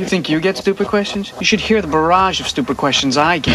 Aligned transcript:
You 0.00 0.06
think 0.06 0.30
you 0.30 0.40
get 0.40 0.56
stupid 0.56 0.86
questions? 0.86 1.30
You 1.38 1.44
should 1.44 1.60
hear 1.60 1.82
the 1.82 1.86
barrage 1.86 2.40
of 2.40 2.48
stupid 2.48 2.78
questions 2.78 3.18
I 3.18 3.38
get. 3.38 3.54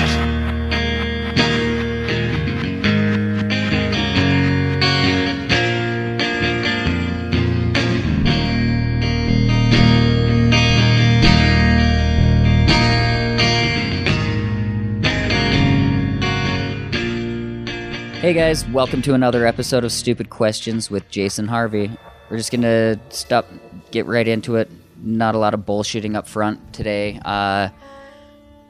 Hey 18.20 18.34
guys, 18.34 18.68
welcome 18.68 19.02
to 19.02 19.16
another 19.16 19.48
episode 19.48 19.84
of 19.84 19.92
Stupid 19.92 20.30
Questions 20.30 20.92
with 20.92 21.10
Jason 21.10 21.48
Harvey. 21.48 21.90
We're 22.30 22.38
just 22.38 22.52
gonna 22.52 23.00
stop, 23.10 23.48
get 23.90 24.06
right 24.06 24.28
into 24.28 24.58
it. 24.58 24.70
Not 25.02 25.36
a 25.36 25.38
lot 25.38 25.54
of 25.54 25.62
bullshitting 25.62 26.16
up 26.16 26.28
front 26.28 26.74
today. 26.74 27.20
Uh, 27.24 27.70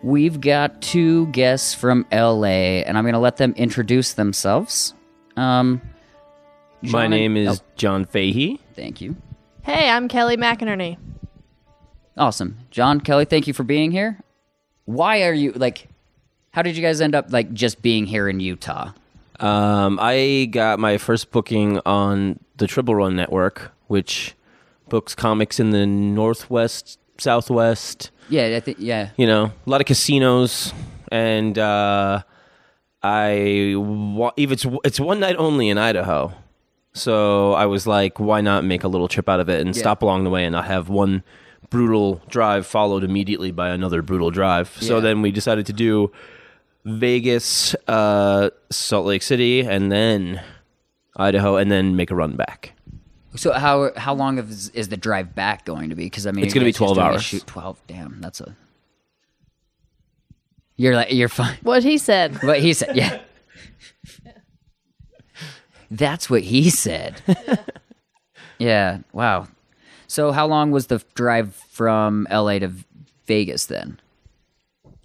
we've 0.04 0.42
got 0.42 0.82
two 0.82 1.28
guests 1.28 1.74
from 1.74 2.06
LA, 2.12 2.82
and 2.84 2.98
I'm 2.98 3.06
gonna 3.06 3.20
let 3.20 3.38
them 3.38 3.54
introduce 3.58 4.14
themselves. 4.14 4.94
Um, 5.38 5.82
My 6.82 6.90
John 6.90 7.02
and- 7.06 7.12
name 7.12 7.38
is 7.38 7.60
oh, 7.60 7.64
John 7.76 8.06
Fahey. 8.06 8.60
thank 8.76 9.02
you. 9.02 9.16
Hey, 9.64 9.90
I'm 9.90 10.08
Kelly 10.08 10.38
McInerney. 10.38 10.98
Awesome, 12.18 12.58
John 12.72 13.02
Kelly. 13.02 13.26
Thank 13.26 13.48
you 13.48 13.54
for 13.54 13.64
being 13.64 13.92
here. 13.92 14.20
Why 14.86 15.24
are 15.24 15.34
you 15.34 15.52
like? 15.54 15.90
How 16.52 16.62
did 16.62 16.78
you 16.78 16.82
guys 16.82 17.02
end 17.02 17.14
up 17.16 17.32
like 17.34 17.54
just 17.54 17.82
being 17.82 18.06
here 18.06 18.30
in 18.30 18.40
Utah? 18.40 18.92
Um, 19.40 20.00
I 20.02 20.48
got 20.52 20.80
my 20.80 20.98
first 20.98 21.32
booking 21.32 21.80
on 21.86 22.40
the 22.56 22.68
Triple 22.68 22.96
Run 22.96 23.16
Network, 23.18 23.74
which 23.88 24.34
books 24.90 25.16
comics 25.16 25.60
in 25.60 25.72
the 25.72 25.86
Northwest, 25.86 27.00
Southwest. 27.18 28.12
Yeah, 28.30 28.54
I 28.56 28.60
think 28.60 28.78
yeah. 28.80 29.10
You 29.18 29.28
know, 29.28 29.46
a 29.66 29.70
lot 29.70 29.82
of 29.82 29.88
casinos, 29.88 30.74
and 31.12 31.58
uh, 31.60 32.22
I 33.04 33.74
wa- 33.76 34.32
even 34.38 34.54
it's 34.54 34.66
it's 34.84 35.00
one 35.00 35.20
night 35.20 35.36
only 35.38 35.70
in 35.70 35.78
Idaho. 35.78 36.34
So 36.94 37.52
I 37.54 37.66
was 37.66 37.86
like, 37.86 38.20
why 38.20 38.40
not 38.42 38.64
make 38.64 38.84
a 38.84 38.88
little 38.88 39.08
trip 39.10 39.28
out 39.28 39.40
of 39.42 39.50
it 39.50 39.60
and 39.60 39.76
Yeah. 39.76 39.82
stop 39.82 40.02
along 40.02 40.24
the 40.24 40.30
way 40.30 40.46
and 40.46 40.54
not 40.54 40.66
have 40.66 40.88
one 40.88 41.24
brutal 41.70 42.22
drive 42.30 42.66
followed 42.66 43.04
immediately 43.04 43.52
by 43.52 43.70
another 43.70 44.02
brutal 44.02 44.32
drive. 44.32 44.70
So 44.80 44.96
Yeah. 44.96 45.02
then 45.02 45.22
we 45.22 45.32
decided 45.32 45.66
to 45.66 45.74
do 45.74 46.12
Vegas, 46.86 47.76
uh, 47.88 48.50
Salt 48.70 49.06
Lake 49.08 49.24
City, 49.24 49.62
and 49.62 49.92
then 49.92 50.42
Idaho, 51.18 51.58
and 51.58 51.70
then 51.72 51.96
make 51.96 52.12
a 52.12 52.16
run 52.16 52.36
back. 52.36 52.74
So 53.38 53.54
how 53.54 53.92
how 53.98 54.14
long 54.14 54.38
is, 54.38 54.70
is 54.70 54.90
the 54.90 54.98
drive 54.98 55.36
back 55.36 55.66
going 55.66 55.90
to 55.90 55.96
be? 55.96 56.06
Because 56.06 56.26
I 56.28 56.32
mean, 56.32 56.46
It's 56.46 56.54
gonna 56.54 56.66
be 56.66 56.74
12 56.74 56.98
hours. 56.98 57.24
Shoot 57.24 57.46
twelve. 57.48 57.82
Damn, 57.88 58.22
that's 58.22 58.42
a. 58.42 58.56
You're 60.78 60.96
like 60.96 61.12
you're 61.12 61.30
fine. 61.30 61.58
What 61.64 61.84
he 61.84 61.98
said. 61.98 62.36
What 62.44 62.60
he 62.60 62.74
said, 62.74 62.96
yeah. 62.96 63.20
That's 65.92 66.30
what 66.30 66.42
he 66.42 66.70
said. 66.70 67.22
yeah. 68.60 69.00
Wow. 69.14 69.48
So 70.08 70.32
how 70.32 70.48
long 70.48 70.72
was 70.72 70.88
the 70.88 71.04
drive 71.14 71.54
from 71.56 72.28
L.A. 72.30 72.60
to 72.60 72.72
Vegas 73.26 73.66
then? 73.68 74.00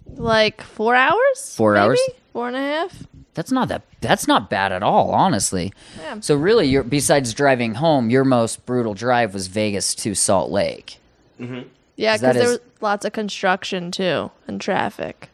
Like 0.05 0.61
four 0.61 0.95
hours? 0.95 1.55
Four 1.55 1.73
maybe? 1.73 1.83
hours? 1.83 2.01
Four 2.33 2.47
and 2.47 2.55
a 2.55 2.59
half? 2.61 3.03
That's 3.33 3.51
not 3.51 3.67
that. 3.69 3.83
That's 4.01 4.27
not 4.27 4.49
bad 4.49 4.71
at 4.71 4.83
all, 4.83 5.11
honestly. 5.11 5.73
Yeah. 5.99 6.19
So 6.21 6.35
really, 6.35 6.67
your 6.67 6.83
besides 6.83 7.33
driving 7.33 7.75
home, 7.75 8.09
your 8.09 8.23
most 8.25 8.65
brutal 8.65 8.93
drive 8.93 9.33
was 9.33 9.47
Vegas 9.47 9.95
to 9.95 10.15
Salt 10.15 10.51
Lake. 10.51 10.97
Mm-hmm. 11.39 11.61
Yeah, 11.97 12.11
'Cause 12.13 12.21
because 12.21 12.21
that 12.21 12.33
there 12.33 12.43
is- 12.43 12.49
was 12.51 12.59
lots 12.81 13.05
of 13.05 13.13
construction 13.13 13.91
too 13.91 14.31
and 14.47 14.59
traffic. 14.61 15.29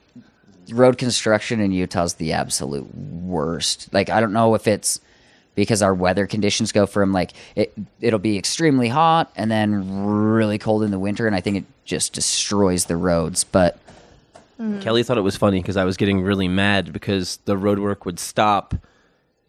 road 0.71 0.97
construction 0.97 1.59
in 1.61 1.71
Utah's 1.71 2.15
the 2.15 2.33
absolute 2.33 2.93
worst. 2.95 3.87
Like 3.93 4.09
I 4.09 4.19
don't 4.19 4.33
know 4.33 4.53
if 4.53 4.67
it's 4.67 4.99
because 5.55 5.81
our 5.81 5.93
weather 5.93 6.27
conditions 6.27 6.71
go 6.71 6.85
from 6.85 7.13
like 7.13 7.31
it 7.55 7.73
it'll 8.01 8.19
be 8.19 8.37
extremely 8.37 8.89
hot 8.89 9.31
and 9.37 9.49
then 9.49 10.03
really 10.05 10.57
cold 10.57 10.83
in 10.83 10.91
the 10.91 10.99
winter 10.99 11.25
and 11.25 11.35
I 11.35 11.41
think 11.41 11.57
it 11.57 11.63
just 11.85 12.11
destroys 12.13 12.85
the 12.85 12.97
roads. 12.97 13.43
But 13.45 13.77
Mm. 14.59 14.81
Kelly 14.81 15.03
thought 15.03 15.17
it 15.17 15.21
was 15.21 15.35
funny 15.35 15.61
because 15.61 15.77
I 15.77 15.83
was 15.83 15.97
getting 15.97 16.21
really 16.21 16.47
mad 16.47 16.91
because 16.91 17.37
the 17.45 17.57
road 17.57 17.79
work 17.79 18.05
would 18.05 18.19
stop, 18.19 18.73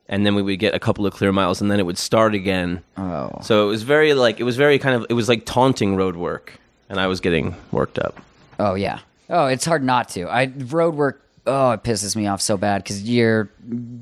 and 0.09 0.27
then 0.27 0.35
we 0.35 0.43
would 0.43 0.59
get 0.59 0.75
a 0.75 0.79
couple 0.79 1.07
of 1.07 1.15
clear 1.15 1.33
miles, 1.33 1.61
and 1.61 1.71
then 1.71 1.81
it 1.81 1.87
would 1.87 1.99
start 1.99 2.35
again. 2.35 2.83
oh. 2.97 3.31
So 3.43 3.67
it 3.67 3.69
was 3.71 3.83
very 3.83 4.15
like 4.15 4.41
it 4.41 4.45
was 4.45 4.57
very 4.57 4.79
kind 4.79 4.95
of 4.95 5.07
it 5.09 5.15
was 5.15 5.29
like 5.29 5.45
taunting 5.47 5.97
road 5.97 6.17
work, 6.17 6.59
and 6.89 7.01
I 7.01 7.07
was 7.07 7.21
getting 7.21 7.57
worked 7.73 7.99
up. 7.99 8.21
Oh 8.59 8.75
yeah. 8.75 9.01
Oh, 9.31 9.47
it's 9.47 9.65
hard 9.65 9.83
not 9.83 10.09
to. 10.11 10.27
I 10.29 10.53
road 10.57 10.95
work 10.95 11.23
oh, 11.49 11.71
it 11.73 11.83
pisses 11.83 12.15
me 12.15 12.27
off 12.27 12.41
so 12.41 12.57
bad 12.57 12.85
cuz 12.85 13.03
you're 13.03 13.51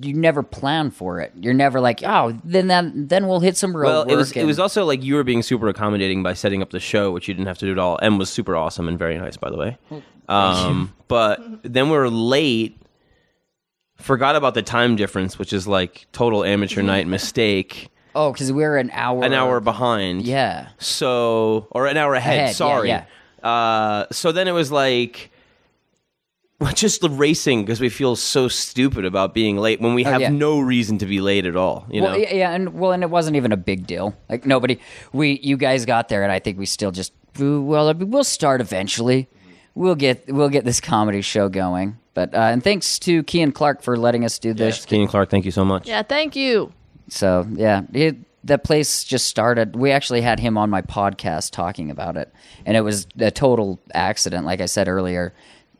you 0.02 0.12
never 0.12 0.42
plan 0.42 0.90
for 0.90 1.20
it. 1.20 1.32
You're 1.40 1.54
never 1.54 1.80
like, 1.80 2.02
"Oh, 2.04 2.36
then 2.44 2.66
that 2.66 2.84
then 3.08 3.26
we'll 3.28 3.40
hit 3.40 3.56
some 3.56 3.76
road 3.76 3.86
Well, 3.86 4.02
work." 4.02 4.10
it 4.12 4.16
was 4.16 4.32
it 4.32 4.44
was 4.44 4.58
also 4.58 4.84
like 4.84 5.02
you 5.02 5.14
were 5.14 5.24
being 5.24 5.42
super 5.42 5.68
accommodating 5.68 6.22
by 6.22 6.34
setting 6.34 6.60
up 6.62 6.70
the 6.70 6.80
show, 6.80 7.10
which 7.12 7.28
you 7.28 7.34
didn't 7.34 7.46
have 7.46 7.58
to 7.58 7.66
do 7.66 7.72
at 7.72 7.78
all, 7.78 7.98
and 8.02 8.18
was 8.18 8.28
super 8.28 8.54
awesome 8.56 8.88
and 8.88 8.98
very 8.98 9.16
nice, 9.18 9.36
by 9.36 9.48
the 9.50 9.56
way. 9.56 9.78
Um, 10.28 10.92
but 11.08 11.40
then 11.62 11.88
we 11.90 11.96
were 11.96 12.10
late. 12.10 12.78
Forgot 13.96 14.36
about 14.36 14.52
the 14.54 14.62
time 14.62 14.94
difference, 14.96 15.38
which 15.38 15.52
is 15.54 15.66
like 15.66 16.06
total 16.12 16.44
amateur 16.44 16.82
night 16.82 17.06
mistake. 17.06 17.88
Oh, 18.14 18.32
cuz 18.32 18.52
we're 18.52 18.76
an 18.76 18.90
hour 18.92 19.24
An 19.24 19.32
hour 19.32 19.60
behind. 19.60 20.22
Yeah. 20.22 20.68
So, 20.78 21.66
or 21.70 21.86
an 21.86 21.96
hour 21.96 22.14
ahead. 22.14 22.34
Ahead, 22.36 22.48
yeah, 22.48 22.52
sorry. 22.52 22.88
yeah. 22.88 23.04
Uh, 23.42 24.06
so 24.10 24.32
then 24.32 24.48
it 24.48 24.52
was 24.52 24.70
like, 24.72 25.30
we're 26.58 26.72
just 26.72 27.02
racing 27.02 27.64
because 27.64 27.80
we 27.80 27.88
feel 27.88 28.16
so 28.16 28.48
stupid 28.48 29.04
about 29.04 29.34
being 29.34 29.56
late 29.58 29.80
when 29.80 29.94
we 29.94 30.04
have 30.04 30.16
Oh, 30.16 30.18
yeah. 30.24 30.28
no 30.30 30.58
reason 30.60 30.98
to 30.98 31.06
be 31.06 31.20
late 31.20 31.44
at 31.46 31.56
all. 31.56 31.86
You 31.90 32.02
well, 32.02 32.12
know. 32.12 32.18
yeah, 32.18 32.34
yeah, 32.34 32.50
and 32.52 32.74
well, 32.74 32.92
and 32.92 33.02
it 33.02 33.10
wasn't 33.10 33.36
even 33.36 33.52
a 33.52 33.56
big 33.56 33.86
deal. 33.86 34.16
Like 34.28 34.46
nobody, 34.46 34.80
we, 35.12 35.38
you 35.42 35.56
guys 35.56 35.84
got 35.84 36.08
there, 36.08 36.22
and 36.22 36.32
I 36.32 36.38
think 36.38 36.58
we 36.58 36.64
still 36.66 36.90
just, 36.92 37.12
well, 37.38 37.92
we'll 37.94 38.24
start 38.24 38.60
eventually. 38.60 39.28
We'll 39.74 39.94
get, 39.96 40.32
we'll 40.32 40.48
get 40.48 40.64
this 40.64 40.80
comedy 40.80 41.20
show 41.20 41.48
going. 41.50 41.98
But 42.14 42.34
uh, 42.34 42.38
and 42.38 42.64
thanks 42.64 42.98
to 43.00 43.22
Kean 43.24 43.52
Clark 43.52 43.82
for 43.82 43.94
letting 43.98 44.24
us 44.24 44.38
do 44.38 44.54
this. 44.54 44.76
Yes, 44.78 44.86
Keenan 44.86 45.08
Clark, 45.08 45.28
thank 45.28 45.44
you 45.44 45.50
so 45.50 45.66
much. 45.66 45.86
Yeah, 45.86 46.02
thank 46.02 46.34
you. 46.34 46.72
So 47.10 47.46
yeah, 47.52 47.82
it, 47.92 48.16
that 48.44 48.64
place 48.64 49.04
just 49.04 49.26
started. 49.26 49.76
We 49.76 49.90
actually 49.90 50.22
had 50.22 50.40
him 50.40 50.56
on 50.56 50.70
my 50.70 50.80
podcast 50.80 51.50
talking 51.50 51.90
about 51.90 52.16
it, 52.16 52.32
and 52.64 52.74
it 52.74 52.80
was 52.80 53.06
a 53.18 53.30
total 53.30 53.78
accident. 53.92 54.46
Like 54.46 54.62
I 54.62 54.66
said 54.66 54.88
earlier, 54.88 55.34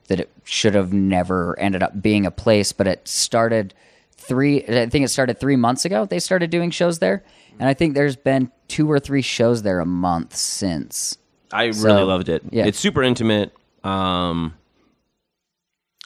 that 0.06 0.20
it 0.20 0.30
should 0.44 0.74
have 0.74 0.92
never 0.92 1.58
ended 1.58 1.82
up 1.82 2.00
being 2.02 2.26
a 2.26 2.30
place, 2.30 2.72
but 2.72 2.86
it 2.86 3.06
started 3.06 3.74
three. 4.16 4.64
I 4.64 4.86
think 4.88 5.04
it 5.04 5.08
started 5.08 5.38
three 5.38 5.56
months 5.56 5.84
ago. 5.84 6.04
They 6.04 6.18
started 6.18 6.50
doing 6.50 6.70
shows 6.70 6.98
there, 6.98 7.22
and 7.58 7.68
I 7.68 7.74
think 7.74 7.94
there's 7.94 8.16
been 8.16 8.50
two 8.68 8.90
or 8.90 8.98
three 8.98 9.22
shows 9.22 9.62
there 9.62 9.80
a 9.80 9.86
month 9.86 10.34
since. 10.34 11.18
I 11.52 11.64
really 11.64 11.72
So, 11.74 12.04
loved 12.06 12.28
it. 12.28 12.42
yeah. 12.50 12.66
It's 12.66 12.78
super 12.78 13.02
intimate. 13.02 13.52
Um, 13.84 14.54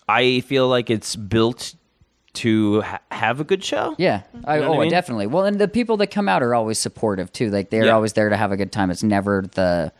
I 0.08 0.40
feel 0.40 0.68
like 0.68 0.90
it's 0.90 1.16
built 1.16 1.74
to 2.32 2.82
ha- 2.82 3.00
have 3.10 3.40
a 3.40 3.44
good 3.44 3.64
show. 3.64 3.94
Yeah. 3.98 4.22
I, 4.44 4.58
know 4.58 4.68
what 4.68 4.74
I 4.74 4.78
oh, 4.78 4.80
mean? 4.82 4.90
definitely. 4.90 5.26
Well, 5.26 5.44
and 5.46 5.58
the 5.58 5.66
people 5.68 5.96
that 5.98 6.08
come 6.08 6.28
out 6.28 6.42
are 6.42 6.54
always 6.54 6.78
supportive 6.78 7.32
too. 7.32 7.50
Like 7.50 7.70
they're 7.70 7.86
Yeah. 7.86 7.92
always 7.94 8.12
there 8.12 8.28
to 8.28 8.36
have 8.36 8.52
a 8.52 8.56
good 8.56 8.70
time. 8.70 8.90
It's 8.90 9.02
never 9.02 9.44
the 9.54 9.92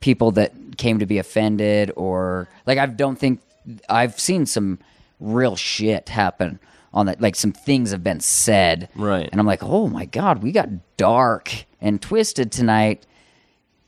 people 0.00 0.30
that 0.32 0.52
came 0.74 0.98
to 0.98 1.06
be 1.06 1.18
offended 1.18 1.90
or 1.96 2.48
like 2.66 2.78
I 2.78 2.86
don't 2.86 3.16
think 3.16 3.40
I've 3.88 4.18
seen 4.20 4.46
some 4.46 4.78
real 5.20 5.56
shit 5.56 6.08
happen 6.08 6.58
on 6.92 7.06
that. 7.06 7.20
Like 7.20 7.34
some 7.36 7.52
things 7.52 7.90
have 7.92 8.04
been 8.04 8.20
said, 8.20 8.88
Right. 8.94 9.28
And 9.30 9.40
I'm 9.40 9.46
like, 9.46 9.62
oh 9.62 9.88
my 9.88 10.04
god, 10.04 10.42
we 10.42 10.52
got 10.52 10.68
dark 10.96 11.52
and 11.80 12.00
twisted 12.00 12.50
tonight, 12.52 13.04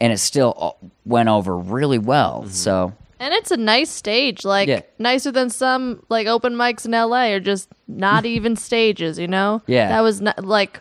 and 0.01 0.13
it 0.13 0.19
still 0.19 0.55
uh, 0.59 0.87
went 1.05 1.29
over 1.29 1.57
really 1.57 1.99
well. 1.99 2.41
Mm-hmm. 2.43 2.51
So 2.51 2.93
And 3.21 3.33
it's 3.35 3.51
a 3.51 3.57
nice 3.57 3.91
stage, 3.91 4.45
like 4.45 4.69
Yeah. 4.69 4.81
nicer 4.99 5.31
than 5.33 5.51
some 5.51 6.03
like 6.09 6.27
open 6.27 6.55
mics 6.55 6.85
in 6.85 6.93
LA 6.93 7.29
or 7.35 7.41
just 7.41 7.69
not 7.89 8.25
even 8.37 8.57
stages, 8.57 9.19
you 9.19 9.29
know? 9.29 9.63
Yeah. 9.67 9.89
That 9.89 10.01
was 10.01 10.21
not, 10.21 10.45
like 10.45 10.81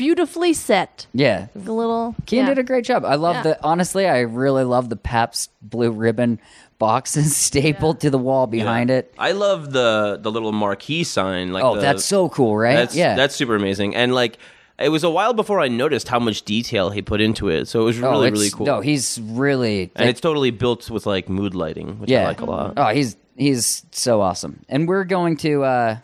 beautifully 0.00 0.54
set. 0.54 1.06
yeah, 1.12 1.48
Like 1.54 1.68
a 1.68 1.72
little 1.72 2.14
Kean 2.24 2.38
yeah. 2.40 2.46
did 2.46 2.58
a 2.58 2.62
great 2.62 2.86
job. 2.86 3.04
I 3.04 3.16
love 3.16 3.36
Yeah. 3.36 3.42
the 3.42 3.62
honestly, 3.62 4.06
I 4.08 4.20
really 4.20 4.64
love 4.64 4.88
the 4.88 4.96
Pabst 4.96 5.50
blue 5.60 5.90
ribbon 5.90 6.40
boxes 6.78 7.36
stapled 7.46 8.00
to 8.00 8.08
the 8.08 8.16
wall 8.16 8.46
behind 8.46 8.88
it. 8.90 9.12
I 9.18 9.32
love 9.32 9.72
the 9.72 10.18
the 10.18 10.30
little 10.30 10.52
marquee 10.52 11.04
sign. 11.04 11.52
Like 11.52 11.62
Oh, 11.62 11.74
the- 11.74 11.82
that's 11.82 12.02
so 12.06 12.30
cool, 12.30 12.56
right? 12.56 12.76
That's 12.76 12.96
yeah. 12.96 13.14
that's 13.14 13.36
super 13.36 13.54
amazing. 13.54 13.94
And 13.94 14.14
like 14.14 14.38
it 14.78 14.88
was 14.88 15.04
a 15.04 15.10
while 15.10 15.34
before 15.34 15.60
I 15.60 15.68
noticed 15.68 16.08
how 16.08 16.18
much 16.18 16.44
detail 16.44 16.88
he 16.88 17.02
put 17.02 17.20
into 17.20 17.50
it. 17.50 17.68
So 17.68 17.82
it 17.82 17.84
was 17.84 18.02
oh, 18.02 18.10
really 18.10 18.28
it's, 18.28 18.38
really 18.38 18.50
cool. 18.50 18.64
No, 18.64 18.80
he's 18.80 19.20
really 19.22 19.92
and 19.96 20.08
it's 20.08 20.22
totally 20.22 20.50
built 20.50 20.88
with 20.88 21.04
like 21.04 21.28
mood 21.28 21.54
lighting, 21.54 21.98
which 22.00 22.08
yeah. 22.08 22.22
I 22.22 22.28
like 22.28 22.40
a 22.40 22.46
lot. 22.46 22.72
Oh, 22.78 22.86
he's 22.88 23.18
he's 23.36 23.84
so 23.92 24.22
awesome. 24.22 24.64
And 24.70 24.88
we're 24.88 25.04
going 25.04 25.36
to 25.38 25.62
uh 25.64 25.96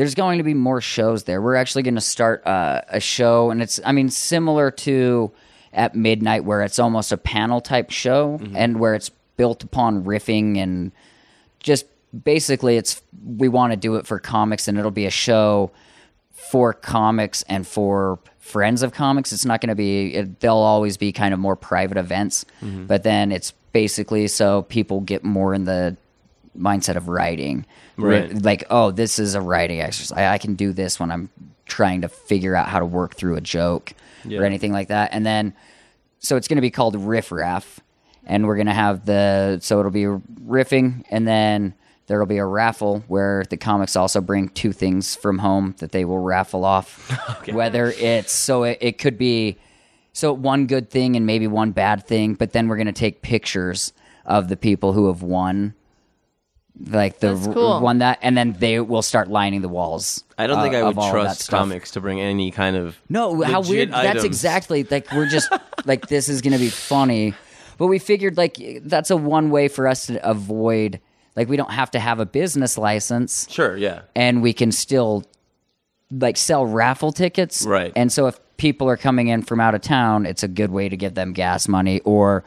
there's 0.00 0.14
going 0.14 0.38
to 0.38 0.44
be 0.44 0.54
more 0.54 0.80
shows 0.80 1.24
there. 1.24 1.42
We're 1.42 1.56
actually 1.56 1.82
going 1.82 1.96
to 1.96 2.00
start 2.00 2.46
uh, 2.46 2.80
a 2.88 3.00
show 3.00 3.50
and 3.50 3.60
it's 3.60 3.78
I 3.84 3.92
mean 3.92 4.08
similar 4.08 4.70
to 4.70 5.30
at 5.74 5.94
midnight 5.94 6.42
where 6.46 6.62
it's 6.62 6.78
almost 6.78 7.12
a 7.12 7.18
panel 7.18 7.60
type 7.60 7.90
show 7.90 8.40
and 8.56 8.80
where 8.80 8.94
it's 8.94 9.10
built 9.36 9.62
upon 9.62 10.04
riffing 10.04 10.56
and 10.56 10.90
just 11.62 11.84
basically 12.24 12.78
it's 12.78 13.02
we 13.36 13.48
want 13.48 13.74
to 13.74 13.76
do 13.76 13.96
it 13.96 14.06
for 14.06 14.18
comics 14.18 14.68
and 14.68 14.78
it'll 14.78 14.90
be 14.90 15.04
a 15.04 15.10
show 15.10 15.70
for 16.32 16.72
comics 16.72 17.42
and 17.42 17.66
for 17.66 18.18
friends 18.38 18.82
of 18.82 18.94
comics. 18.94 19.34
It's 19.34 19.44
not 19.44 19.60
going 19.60 19.68
to 19.68 19.74
be 19.74 20.14
it, 20.14 20.40
they'll 20.40 20.54
always 20.54 20.96
be 20.96 21.12
kind 21.12 21.34
of 21.34 21.40
more 21.40 21.56
private 21.56 21.98
events 21.98 22.46
but 22.86 23.02
then 23.02 23.32
it's 23.32 23.52
basically 23.72 24.28
so 24.28 24.62
people 24.62 25.02
get 25.02 25.24
more 25.24 25.52
in 25.52 25.64
the 25.64 25.98
mindset 26.58 26.96
of 26.96 27.08
writing. 27.08 27.64
Right. 27.96 28.42
like 28.42 28.64
oh 28.70 28.90
this 28.90 29.18
is 29.18 29.34
a 29.34 29.40
writing 29.40 29.80
exercise. 29.80 30.16
I, 30.16 30.32
I 30.34 30.38
can 30.38 30.54
do 30.54 30.72
this 30.72 30.98
when 30.98 31.10
i'm 31.10 31.28
trying 31.66 32.00
to 32.00 32.08
figure 32.08 32.56
out 32.56 32.66
how 32.66 32.78
to 32.80 32.86
work 32.86 33.14
through 33.14 33.36
a 33.36 33.40
joke 33.40 33.92
Yeah. 34.24 34.40
or 34.40 34.44
anything 34.44 34.72
like 34.72 34.88
that. 34.88 35.10
And 35.12 35.24
then 35.24 35.54
so 36.18 36.36
it's 36.36 36.48
going 36.48 36.56
to 36.56 36.62
be 36.62 36.70
called 36.70 36.96
riff 36.96 37.30
raff 37.30 37.78
and 38.26 38.46
we're 38.46 38.56
going 38.56 38.66
to 38.66 38.72
have 38.74 39.04
the 39.06 39.58
so 39.62 39.78
it'll 39.78 39.90
be 39.92 40.04
riffing 40.04 41.04
and 41.10 41.28
then 41.28 41.74
there'll 42.06 42.26
be 42.26 42.38
a 42.38 42.44
raffle 42.44 43.04
where 43.06 43.44
the 43.50 43.56
comics 43.56 43.94
also 43.94 44.20
bring 44.20 44.48
two 44.48 44.72
things 44.72 45.14
from 45.14 45.38
home 45.38 45.74
that 45.78 45.92
they 45.92 46.04
will 46.04 46.18
raffle 46.18 46.64
off. 46.64 47.08
Whether 47.52 47.92
it's 47.96 48.32
so 48.32 48.64
it, 48.64 48.78
it 48.80 48.98
could 48.98 49.16
be 49.16 49.56
so 50.12 50.32
one 50.32 50.66
good 50.66 50.90
thing 50.90 51.14
and 51.16 51.24
maybe 51.24 51.46
one 51.46 51.70
bad 51.70 52.04
thing 52.06 52.34
but 52.34 52.52
then 52.52 52.66
we're 52.66 52.76
going 52.76 52.86
to 52.86 52.92
take 52.92 53.22
pictures 53.22 53.92
of 54.26 54.48
the 54.48 54.56
people 54.56 54.92
who 54.92 55.06
have 55.06 55.22
won 55.22 55.72
like 56.88 57.20
the 57.20 57.34
That's 57.34 57.46
r- 57.48 57.52
cool. 57.54 57.80
one 57.80 57.98
that 57.98 58.18
and 58.22 58.36
then 58.36 58.56
they 58.58 58.80
will 58.80 59.02
start 59.02 59.28
lining 59.28 59.60
the 59.60 59.68
walls 59.68 60.24
I 60.38 60.46
don't 60.46 60.62
think 60.62 60.74
uh, 60.74 60.78
I 60.78 60.82
would 60.84 60.96
all 60.96 61.04
of 61.04 61.12
that 61.12 61.24
trust 61.24 61.40
stuff. 61.42 61.58
comics 61.60 61.90
to 61.92 62.00
bring 62.00 62.20
any 62.20 62.50
kind 62.50 62.76
of 62.76 62.96
No, 63.08 63.42
how 63.42 63.58
legit 63.60 63.70
weird. 63.70 63.90
That's 63.92 64.24
exactly 64.24 64.84
like 64.84 65.12
we're 65.12 65.28
just 65.28 65.52
like 65.84 66.08
this 66.08 66.28
is 66.28 66.40
going 66.40 66.54
to 66.54 66.58
be 66.58 66.70
funny, 66.70 67.34
but 67.76 67.86
we 67.88 67.98
figured 67.98 68.36
like 68.38 68.56
that's 68.82 69.10
a 69.10 69.16
one 69.16 69.50
way 69.50 69.68
for 69.68 69.86
us 69.86 70.06
to 70.06 70.28
avoid 70.28 71.00
like 71.36 71.48
we 71.48 71.56
don't 71.56 71.70
have 71.72 71.90
to 71.92 72.00
have 72.00 72.18
a 72.20 72.26
business 72.26 72.76
license 72.78 73.46
Sure, 73.50 73.76
yeah. 73.76 74.02
and 74.16 74.40
we 74.42 74.52
can 74.52 74.72
still 74.72 75.24
like 76.10 76.36
sell 76.36 76.64
raffle 76.66 77.12
tickets. 77.12 77.64
Right. 77.66 77.92
And 77.94 78.10
so 78.10 78.26
if 78.26 78.38
people 78.56 78.88
are 78.88 78.96
coming 78.96 79.28
in 79.28 79.42
from 79.42 79.60
out 79.60 79.74
of 79.74 79.80
town, 79.80 80.26
it's 80.26 80.42
a 80.42 80.48
good 80.48 80.70
way 80.70 80.88
to 80.88 80.96
give 80.96 81.14
them 81.14 81.32
gas 81.32 81.68
money 81.68 82.00
or 82.00 82.42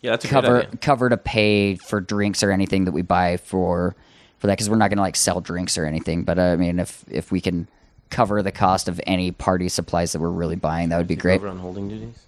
Yeah, 0.00 0.12
that's 0.12 0.24
a 0.24 0.28
cover 0.28 0.66
cover 0.80 1.08
to 1.08 1.16
pay 1.16 1.74
for 1.76 2.00
drinks 2.00 2.42
or 2.42 2.50
anything 2.50 2.84
that 2.84 2.92
we 2.92 3.02
buy 3.02 3.36
for 3.36 3.96
for 4.38 4.46
that 4.46 4.54
because 4.54 4.70
we're 4.70 4.76
not 4.76 4.90
going 4.90 4.98
to 4.98 5.02
like 5.02 5.16
sell 5.16 5.40
drinks 5.40 5.76
or 5.76 5.84
anything. 5.84 6.24
But 6.24 6.38
uh, 6.38 6.42
I 6.42 6.56
mean, 6.56 6.78
if 6.78 7.04
if 7.08 7.32
we 7.32 7.40
can 7.40 7.68
cover 8.10 8.42
the 8.42 8.52
cost 8.52 8.88
of 8.88 9.00
any 9.06 9.32
party 9.32 9.68
supplies 9.68 10.12
that 10.12 10.20
we're 10.20 10.30
really 10.30 10.56
buying, 10.56 10.88
that 10.90 10.98
would 10.98 11.06
be 11.08 11.16
great. 11.16 11.36
Over 11.36 11.48
on 11.48 11.58
holding 11.58 11.88
duties. 11.88 12.26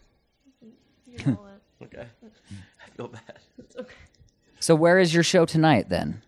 okay. 1.83 2.07
I 2.23 2.91
feel 2.97 3.09
bad. 3.09 3.39
Okay. 3.79 3.95
So 4.59 4.75
where 4.75 4.99
is 4.99 5.15
your 5.15 5.23
show 5.23 5.47
tonight 5.47 5.89
then? 5.89 6.23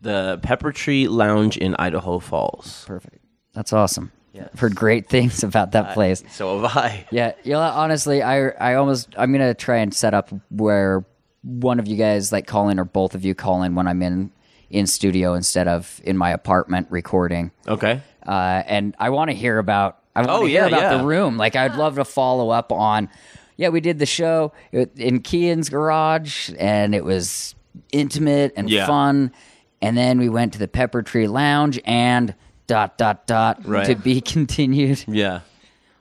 The 0.00 0.38
Pepper 0.42 0.72
Tree 0.72 1.08
Lounge 1.08 1.56
in 1.56 1.74
Idaho 1.78 2.18
Falls. 2.18 2.84
Perfect. 2.86 3.24
That's 3.54 3.72
awesome. 3.72 4.12
Yes. 4.38 4.48
I've 4.52 4.60
heard 4.60 4.74
great 4.76 5.08
things 5.08 5.42
about 5.50 5.72
that 5.72 5.94
place. 5.94 6.22
So 6.30 6.60
have 6.60 6.76
I. 6.76 7.06
Yeah, 7.10 7.32
you 7.44 7.52
know, 7.52 7.60
honestly, 7.60 8.22
I 8.22 8.48
I 8.48 8.74
almost 8.74 9.08
I'm 9.16 9.32
gonna 9.32 9.54
try 9.54 9.78
and 9.78 9.92
set 9.94 10.14
up 10.14 10.30
where 10.50 11.04
one 11.42 11.78
of 11.78 11.86
you 11.88 11.96
guys 11.96 12.32
like 12.32 12.46
call 12.46 12.68
in 12.68 12.78
or 12.78 12.84
both 12.84 13.14
of 13.14 13.24
you 13.24 13.34
call 13.34 13.62
in 13.62 13.74
when 13.74 13.86
I'm 13.86 14.02
in 14.02 14.30
in 14.70 14.86
studio 14.86 15.34
instead 15.34 15.66
of 15.68 16.00
in 16.04 16.16
my 16.16 16.30
apartment 16.30 16.86
recording. 16.90 17.50
Okay. 17.66 18.00
Uh, 18.26 18.62
and 18.66 18.94
I 18.98 19.10
want 19.10 19.30
to 19.30 19.36
hear 19.36 19.58
about 19.58 19.98
I 20.14 20.20
want 20.20 20.30
Oh, 20.30 20.42
to 20.42 20.48
hear 20.48 20.62
yeah, 20.62 20.66
about 20.68 20.80
yeah. 20.82 20.98
the 20.98 21.04
room. 21.04 21.36
Like 21.36 21.56
I'd 21.56 21.76
love 21.76 21.94
to 21.96 22.04
follow 22.04 22.50
up 22.50 22.72
on. 22.72 23.08
Yeah, 23.56 23.70
we 23.70 23.80
did 23.80 23.98
the 23.98 24.06
show 24.06 24.52
in 24.72 25.20
Kian's 25.22 25.68
garage, 25.68 26.50
and 26.58 26.94
it 26.94 27.04
was 27.04 27.54
intimate 27.92 28.52
and 28.56 28.68
Yeah. 28.70 28.86
fun. 28.86 29.32
And 29.80 29.96
then 29.96 30.18
we 30.18 30.28
went 30.28 30.52
to 30.54 30.58
the 30.58 30.68
Pepper 30.68 31.02
Tree 31.02 31.28
Lounge 31.28 31.80
and 31.84 32.34
dot 32.68 32.96
dot 32.96 33.26
dot 33.26 33.66
Right. 33.66 33.86
to 33.86 33.96
be 33.96 34.20
continued. 34.36 35.04
Yeah. 35.08 35.40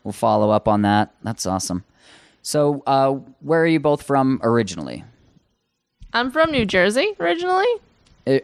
We'll 0.03 0.11
follow 0.13 0.51
up 0.51 0.67
on 0.67 0.83
that. 0.83 1.13
That's 1.23 1.45
awesome. 1.47 1.83
So, 2.43 2.83
uh, 2.85 3.13
where 3.41 3.61
are 3.61 3.67
you 3.67 3.79
both 3.79 4.03
from 4.03 4.39
originally? 4.43 5.03
I'm 6.13 6.31
from 6.31 6.51
New 6.51 6.65
Jersey 6.65 7.13
originally 7.19 7.67
Uh, 8.25 8.39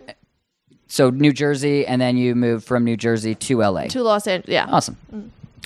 so, 0.88 1.10
New 1.10 1.31
Jersey, 1.34 1.86
and 1.88 2.02
then 2.02 2.18
you 2.18 2.36
moved 2.36 2.66
from 2.66 2.84
New 2.84 2.98
Jersey 2.98 3.34
to 3.36 3.62
LA. 3.64 3.86
to 3.88 4.04
Los 4.04 4.28
Angeles. 4.28 4.52
Yeah. 4.52 4.66
awesome. 4.70 4.98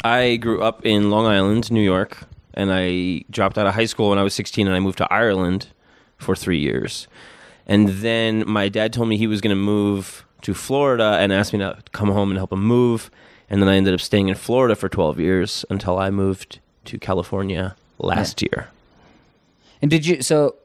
I 0.04 0.36
grew 0.38 0.62
up 0.62 0.86
in 0.86 1.10
Long 1.10 1.26
Island, 1.26 1.72
New 1.72 1.82
York, 1.82 2.20
and 2.54 2.70
I 2.72 3.24
dropped 3.32 3.58
out 3.58 3.66
of 3.68 3.74
high 3.74 3.86
school 3.88 4.10
when 4.10 4.20
I 4.20 4.24
was 4.24 4.34
16 4.36 4.68
and 4.68 4.76
I 4.76 4.80
moved 4.80 5.00
to 5.00 5.12
Ireland 5.12 5.68
for 6.18 6.36
three 6.36 6.60
years. 6.60 7.08
And 7.66 7.90
then 7.90 8.44
my 8.48 8.70
dad 8.70 8.94
told 8.94 9.10
me 9.10 9.18
he 9.18 9.28
was 9.28 9.42
going 9.42 9.50
to 9.56 9.62
move 9.62 10.26
to 10.42 10.54
Florida 10.54 11.18
and 11.20 11.32
asked 11.34 11.54
me 11.54 11.60
to 11.60 11.78
come 11.92 12.10
home 12.12 12.30
and 12.32 12.38
help 12.38 12.52
him 12.52 12.64
move. 12.64 13.10
And 13.50 13.62
then 13.62 13.70
I 13.70 13.76
ended 13.78 13.94
up 13.94 14.02
staying 14.02 14.28
in 14.30 14.36
Florida 14.36 14.76
for 14.76 14.90
12 14.90 15.20
years 15.20 15.66
until 15.70 15.98
I 15.98 16.10
moved 16.10 16.60
to 16.86 16.98
California 17.00 17.76
last 17.98 18.42
year. 18.42 18.70
And 19.82 19.90
did 19.92 20.06
you? 20.06 20.22
So, 20.22 20.56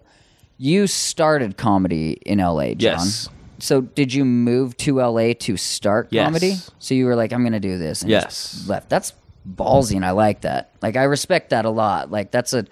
you 0.58 0.86
started 0.86 1.56
comedy 1.56 2.12
in 2.26 2.38
LA, 2.38 2.68
John. 2.74 2.78
Yes. 2.78 3.28
So, 3.58 3.80
did 3.82 4.12
you 4.12 4.24
move 4.24 4.76
to 4.78 5.00
LA 5.00 5.32
to 5.34 5.56
start 5.56 6.08
Yes. 6.10 6.24
comedy? 6.26 6.56
So 6.78 6.94
you 6.94 7.06
were 7.06 7.14
like, 7.14 7.32
"I'm 7.32 7.42
going 7.42 7.52
to 7.52 7.60
do 7.60 7.78
this." 7.78 8.02
And 8.02 8.10
Yes. 8.10 8.64
left. 8.66 8.88
That's 8.88 9.12
ballsy, 9.48 9.96
and 9.96 10.04
I 10.04 10.10
like 10.12 10.40
that. 10.42 10.70
Like, 10.82 10.96
I 10.96 11.04
respect 11.04 11.50
that 11.50 11.64
a 11.64 11.70
lot. 11.70 12.10
Like, 12.10 12.30
that's 12.30 12.52
a 12.52 12.64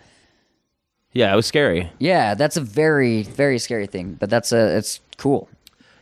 Yeah, 1.12 1.32
it 1.32 1.36
was 1.36 1.46
scary. 1.46 1.90
yeah, 1.98 2.34
that's 2.34 2.56
a 2.56 2.60
very 2.60 3.22
very 3.22 3.58
scary 3.58 3.86
thing, 3.86 4.16
but 4.18 4.30
that's 4.30 4.52
a 4.52 4.76
it's 4.76 5.00
cool. 5.16 5.48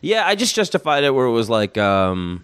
Yeah, 0.01 0.25
I 0.25 0.35
just 0.35 0.55
justified 0.55 1.03
it 1.03 1.13
where 1.13 1.25
it 1.25 1.31
was 1.31 1.49
like, 1.49 1.77
um, 1.77 2.43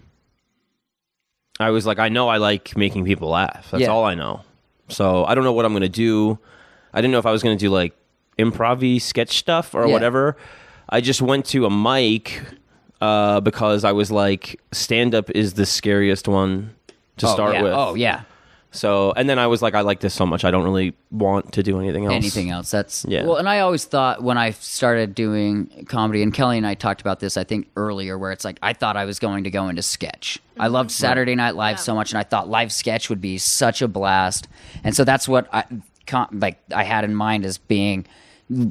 I 1.59 1.69
was 1.69 1.85
like, 1.85 1.99
I 1.99 2.09
know 2.09 2.27
I 2.27 2.37
like 2.37 2.75
making 2.75 3.05
people 3.05 3.29
laugh. 3.29 3.69
That's 3.71 3.81
Yeah. 3.83 3.89
all 3.89 4.03
I 4.03 4.13
know. 4.13 4.41
So 4.89 5.25
I 5.25 5.35
don't 5.35 5.43
know 5.43 5.53
what 5.53 5.65
I'm 5.65 5.73
gonna 5.73 5.87
do. 5.89 6.37
I 6.93 7.01
didn't 7.01 7.11
know 7.11 7.19
if 7.19 7.25
I 7.25 7.31
was 7.31 7.41
gonna 7.43 7.55
do 7.55 7.69
like 7.69 7.93
improv 8.37 9.01
sketch 9.01 9.37
stuff 9.37 9.73
or 9.73 9.87
Yeah. 9.87 9.93
whatever. 9.93 10.37
I 10.89 11.01
just 11.01 11.21
went 11.21 11.45
to 11.47 11.65
a 11.65 11.69
mic 11.69 12.41
uh, 13.01 13.39
because 13.39 13.83
I 13.83 13.91
was 13.91 14.11
like, 14.11 14.59
stand 14.71 15.15
up 15.15 15.29
is 15.31 15.53
the 15.53 15.65
scariest 15.65 16.27
one 16.27 16.75
to 17.17 17.27
oh, 17.27 17.33
start 17.33 17.53
yeah. 17.55 17.61
with. 17.63 17.73
Oh 17.73 17.95
yeah. 17.95 18.21
So 18.75 19.13
and 19.15 19.29
then 19.29 19.39
I 19.39 19.47
was 19.47 19.61
like, 19.61 19.73
I 19.73 19.81
like 19.81 19.99
this 19.99 20.13
so 20.13 20.25
much, 20.25 20.43
I 20.43 20.51
don't 20.51 20.63
really 20.63 20.93
want 21.11 21.53
to 21.53 21.63
do 21.63 21.79
anything 21.79 22.05
else. 22.05 22.13
anything 22.13 22.49
else. 22.49 22.71
That's 22.71 23.05
Yeah. 23.07 23.25
Well, 23.25 23.37
and 23.37 23.47
I 23.47 23.59
always 23.59 23.85
thought 23.85 24.23
when 24.23 24.37
I 24.37 24.51
started 24.51 25.15
doing 25.15 25.85
comedy, 25.87 26.21
and 26.21 26.33
Kelly 26.33 26.57
and 26.57 26.67
I 26.67 26.73
talked 26.73 27.01
about 27.01 27.19
this, 27.19 27.37
I 27.37 27.43
think 27.43 27.69
earlier, 27.75 28.17
where 28.17 28.31
it's 28.31 28.45
like 28.45 28.59
I 28.61 28.73
thought 28.73 28.97
I 28.97 29.05
was 29.05 29.19
going 29.19 29.43
to 29.45 29.49
go 29.49 29.67
into 29.67 29.81
sketch. 29.81 30.39
I 30.59 30.67
loved 30.67 30.89
mm-hmm. 30.89 31.01
Saturday 31.01 31.35
Night 31.35 31.55
Live 31.55 31.79
so 31.79 31.95
much, 31.95 32.11
and 32.11 32.19
I 32.19 32.23
thought 32.23 32.49
live 32.49 32.71
sketch 32.71 33.09
would 33.09 33.21
be 33.21 33.37
such 33.37 33.81
a 33.81 33.87
blast, 33.87 34.47
and 34.83 34.95
so 34.95 35.03
that's 35.03 35.27
what 35.27 35.47
I 35.53 35.63
com- 36.05 36.39
like. 36.39 36.59
I 36.73 36.83
had 36.83 37.03
in 37.03 37.15
mind 37.15 37.45
as 37.45 37.57
being 37.57 38.05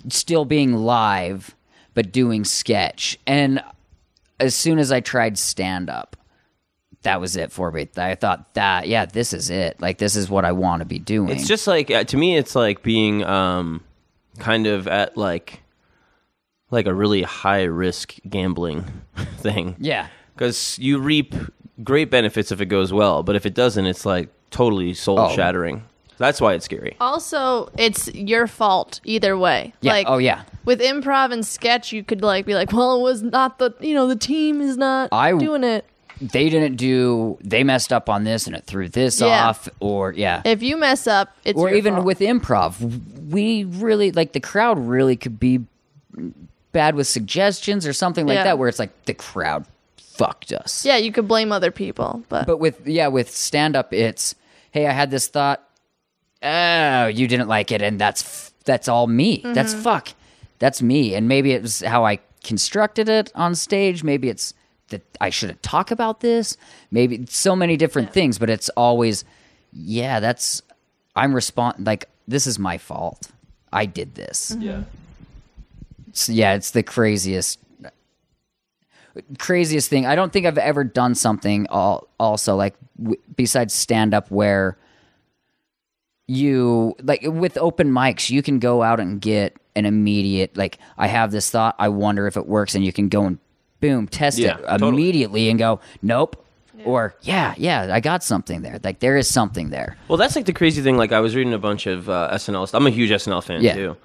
still 0.09 0.45
being 0.45 0.75
live, 0.75 1.55
but 1.95 2.13
doing 2.13 2.45
sketch. 2.45 3.19
And 3.27 3.63
as 4.41 4.55
soon 4.55 4.79
as 4.79 4.93
I 4.93 5.01
tried 5.01 5.39
stand 5.39 5.89
up. 5.89 6.17
That 7.05 7.21
was 7.21 7.37
it 7.37 7.53
for 7.53 7.71
me. 7.71 7.89
I 7.97 8.15
thought 8.17 8.53
that, 8.55 8.89
yeah, 8.89 9.07
this 9.07 9.33
is 9.33 9.49
it. 9.51 9.81
Like, 9.81 9.99
this 9.99 10.17
is 10.17 10.29
what 10.29 10.45
I 10.45 10.53
want 10.53 10.81
to 10.81 10.87
be 10.87 10.99
doing. 10.99 11.31
It's 11.31 11.47
just 11.47 11.67
like 11.67 11.91
uh, 11.91 12.05
to 12.05 12.17
me, 12.17 12.37
it's 12.37 12.55
like 12.55 12.83
being 12.83 13.23
um, 13.25 13.83
kind 14.39 14.67
of 14.67 14.89
at 14.89 15.17
like 15.17 15.63
like 16.71 16.87
a 16.87 16.95
really 16.95 17.23
high 17.23 17.63
risk 17.65 18.17
gambling 18.29 18.85
thing. 19.39 19.77
yeah. 19.79 20.09
because 20.35 20.77
you 20.81 20.99
reap 20.99 21.35
great 21.85 22.11
benefits 22.11 22.51
if 22.51 22.61
it 22.61 22.67
goes 22.67 22.93
well, 22.93 23.23
but 23.23 23.37
if 23.37 23.47
it 23.47 23.55
doesn't, 23.55 23.87
it's 23.87 24.05
like 24.05 24.29
totally 24.51 24.95
soul 24.95 25.29
shattering. 25.31 25.85
That's 26.17 26.41
why 26.41 26.55
it's 26.55 26.65
scary. 26.65 26.97
Also, 27.01 27.71
it's 27.77 28.13
your 28.15 28.47
fault 28.47 29.01
either 29.05 29.37
way. 29.37 29.73
Yeah. 29.81 29.93
Like, 29.93 30.07
oh, 30.09 30.19
yeah. 30.19 30.45
with 30.65 30.81
improv 30.81 31.33
and 31.33 31.45
sketch, 31.45 31.93
you 31.93 32.05
could 32.05 32.23
like 32.23 32.47
be 32.47 32.55
like, 32.55 32.73
well, 32.73 32.97
it 32.99 33.03
was 33.03 33.23
not 33.23 33.59
the 33.59 33.75
you 33.81 33.95
know 33.95 34.07
the 34.07 34.17
team 34.17 34.61
is 34.61 34.77
not 34.77 35.11
I- 35.13 35.33
doing 35.37 35.65
it. 35.65 35.85
They 36.21 36.49
didn't 36.49 36.77
do 36.77 37.37
they 37.41 37.65
messed 37.65 37.93
up 37.93 38.09
on 38.09 38.25
this 38.25 38.47
and 38.47 38.55
it 38.55 38.65
threw 38.65 38.89
this 38.89 39.21
Yeah. 39.21 39.49
off 39.49 39.69
or 39.81 40.13
yeah 40.13 40.43
If 40.45 40.63
you 40.63 40.77
mess 40.77 41.07
up, 41.07 41.37
it's 41.45 41.59
or 41.59 41.71
even 41.73 41.95
fault. 41.95 42.07
with 42.07 42.19
improv 42.21 43.31
we 43.31 43.65
really 43.65 44.13
like 44.13 44.33
the 44.33 44.41
crowd 44.41 44.79
really 44.79 45.17
could 45.17 45.41
be 45.41 45.61
bad 46.73 46.95
with 46.95 47.07
suggestions 47.07 47.87
or 47.87 47.93
something 47.93 48.27
like 48.27 48.37
Yeah. 48.37 48.45
that 48.45 48.59
where 48.59 48.69
it's 48.69 48.79
like 48.79 49.05
the 49.07 49.15
crowd 49.15 49.67
fucked 49.99 50.53
us 50.53 50.85
yeah, 50.85 50.97
you 50.97 51.11
could 51.11 51.27
blame 51.27 51.51
other 51.51 51.71
people, 51.73 52.23
but, 52.29 52.47
but 52.47 52.59
with 52.59 52.87
yeah 52.87 53.09
with 53.09 53.31
stand 53.31 53.75
up 53.75 53.93
it's 53.93 54.35
hey 54.71 54.87
i 54.87 54.93
had 54.93 55.11
this 55.11 55.27
thought 55.27 55.69
oh 56.43 57.07
you 57.07 57.27
didn't 57.27 57.49
like 57.49 57.73
it 57.73 57.83
and 57.83 57.99
that's 58.01 58.23
f- 58.23 58.53
that's 58.65 58.87
all 58.89 59.07
me 59.07 59.41
that's 59.45 59.73
Mm-hmm. 59.75 59.83
fuck 59.83 60.09
that's 60.61 60.81
me 60.81 61.15
and 61.15 61.27
maybe 61.27 61.53
it 61.53 61.63
was 61.63 61.81
how 61.81 62.05
i 62.07 62.19
constructed 62.45 63.09
it 63.09 63.33
on 63.35 63.55
stage 63.55 64.05
maybe 64.05 64.29
it's 64.29 64.55
that 64.89 65.03
i 65.21 65.31
shouldn't 65.31 65.63
talk 65.63 65.91
about 65.91 66.21
this 66.21 66.57
maybe 66.91 67.25
so 67.29 67.57
many 67.57 67.77
different 67.77 68.13
things 68.13 68.39
but 68.39 68.51
it's 68.51 68.69
always 68.71 69.25
yeah 69.73 70.21
that's 70.21 70.63
i'm 71.17 71.35
respond 71.35 71.87
like 71.87 72.09
this 72.27 72.47
is 72.47 72.59
my 72.59 72.79
fault. 72.79 73.29
I 73.73 73.87
did 73.87 74.15
this. 74.15 74.53
Mm-hmm. 74.53 74.63
Yeah. 74.63 74.83
So, 76.13 76.33
yeah, 76.33 76.55
it's 76.55 76.71
the 76.71 76.83
craziest 76.83 77.59
craziest 79.39 79.89
thing. 79.89 80.07
I 80.07 80.17
don't 80.17 80.33
think 80.33 80.45
I've 80.45 80.59
ever 80.59 80.83
done 80.83 81.15
something 81.15 81.69
all, 81.71 82.09
also 82.19 82.57
like 82.57 82.75
w- 83.01 83.21
besides 83.37 83.73
stand 83.73 84.13
up 84.13 84.29
where 84.29 84.77
you 86.27 86.97
like 87.01 87.21
with 87.23 87.57
open 87.59 87.93
mics, 87.93 88.29
you 88.29 88.43
can 88.43 88.59
go 88.59 88.83
out 88.83 88.99
and 88.99 89.21
get 89.21 89.57
an 89.77 89.87
immediate 89.87 90.57
like 90.57 90.79
I 90.99 91.07
have 91.07 91.31
this 91.31 91.49
thought, 91.51 91.77
I 91.79 91.89
wonder 91.91 92.27
if 92.27 92.37
it 92.37 92.47
works 92.47 92.75
and 92.75 92.85
you 92.85 92.93
can 92.93 93.09
go 93.09 93.25
and 93.25 93.39
boom, 93.85 94.07
test 94.09 94.39
Yeah, 94.39 94.57
it 94.59 94.63
totally. 94.67 94.89
immediately 94.93 95.49
and 95.51 95.59
go, 95.59 95.81
"Nope." 96.03 96.37
Or, 96.85 97.15
"Yeah, 97.23 97.55
yeah, 97.57 97.89
I 97.93 98.01
got 98.01 98.23
something 98.23 98.63
there." 98.63 98.79
Like 98.83 98.99
there 99.01 99.17
is 99.17 99.29
something 99.29 99.71
there. 99.71 99.97
Well, 100.09 100.19
that's 100.19 100.37
like 100.37 100.45
the 100.47 100.53
crazy 100.53 100.83
thing. 100.83 100.97
Like 100.97 101.13
I 101.13 101.21
was 101.21 101.35
reading 101.37 101.55
a 101.55 101.59
bunch 101.59 101.87
of 101.87 102.09
uh, 102.09 102.31
SNL. 102.33 102.67
stuff. 102.69 102.79
I'm 102.81 102.87
a 102.87 102.91
huge 102.91 103.11
SNL 103.11 103.43
fan 103.43 103.63
Yeah. 103.63 103.75
too, 103.75 103.97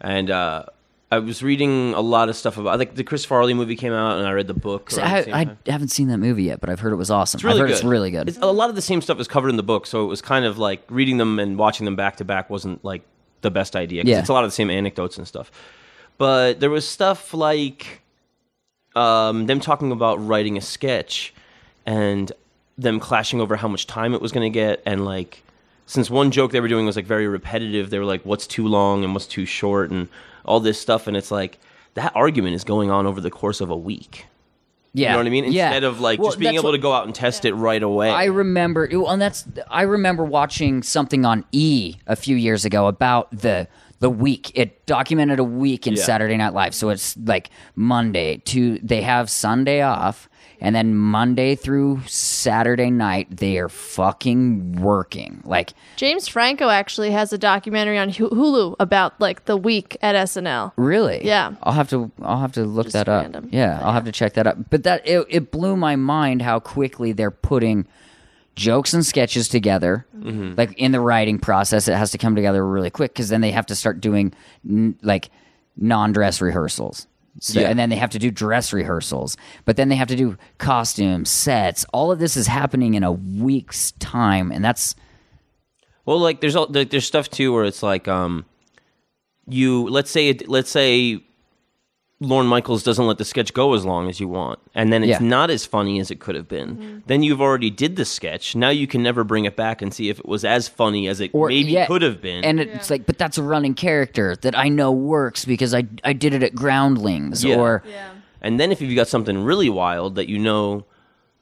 and 0.00 0.30
uh, 0.30 0.64
I 1.10 1.18
was 1.20 1.42
reading 1.42 1.94
a 1.94 2.00
lot 2.02 2.28
of 2.28 2.36
stuff 2.36 2.58
about 2.58 2.78
like 2.78 2.94
the 2.94 3.02
Chris 3.02 3.24
Farley 3.24 3.54
movie 3.54 3.76
came 3.76 3.92
out, 3.92 4.18
and 4.18 4.26
I 4.26 4.32
read 4.32 4.46
the 4.46 4.54
book. 4.68 4.90
So 4.90 5.00
the 5.00 5.06
I, 5.34 5.40
I 5.40 5.56
haven't 5.70 5.88
seen 5.88 6.08
that 6.08 6.18
movie 6.18 6.44
yet, 6.44 6.60
but 6.60 6.68
I've 6.70 6.80
heard 6.80 6.92
it 6.92 6.96
was 6.96 7.10
awesome. 7.10 7.38
It's 7.38 7.44
really 7.44 7.56
I've 7.56 7.60
heard 7.62 7.68
good. 7.68 7.76
it's 7.76 7.84
really 7.84 8.10
good. 8.10 8.28
It's, 8.28 8.38
a 8.38 8.46
lot 8.46 8.68
of 8.70 8.76
the 8.76 8.82
same 8.82 9.00
stuff 9.00 9.18
is 9.18 9.26
covered 9.26 9.48
in 9.48 9.56
the 9.56 9.62
book, 9.72 9.86
so 9.86 10.04
it 10.04 10.08
was 10.08 10.20
kind 10.20 10.44
of 10.44 10.58
like 10.58 10.82
reading 10.90 11.16
them 11.16 11.38
and 11.38 11.56
watching 11.58 11.86
them 11.86 11.96
back 11.96 12.16
to 12.16 12.24
back 12.24 12.50
wasn't 12.50 12.84
like 12.84 13.02
the 13.40 13.50
best 13.50 13.74
idea. 13.74 14.02
'cause 14.02 14.10
Yeah. 14.10 14.20
it's 14.20 14.28
a 14.28 14.32
lot 14.32 14.44
of 14.44 14.50
the 14.50 14.54
same 14.54 14.68
anecdotes 14.70 15.16
and 15.18 15.26
stuff. 15.26 15.50
But 16.18 16.60
there 16.60 16.70
was 16.70 16.86
stuff 16.86 17.32
like 17.32 18.02
um, 18.98 19.46
them 19.46 19.60
talking 19.60 19.92
about 19.92 20.16
writing 20.26 20.56
a 20.56 20.60
sketch 20.60 21.32
and 21.86 22.32
them 22.76 23.00
clashing 23.00 23.40
over 23.40 23.56
how 23.56 23.68
much 23.68 23.86
time 23.86 24.14
it 24.14 24.20
was 24.20 24.32
going 24.32 24.50
to 24.50 24.54
get, 24.54 24.82
and 24.86 25.04
like 25.04 25.42
since 25.86 26.10
one 26.10 26.30
joke 26.30 26.52
they 26.52 26.60
were 26.60 26.68
doing 26.68 26.86
was 26.86 26.96
like 26.96 27.06
very 27.06 27.26
repetitive, 27.26 27.90
they 27.90 27.98
were 27.98 28.04
like, 28.04 28.22
"What's 28.24 28.46
too 28.46 28.66
long 28.66 29.04
and 29.04 29.14
what's 29.14 29.26
too 29.26 29.46
short," 29.46 29.90
and 29.90 30.08
all 30.44 30.60
this 30.60 30.80
stuff, 30.80 31.06
and 31.06 31.16
it's 31.16 31.30
like 31.30 31.58
that 31.94 32.12
argument 32.14 32.54
is 32.54 32.64
going 32.64 32.90
on 32.90 33.06
over 33.06 33.20
the 33.20 33.30
course 33.30 33.60
of 33.60 33.70
a 33.70 33.76
week. 33.76 34.26
yeah. 34.94 35.08
You 35.08 35.12
know 35.12 35.18
what 35.18 35.26
I 35.26 35.30
mean? 35.30 35.52
Yeah. 35.52 35.66
Instead 35.68 35.84
of 35.84 36.00
like 36.00 36.18
Well, 36.20 36.28
just 36.28 36.38
being 36.38 36.54
able 36.54 36.64
what- 36.64 36.72
to 36.72 36.78
go 36.78 36.92
out 36.92 37.06
and 37.06 37.14
test 37.14 37.44
it 37.44 37.54
right 37.54 37.82
away. 37.82 38.10
I 38.10 38.24
remember, 38.26 38.84
and 38.84 39.20
that's 39.20 39.44
I 39.70 39.82
remember 39.82 40.24
watching 40.24 40.82
something 40.82 41.24
on 41.24 41.44
E 41.52 41.96
a 42.06 42.16
few 42.16 42.36
years 42.36 42.64
ago 42.64 42.86
about 42.86 43.28
the 43.30 43.66
the 44.00 44.10
week. 44.10 44.52
It 44.54 44.86
documented 44.86 45.38
a 45.38 45.44
week 45.44 45.86
in 45.86 45.94
Yeah. 45.94 46.02
Saturday 46.02 46.36
Night 46.36 46.54
Live. 46.54 46.74
So 46.74 46.88
it's 46.90 47.16
like 47.16 47.50
Monday 47.74 48.38
to 48.46 48.78
they 48.82 49.02
have 49.02 49.28
Sunday 49.28 49.82
off, 49.82 50.28
and 50.60 50.74
then 50.74 50.94
Monday 50.94 51.54
through 51.54 52.00
Saturday 52.06 52.90
night 52.90 53.28
they 53.36 53.58
are 53.58 53.68
fucking 53.68 54.76
working. 54.80 55.40
Like 55.44 55.72
James 55.96 56.28
Franco 56.28 56.68
actually 56.68 57.10
has 57.10 57.32
a 57.32 57.38
documentary 57.38 57.98
on 57.98 58.10
Hulu 58.10 58.76
about 58.80 59.20
like 59.20 59.44
the 59.46 59.56
week 59.56 59.96
at 60.02 60.14
SNL. 60.14 60.72
Really? 60.76 61.24
Yeah. 61.26 61.52
I'll 61.62 61.72
have 61.72 61.90
to 61.90 62.10
I'll 62.22 62.40
have 62.40 62.52
to 62.52 62.64
look 62.64 62.86
Just 62.86 62.94
that 62.94 63.08
up. 63.08 63.22
random. 63.22 63.48
Yeah, 63.52 63.80
I'll 63.82 63.92
have 63.92 64.04
to 64.04 64.12
check 64.12 64.34
that 64.34 64.46
up. 64.46 64.70
But 64.70 64.84
that 64.84 65.06
it, 65.06 65.26
it 65.28 65.50
blew 65.50 65.76
my 65.76 65.96
mind 65.96 66.42
how 66.42 66.60
quickly 66.60 67.12
they're 67.12 67.30
putting 67.30 67.86
jokes 68.58 68.92
and 68.92 69.06
sketches 69.06 69.48
together. 69.48 70.04
Mm-hmm. 70.18 70.54
Like 70.56 70.72
in 70.76 70.92
the 70.92 71.00
writing 71.00 71.38
process, 71.38 71.88
it 71.88 71.96
has 71.96 72.10
to 72.10 72.18
come 72.18 72.34
together 72.34 72.66
really 72.66 72.90
quick 72.90 73.12
because 73.12 73.28
then 73.28 73.40
they 73.40 73.52
have 73.52 73.66
to 73.66 73.74
start 73.74 74.00
doing 74.00 74.34
n- 74.68 74.98
like 75.02 75.30
non-dress 75.76 76.40
rehearsals. 76.42 77.06
So, 77.40 77.60
Yeah. 77.60 77.68
And 77.68 77.78
then 77.78 77.88
they 77.88 77.96
have 77.96 78.10
to 78.10 78.18
do 78.18 78.32
dress 78.32 78.72
rehearsals, 78.72 79.36
but 79.64 79.76
then 79.76 79.88
they 79.88 79.94
have 79.94 80.08
to 80.08 80.16
do 80.16 80.36
costumes, 80.58 81.30
sets. 81.30 81.86
All 81.92 82.10
of 82.10 82.18
this 82.18 82.36
is 82.36 82.48
happening 82.48 82.94
in 82.94 83.04
a 83.04 83.12
week's 83.12 83.92
time, 83.92 84.50
and 84.50 84.64
that's 84.64 84.96
Well, 86.04 86.18
like 86.18 86.40
there's 86.40 86.56
all 86.56 86.66
like, 86.68 86.90
there's 86.90 87.06
stuff 87.06 87.30
too 87.30 87.52
where 87.52 87.64
it's 87.64 87.82
like 87.82 88.08
um, 88.08 88.44
you 89.46 89.88
let's 89.88 90.10
say 90.10 90.30
it, 90.30 90.48
let's 90.48 90.70
say 90.70 91.22
Lorne 92.20 92.46
Michaels 92.48 92.82
doesn't 92.82 93.06
let 93.06 93.18
the 93.18 93.24
sketch 93.24 93.54
go 93.54 93.74
as 93.74 93.84
long 93.86 94.08
as 94.08 94.18
you 94.18 94.26
want, 94.26 94.58
and 94.74 94.92
then 94.92 95.04
it's 95.04 95.20
Yeah. 95.20 95.26
not 95.28 95.50
as 95.50 95.64
funny 95.64 96.00
as 96.00 96.10
it 96.10 96.18
could 96.18 96.34
have 96.34 96.48
been. 96.48 96.76
Mm-hmm. 96.76 96.98
Then 97.06 97.22
you've 97.22 97.40
already 97.40 97.70
did 97.70 97.94
the 97.94 98.04
sketch. 98.04 98.56
Now 98.56 98.70
you 98.70 98.88
can 98.88 99.04
never 99.04 99.22
bring 99.22 99.44
it 99.44 99.54
back 99.54 99.80
and 99.82 99.94
see 99.94 100.08
if 100.08 100.18
it 100.18 100.26
was 100.26 100.44
as 100.44 100.66
funny 100.66 101.06
as 101.06 101.20
it 101.20 101.32
maybe 101.32 101.70
yeah, 101.70 101.86
could 101.86 102.02
have 102.02 102.20
been. 102.20 102.44
And 102.44 102.58
it's 102.58 102.90
like, 102.90 103.06
but 103.06 103.18
that's 103.18 103.38
a 103.38 103.42
running 103.42 103.74
character 103.74 104.34
that 104.42 104.58
I 104.58 104.68
know 104.68 104.90
works 104.90 105.44
because 105.44 105.72
I 105.74 105.84
I 106.02 106.12
did 106.12 106.34
it 106.34 106.42
at 106.42 106.56
Groundlings 106.56 107.44
Yeah. 107.44 107.56
or 107.56 107.82
And 108.42 108.58
then 108.58 108.72
if 108.72 108.80
you've 108.80 108.96
got 108.96 109.06
something 109.06 109.44
really 109.44 109.70
wild 109.70 110.16
that 110.16 110.28
you 110.28 110.38
know, 110.40 110.84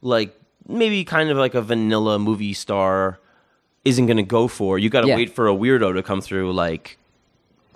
like 0.02 0.38
maybe 0.68 1.04
kind 1.04 1.30
of 1.30 1.38
like 1.38 1.54
a 1.54 1.62
vanilla 1.62 2.18
movie 2.18 2.52
star 2.52 3.18
isn't 3.87 4.04
going 4.06 4.16
to 4.18 4.23
go 4.23 4.47
for, 4.47 4.78
you 4.78 4.90
got 4.90 5.02
to 5.02 5.09
Yeah. 5.09 5.16
wait 5.16 5.30
for 5.30 5.49
a 5.49 5.54
weirdo 5.54 5.95
to 5.95 6.02
come 6.02 6.21
through, 6.21 6.52
like 6.52 6.99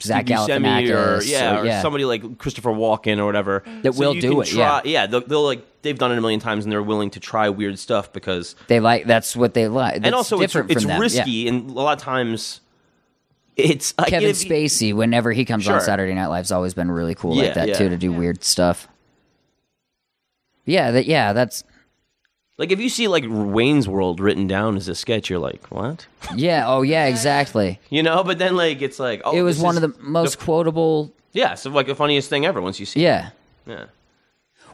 Zach 0.02 0.26
Steve 0.26 0.36
Buscemi 0.36 0.90
or 0.90 1.18
Galifianakis 1.18 1.30
yeah, 1.30 1.58
or, 1.60 1.66
or 1.66 1.80
somebody 1.82 2.04
like 2.04 2.38
Christopher 2.38 2.70
Walken 2.70 3.18
or 3.18 3.26
whatever 3.26 3.62
That 3.82 3.94
will 3.96 4.14
do 4.14 4.40
it, 4.40 4.46
Try, 4.48 4.82
yeah. 4.84 5.06
they'll, 5.06 5.20
they'll 5.20 5.44
like 5.44 5.64
they've 5.82 5.98
done 5.98 6.12
it 6.12 6.18
a 6.18 6.20
million 6.20 6.40
times 6.40 6.64
and 6.64 6.72
they're 6.72 6.82
willing 6.82 7.10
to 7.10 7.20
try 7.20 7.48
weird 7.48 7.78
stuff 7.78 8.12
because 8.12 8.54
They 8.68 8.80
like 8.80 9.06
that's 9.06 9.36
what 9.36 9.54
they 9.54 9.68
like. 9.68 10.00
and 10.04 10.14
also 10.14 10.40
it's 10.40 10.52
different 10.52 10.70
it's 10.72 10.82
from 10.82 10.88
them. 10.88 10.96
Yeah. 10.98 11.02
risky 11.02 11.48
and 11.48 11.70
a 11.70 11.72
lot 11.72 11.96
of 11.98 12.02
times 12.02 12.60
it's 13.56 13.92
like, 13.98 14.08
Kevin 14.08 14.30
if 14.30 14.36
Spacey, 14.36 14.94
whenever 14.94 15.32
he 15.32 15.44
comes 15.44 15.68
on 15.68 15.80
Saturday 15.82 16.14
Night 16.14 16.28
Live's 16.28 16.50
always 16.52 16.72
been 16.72 16.90
really 16.90 17.14
cool 17.14 17.34
Yeah, 17.36 17.42
like 17.44 17.54
that 17.54 17.68
yeah. 17.68 17.74
too 17.78 17.88
to 17.90 17.96
do 17.98 18.10
weird 18.12 18.42
stuff. 18.42 18.88
Yeah, 20.64 20.90
that 20.92 21.06
yeah, 21.06 21.32
that's 21.32 21.64
Like 22.60 22.70
if 22.72 22.78
you 22.78 22.90
see 22.90 23.08
like 23.08 23.24
Wayne's 23.26 23.88
World 23.88 24.20
written 24.20 24.46
down 24.46 24.76
as 24.76 24.86
a 24.86 24.94
sketch, 24.94 25.30
you're 25.30 25.38
like, 25.38 25.66
what? 25.68 26.06
yeah. 26.36 26.64
Oh 26.66 26.82
yeah, 26.82 27.06
exactly. 27.06 27.80
You 27.90 28.02
know, 28.02 28.22
but 28.22 28.38
then 28.38 28.54
like 28.54 28.82
it's 28.82 28.98
like, 28.98 29.22
oh, 29.24 29.34
it 29.34 29.40
was 29.40 29.58
one 29.58 29.76
of 29.76 29.82
the 29.82 29.94
most 30.02 30.38
quotable. 30.38 31.10
yeah, 31.32 31.54
so 31.54 31.70
like 31.70 31.86
the 31.86 31.94
funniest 31.94 32.28
thing 32.28 32.44
ever 32.44 32.60
once 32.60 32.78
you 32.78 32.84
see. 32.86 33.00
Yeah. 33.02 33.28
it. 33.28 33.70
yeah. 33.70 33.84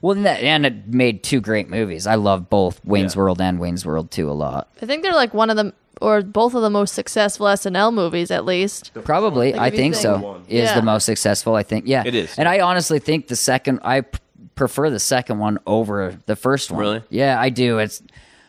Well, 0.02 0.16
and 0.16 0.26
that, 0.26 0.40
and 0.42 0.66
it 0.66 0.88
made 0.88 1.22
two 1.22 1.40
great 1.40 1.70
movies. 1.70 2.06
I 2.08 2.16
love 2.16 2.50
both 2.50 2.84
Wayne's 2.84 3.14
Yeah. 3.14 3.20
World 3.22 3.40
and 3.40 3.58
Wayne's 3.60 3.86
World 3.86 4.10
2 4.10 4.28
a 4.28 4.32
lot. 4.32 4.68
I 4.82 4.86
think 4.86 5.02
they're 5.04 5.14
like 5.14 5.32
one 5.32 5.48
of 5.48 5.56
the 5.56 5.72
or 6.02 6.20
both 6.22 6.54
of 6.54 6.60
the 6.62 6.68
most 6.70 6.92
successful 6.92 7.46
SNL 7.46 7.94
movies, 7.94 8.30
at 8.30 8.44
least. 8.44 8.90
Probably, 9.04 9.52
Like, 9.52 9.60
I 9.62 9.70
think 9.70 9.94
think- 9.94 10.02
so. 10.02 10.18
One. 10.18 10.42
Is 10.48 10.64
Yeah. 10.68 10.74
the 10.74 10.82
most 10.82 11.04
successful? 11.06 11.54
I 11.54 11.62
think. 11.62 11.84
Yeah, 11.86 12.02
It 12.04 12.14
is. 12.14 12.36
And 12.38 12.46
I 12.48 12.60
honestly 12.60 12.98
think 12.98 13.28
the 13.28 13.36
second. 13.36 13.80
I 13.82 14.02
p- 14.02 14.18
prefer 14.56 14.90
the 14.90 14.98
second 14.98 15.38
one 15.38 15.58
over 15.66 16.18
the 16.26 16.34
first 16.34 16.70
one. 16.72 16.80
Really? 16.80 17.02
Yeah, 17.10 17.40
I 17.40 17.50
do. 17.50 17.78
It's. 17.78 18.02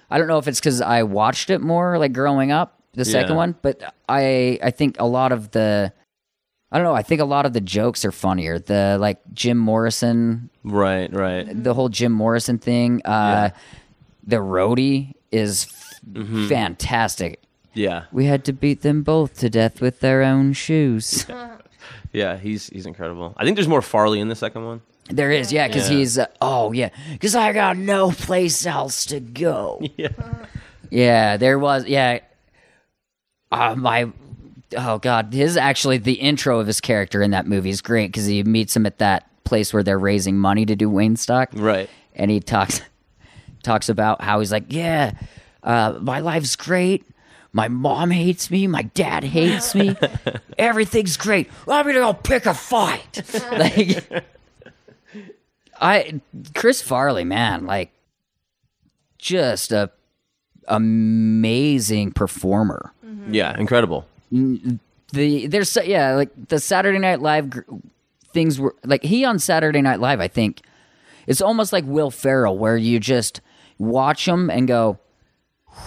I 0.09 0.17
don't 0.17 0.27
know 0.27 0.37
if 0.39 0.47
it's 0.47 0.59
because 0.59 0.81
I 0.81 1.03
watched 1.03 1.49
it 1.51 1.59
more 1.61 1.99
like 1.99 2.13
growing 2.13 2.51
up, 2.51 2.81
the 2.93 3.05
second 3.05 3.31
Yeah. 3.31 3.35
one, 3.37 3.55
but 3.61 3.93
I 4.09 4.57
I 4.63 4.71
think 4.71 4.95
a 4.99 5.05
lot 5.05 5.31
of 5.31 5.51
the. 5.51 5.93
I 6.71 6.77
don't 6.77 6.83
know. 6.85 6.95
I 6.95 7.03
think 7.03 7.21
a 7.21 7.25
lot 7.25 7.45
of 7.45 7.53
the 7.53 7.61
jokes 7.61 8.03
are 8.03 8.11
funnier. 8.11 8.57
The 8.59 8.97
like 8.99 9.19
Jim 9.33 9.57
Morrison, 9.57 10.49
Right, 10.63 11.13
right. 11.13 11.45
the 11.63 11.73
whole 11.73 11.87
Jim 11.89 12.11
Morrison 12.11 12.57
thing. 12.57 13.01
Uh, 13.05 13.49
The 14.25 14.37
roadie 14.37 15.13
is 15.31 15.65
f- 15.69 15.83
Mm-hmm. 16.11 16.47
fantastic. 16.47 17.41
Yeah. 17.73 18.03
We 18.13 18.25
had 18.25 18.45
to 18.45 18.53
beat 18.53 18.81
them 18.81 19.03
both 19.03 19.37
to 19.39 19.49
death 19.49 19.81
with 19.81 19.99
their 19.99 20.23
own 20.23 20.53
shoes. 20.53 21.25
Yeah, 22.13 22.37
he's 22.37 22.67
he's 22.69 22.85
incredible. 22.85 23.33
I 23.37 23.43
think 23.43 23.55
there's 23.57 23.67
more 23.67 23.81
Farley 23.81 24.19
in 24.21 24.27
the 24.29 24.35
second 24.35 24.65
one. 24.65 24.81
There 25.09 25.31
is, 25.31 25.51
yeah, 25.53 25.67
because 25.67 25.89
Yeah. 25.89 25.97
he's. 25.97 26.17
Uh, 26.17 26.27
oh, 26.41 26.71
yeah, 26.73 26.89
because 27.13 27.35
I 27.35 27.53
got 27.53 27.77
no 27.77 28.11
place 28.11 28.65
else 28.65 29.05
to 29.07 29.19
go. 29.19 29.81
Yeah. 29.97 30.09
Yeah, 30.89 31.37
there 31.37 31.57
was. 31.59 31.85
Yeah, 31.85 32.19
uh, 33.51 33.75
my. 33.75 34.11
Oh 34.77 34.97
God, 34.99 35.33
his 35.33 35.55
actually 35.55 35.97
the 35.97 36.13
intro 36.13 36.59
of 36.59 36.67
his 36.67 36.81
character 36.81 37.21
in 37.21 37.31
that 37.31 37.47
movie 37.47 37.69
is 37.69 37.81
great 37.81 38.07
because 38.11 38.25
he 38.25 38.43
meets 38.43 38.75
him 38.75 38.85
at 38.85 38.97
that 38.99 39.25
place 39.45 39.73
where 39.73 39.81
they're 39.83 39.97
raising 39.99 40.37
money 40.37 40.65
to 40.65 40.75
do 40.75 40.89
Waynestock, 40.89 41.47
Right. 41.53 41.89
and 42.15 42.29
he 42.29 42.39
talks 42.41 42.81
talks 43.63 43.87
about 43.89 44.21
how 44.21 44.39
he's 44.39 44.51
like, 44.51 44.65
yeah, 44.73 45.11
uh, 45.63 45.97
my 46.01 46.19
life's 46.19 46.55
great. 46.57 47.05
My 47.53 47.69
mom 47.69 48.11
hates 48.11 48.51
me. 48.51 48.67
My 48.67 48.83
dad 48.83 49.23
hates 49.23 49.73
me. 49.73 49.95
Everything's 50.57 51.15
great. 51.17 51.49
I'm 51.67 51.85
gonna 51.85 51.99
go 51.99 52.13
pick 52.13 52.45
a 52.45 52.53
fight. 52.53 53.23
like, 53.53 54.23
I 55.81 56.21
Chris 56.55 56.81
Farley, 56.81 57.23
man, 57.23 57.65
like, 57.65 57.91
just 59.17 59.71
a 59.71 59.91
amazing 60.67 62.11
performer. 62.11 62.91
Mm-hmm. 63.05 63.33
Yeah, 63.33 63.57
incredible. 63.57 64.05
The 64.31 65.47
there's 65.47 65.77
yeah, 65.85 66.15
like 66.15 66.29
the 66.49 66.59
Saturday 66.59 66.99
Night 66.99 67.21
Live 67.21 67.49
gr- 67.49 67.61
things 68.33 68.59
were 68.59 68.75
like 68.83 69.03
he 69.03 69.23
on 69.25 69.39
Saturday 69.39 69.81
Night 69.81 69.99
Live. 69.99 70.19
I 70.19 70.27
think 70.27 70.61
it's 71.27 71.41
almost 71.41 71.71
like 71.73 71.85
Will 71.85 72.11
Ferrell, 72.11 72.57
where 72.57 72.75
you 72.77 72.99
just 72.99 73.41
watch 73.77 74.25
them 74.25 74.49
and 74.49 74.67
go, 74.67 74.97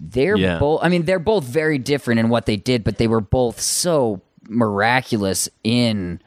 they're 0.00 0.36
Yeah. 0.36 0.58
both. 0.58 0.80
I 0.82 0.88
mean, 0.90 1.04
they're 1.04 1.18
both 1.18 1.44
very 1.44 1.78
different 1.78 2.20
in 2.20 2.28
what 2.28 2.46
they 2.46 2.56
did, 2.56 2.84
but 2.84 2.98
they 2.98 3.08
were 3.08 3.20
both 3.22 3.60
so 3.60 4.20
miraculous 4.48 5.48
in 5.64 6.20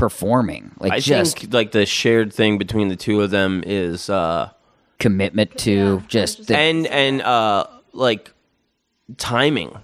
performing. 0.00 0.72
Like 0.80 0.92
I 0.92 0.98
just 1.00 1.38
think 1.38 1.52
like 1.54 1.72
the 1.72 1.84
shared 1.86 2.32
thing 2.32 2.58
between 2.58 2.88
the 2.88 2.96
two 2.96 3.20
of 3.20 3.30
them 3.30 3.62
is 3.66 4.08
uh 4.10 4.50
commitment 4.98 5.56
to 5.58 6.02
just 6.08 6.46
the, 6.48 6.56
and 6.56 6.86
and 6.86 7.22
uh 7.22 7.66
like 7.92 8.32
timing. 9.18 9.76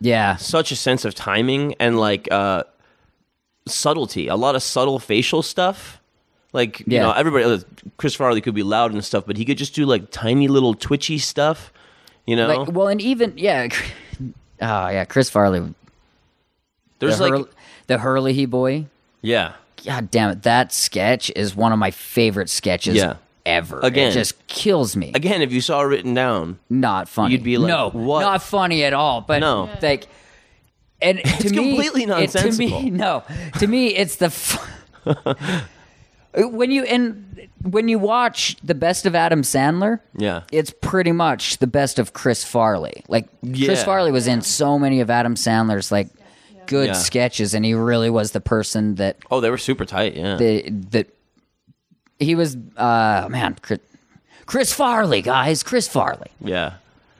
Yeah. 0.00 0.36
such 0.36 0.72
a 0.72 0.76
sense 0.76 1.04
of 1.04 1.14
timing 1.14 1.74
and 1.80 1.98
like 1.98 2.30
uh 2.30 2.64
subtlety 3.66 4.26
a 4.28 4.34
lot 4.36 4.56
of 4.56 4.62
subtle 4.62 4.98
facial 4.98 5.42
stuff 5.42 6.00
like 6.52 6.80
you 6.80 6.86
Yeah. 6.88 7.02
know 7.02 7.12
everybody 7.12 7.44
uh, 7.44 7.60
chris 7.96 8.12
farley 8.16 8.40
could 8.40 8.54
be 8.56 8.64
loud 8.64 8.92
and 8.92 9.04
stuff 9.04 9.22
but 9.24 9.36
he 9.36 9.44
could 9.44 9.56
just 9.58 9.72
do 9.76 9.86
like 9.86 10.10
tiny 10.10 10.48
little 10.48 10.74
twitchy 10.74 11.18
stuff 11.18 11.72
you 12.26 12.34
know 12.34 12.48
Like, 12.48 12.72
well, 12.72 12.88
and 12.88 13.00
even 13.00 13.34
yeah, 13.36 13.68
oh 14.60 14.88
yeah, 14.88 15.04
Chris 15.04 15.30
Farley, 15.30 15.74
there's 16.98 17.18
the, 17.18 17.22
like 17.22 17.32
Hurl- 17.32 17.48
the 17.86 17.98
Hurley 17.98 18.46
boy. 18.46 18.86
yeah 19.22 19.52
God 19.84 20.10
damn 20.10 20.30
it, 20.30 20.42
that 20.44 20.72
sketch 20.72 21.30
is 21.34 21.54
one 21.56 21.72
of 21.72 21.78
my 21.78 21.90
favorite 21.90 22.48
sketches 22.50 22.96
Yeah. 22.96 23.14
ever. 23.44 23.80
Again. 23.80 24.10
it 24.10 24.14
just 24.14 24.46
kills 24.46 24.96
me. 24.96 25.12
again 25.14 25.42
if 25.42 25.52
you 25.52 25.60
saw 25.60 25.80
it 25.80 25.84
written 25.84 26.14
down 26.14 26.58
not 26.70 27.08
funny. 27.08 27.32
You'd 27.32 27.42
be 27.42 27.58
like, 27.58 27.68
no, 27.68 27.90
what? 27.90 28.20
not 28.20 28.42
funny 28.42 28.84
at 28.84 28.92
all. 28.92 29.20
But 29.20 29.40
No. 29.40 29.68
like, 29.82 30.06
and 31.00 31.18
to 31.24 31.24
It's 31.24 31.50
me, 31.50 31.56
completely 31.56 32.02
it- 32.04 32.06
to 32.06 32.12
nonsensical. 32.12 32.82
me, 32.82 32.90
no, 33.04 33.24
to 33.58 33.66
me, 33.66 33.88
it's 33.88 34.16
the 34.16 34.26
f- 34.26 35.68
when 36.34 36.70
you 36.70 36.84
and 36.84 37.48
when 37.62 37.88
you 37.88 37.98
watch 37.98 38.56
the 38.62 38.74
best 38.74 39.04
of 39.06 39.14
Adam 39.14 39.42
Sandler. 39.42 40.00
yeah 40.16 40.42
It's 40.50 40.72
pretty 40.80 41.12
much 41.12 41.58
the 41.58 41.66
best 41.66 41.98
of 41.98 42.12
Chris 42.12 42.44
Farley. 42.44 43.04
Like 43.08 43.28
Chris 43.42 43.82
Farley 43.84 44.12
was 44.12 44.26
in 44.26 44.40
so 44.42 44.78
many 44.78 45.00
of 45.00 45.10
Adam 45.10 45.34
Sandler's 45.34 45.92
like 45.92 46.08
good 46.66 46.88
Yeah. 46.88 46.92
sketches, 46.94 47.54
and 47.54 47.64
he 47.64 47.74
really 47.74 48.10
was 48.10 48.32
the 48.32 48.40
person 48.40 48.96
that 48.96 49.16
oh 49.30 49.40
they 49.40 49.50
were 49.50 49.58
super 49.58 49.84
tight 49.84 50.14
yeah 50.16 50.36
the 50.36 50.68
that 50.90 51.08
he 52.18 52.34
was. 52.36 52.56
Uh, 52.76 53.26
man, 53.30 53.56
Chris, 53.62 53.80
Chris 54.46 54.72
Farley, 54.72 55.22
guys, 55.22 55.62
Chris 55.62 55.88
Farley. 55.88 56.30
yeah 56.40 56.74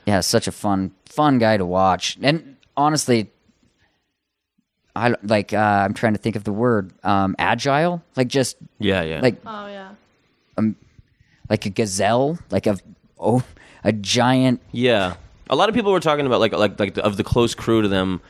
Yeah, 0.06 0.20
such 0.20 0.46
a 0.46 0.52
fun, 0.52 0.92
fun 1.06 1.38
guy 1.38 1.56
to 1.56 1.66
watch. 1.66 2.16
And 2.22 2.56
honestly, 2.76 3.30
I 4.94 5.14
like. 5.22 5.52
Uh, 5.52 5.56
I'm 5.58 5.94
trying 5.94 6.12
to 6.12 6.18
think 6.18 6.36
of 6.36 6.44
the 6.44 6.52
word. 6.52 6.92
Um, 7.02 7.34
agile, 7.38 8.02
like 8.16 8.28
just 8.28 8.56
yeah 8.78 9.02
yeah 9.02 9.20
like 9.20 9.36
Oh 9.46 9.66
yeah. 9.66 9.90
Um, 10.58 10.76
like 11.48 11.64
a 11.66 11.70
gazelle, 11.70 12.38
like 12.50 12.66
a 12.66 12.76
oh 13.18 13.42
a 13.82 13.92
giant. 13.92 14.60
Yeah, 14.70 15.14
a 15.48 15.56
lot 15.56 15.68
of 15.68 15.74
people 15.74 15.92
were 15.92 16.00
talking 16.00 16.26
about 16.26 16.40
like 16.40 16.52
like 16.52 16.78
like 16.78 16.94
the, 16.94 17.04
of 17.04 17.16
the 17.16 17.24
close 17.24 17.54
crew 17.54 17.80
to 17.82 17.88
them. 17.88 18.20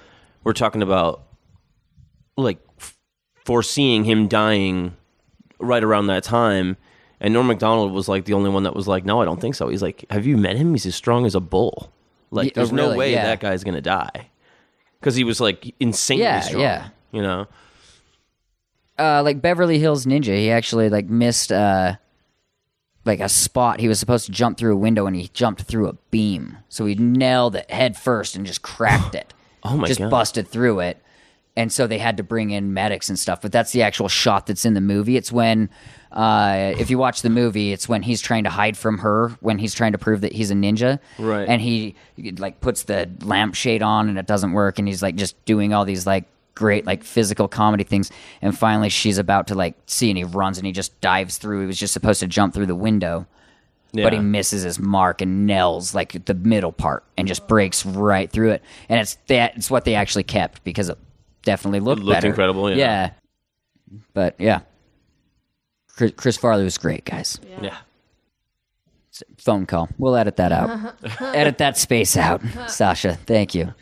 We're 0.45 0.53
talking 0.53 0.83
about 0.83 1.23
like 2.37 2.59
f- 2.79 2.97
foreseeing 3.45 4.05
him 4.05 4.29
dying 4.29 4.97
right 5.59 5.83
around 5.85 6.07
that 6.09 6.25
time, 6.25 6.77
and 7.21 7.33
Norm 7.35 7.47
Macdonald 7.47 7.93
was 7.93 8.09
like 8.09 8.25
the 8.25 8.33
only 8.35 8.51
one 8.51 8.63
that 8.65 8.75
was 8.75 8.89
like, 8.89 9.05
"No, 9.05 9.21
I 9.23 9.25
don't 9.25 9.41
think 9.41 9.55
so." 9.55 9.69
He's 9.69 9.83
like, 9.83 10.05
"Have 10.11 10.27
you 10.27 10.37
met 10.37 10.57
him? 10.57 10.73
He's 10.73 10.87
as 10.87 10.95
strong 10.95 11.27
as 11.27 11.35
a 11.35 11.41
bull. 11.41 11.93
Like, 12.31 12.47
Yeah, 12.49 12.53
there's 12.57 12.73
no 12.73 12.97
way 12.97 13.13
yeah. 13.13 13.25
that 13.27 13.41
guy's 13.41 13.63
gonna 13.65 13.81
die." 13.81 14.29
Because 15.01 15.15
he 15.15 15.25
was 15.25 15.41
like 15.41 15.75
insanely 15.81 16.23
Yeah, 16.25 16.41
strong. 16.41 16.63
yeah. 16.63 16.89
You 17.13 17.23
know. 17.23 17.47
Uh, 18.99 19.23
like 19.23 19.41
Beverly 19.43 19.79
Hills 19.79 20.07
Ninja, 20.07 20.37
he 20.37 20.51
actually 20.51 20.89
like 20.89 21.07
missed 21.07 21.51
uh 21.51 21.95
like 23.05 23.21
a 23.21 23.29
spot. 23.29 23.81
He 23.81 23.89
was 23.89 23.99
supposed 23.99 24.27
to 24.27 24.33
jump 24.33 24.59
through 24.59 24.73
a 24.75 24.77
window, 24.79 25.07
and 25.07 25.17
he 25.17 25.29
jumped 25.33 25.63
through 25.63 25.89
a 25.89 25.95
beam. 26.11 26.59
So 26.69 26.87
he 26.87 26.95
nailed 26.95 27.57
it 27.57 27.71
head 27.71 27.97
first 27.97 28.37
and 28.37 28.47
just 28.47 28.63
cracked 28.63 29.15
it. 29.23 29.35
Oh 29.63 29.77
my 29.77 29.87
just 29.87 30.01
God. 30.01 30.11
busted 30.11 30.49
through 30.49 30.81
it. 30.81 30.99
And 31.55 31.71
so 31.71 31.87
they 31.87 31.99
had 31.99 32.17
to 32.17 32.23
bring 32.23 32.51
in 32.51 32.73
medics 32.73 33.11
and 33.11 33.19
stuff. 33.19 33.43
But 33.43 33.53
that's 33.53 33.73
the 33.73 33.83
actual 33.83 34.09
shot 34.09 34.47
that's 34.47 34.65
in 34.65 34.73
the 34.73 34.81
movie. 34.81 35.17
It's 35.19 35.31
when, 35.31 35.69
uh, 36.11 36.73
if 36.79 36.89
you 36.89 36.97
watch 36.97 37.21
the 37.21 37.29
movie, 37.29 37.73
it's 37.73 37.87
when 37.87 38.03
he's 38.03 38.23
trying 38.23 38.45
to 38.45 38.51
hide 38.51 38.77
from 38.77 38.99
her, 38.99 39.29
when 39.41 39.59
he's 39.59 39.75
trying 39.75 39.93
to 39.93 39.99
prove 39.99 40.23
that 40.23 40.33
he's 40.33 40.51
a 40.51 40.55
ninja. 40.55 40.99
Right. 41.19 41.47
And 41.47 41.61
he 41.61 41.95
like 42.39 42.63
puts 42.63 42.85
the 42.85 43.11
lampshade 43.21 43.83
on 43.83 44.09
and 44.09 44.19
it 44.19 44.27
doesn't 44.27 44.53
work. 44.53 44.79
And 44.79 44.89
he's 44.89 45.03
like 45.03 45.17
just 45.17 45.43
doing 45.45 45.75
all 45.75 45.85
these 45.85 46.07
like 46.07 46.25
great 46.55 46.87
like 46.87 47.05
physical 47.05 47.49
comedy 47.49 47.85
things. 47.85 48.11
And 48.41 48.57
finally 48.57 48.89
she's 48.89 49.19
about 49.19 49.49
to 49.49 49.55
like 49.55 49.75
see 49.87 50.11
and 50.11 50.17
he 50.17 50.25
runs 50.25 50.57
and 50.57 50.67
he 50.67 50.73
just 50.73 50.99
dives 51.03 51.37
through. 51.37 51.61
He 51.61 51.67
was 51.67 51.79
just 51.79 51.93
supposed 51.93 52.21
to 52.21 52.27
jump 52.27 52.55
through 52.55 52.67
the 52.67 52.75
window 52.75 53.27
Yeah. 53.95 54.05
but 54.05 54.13
he 54.15 54.19
misses 54.21 54.63
his 54.63 54.79
mark 54.79 55.21
and 55.21 55.47
nails 55.47 55.95
like 55.95 56.25
the 56.25 56.33
middle 56.35 56.73
part 56.73 57.05
and 57.19 57.29
just 57.29 57.47
breaks 57.47 57.85
right 57.85 58.31
through 58.31 58.53
it. 58.53 58.63
And 58.89 58.99
it's 59.01 59.19
that 59.27 59.57
it's 59.57 59.71
what 59.71 59.85
they 59.85 59.95
actually 59.95 60.23
kept 60.25 60.65
because 60.65 60.89
it 60.89 60.97
definitely 61.43 61.81
looked 61.81 62.01
looked 62.03 62.17
better. 62.17 62.29
incredible, 62.29 62.71
yeah. 62.75 63.11
But 64.15 64.37
yeah, 64.39 64.61
Chris, 65.95 66.13
Chris 66.17 66.37
Farley 66.39 66.65
was 66.65 66.79
great, 66.79 67.05
guys. 67.05 67.39
yeah. 67.61 67.77
Phone 69.37 69.67
call. 69.67 69.91
We'll 69.99 70.17
edit 70.17 70.37
that 70.37 70.53
out. 70.53 70.95
edit 71.21 71.59
that 71.59 71.77
space 71.77 72.17
out, 72.17 72.41
Sasha. 72.69 73.19
Thank 73.27 73.55
you. 73.55 73.75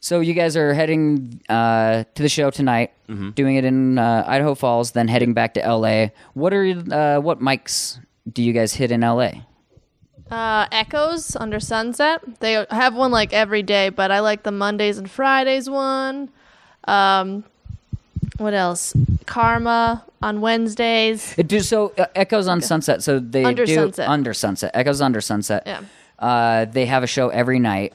So 0.00 0.20
you 0.20 0.32
guys 0.32 0.56
are 0.56 0.72
heading 0.72 1.42
uh, 1.50 2.04
to 2.14 2.22
the 2.22 2.28
show 2.28 2.50
tonight, 2.50 2.92
Mm-hmm. 3.08 3.30
doing 3.30 3.56
it 3.56 3.64
in 3.64 3.98
uh, 3.98 4.24
Idaho 4.26 4.54
Falls, 4.54 4.90
then 4.92 5.08
heading 5.08 5.32
back 5.34 5.54
to 5.54 5.64
L.A. 5.64 6.12
What 6.34 6.52
are 6.52 6.64
uh, 6.66 7.20
what 7.20 7.40
mics 7.40 7.98
do 8.32 8.42
you 8.42 8.52
guys 8.52 8.74
hit 8.74 8.90
in 8.90 9.02
L.A.? 9.02 9.44
Uh, 10.30 10.66
Echoes 10.72 11.34
under 11.36 11.58
Sunset. 11.58 12.20
They 12.40 12.66
have 12.70 12.94
one 12.94 13.10
like 13.10 13.32
every 13.32 13.62
day, 13.62 13.88
but 13.88 14.10
I 14.10 14.20
like 14.20 14.42
the 14.42 14.52
Mondays 14.52 14.98
and 14.98 15.10
Fridays 15.10 15.70
one. 15.70 16.28
Um, 16.84 17.44
what 18.36 18.54
else? 18.54 18.94
Karma 19.26 20.04
on 20.22 20.40
Wednesdays. 20.40 21.34
It 21.38 21.48
do 21.48 21.60
so 21.60 21.92
uh, 21.98 22.06
Echoes 22.14 22.46
on 22.48 22.60
Sunset. 22.60 23.02
So 23.02 23.18
they 23.18 23.44
Under 23.44 23.64
do 23.64 23.74
Sunset. 23.74 24.08
under 24.08 24.34
Sunset. 24.34 24.70
Echoes 24.74 25.00
under 25.00 25.20
Sunset. 25.20 25.62
Yeah. 25.66 25.80
Uh, 26.18 26.64
they 26.66 26.86
have 26.86 27.02
a 27.02 27.06
show 27.06 27.28
every 27.28 27.58
night, 27.58 27.94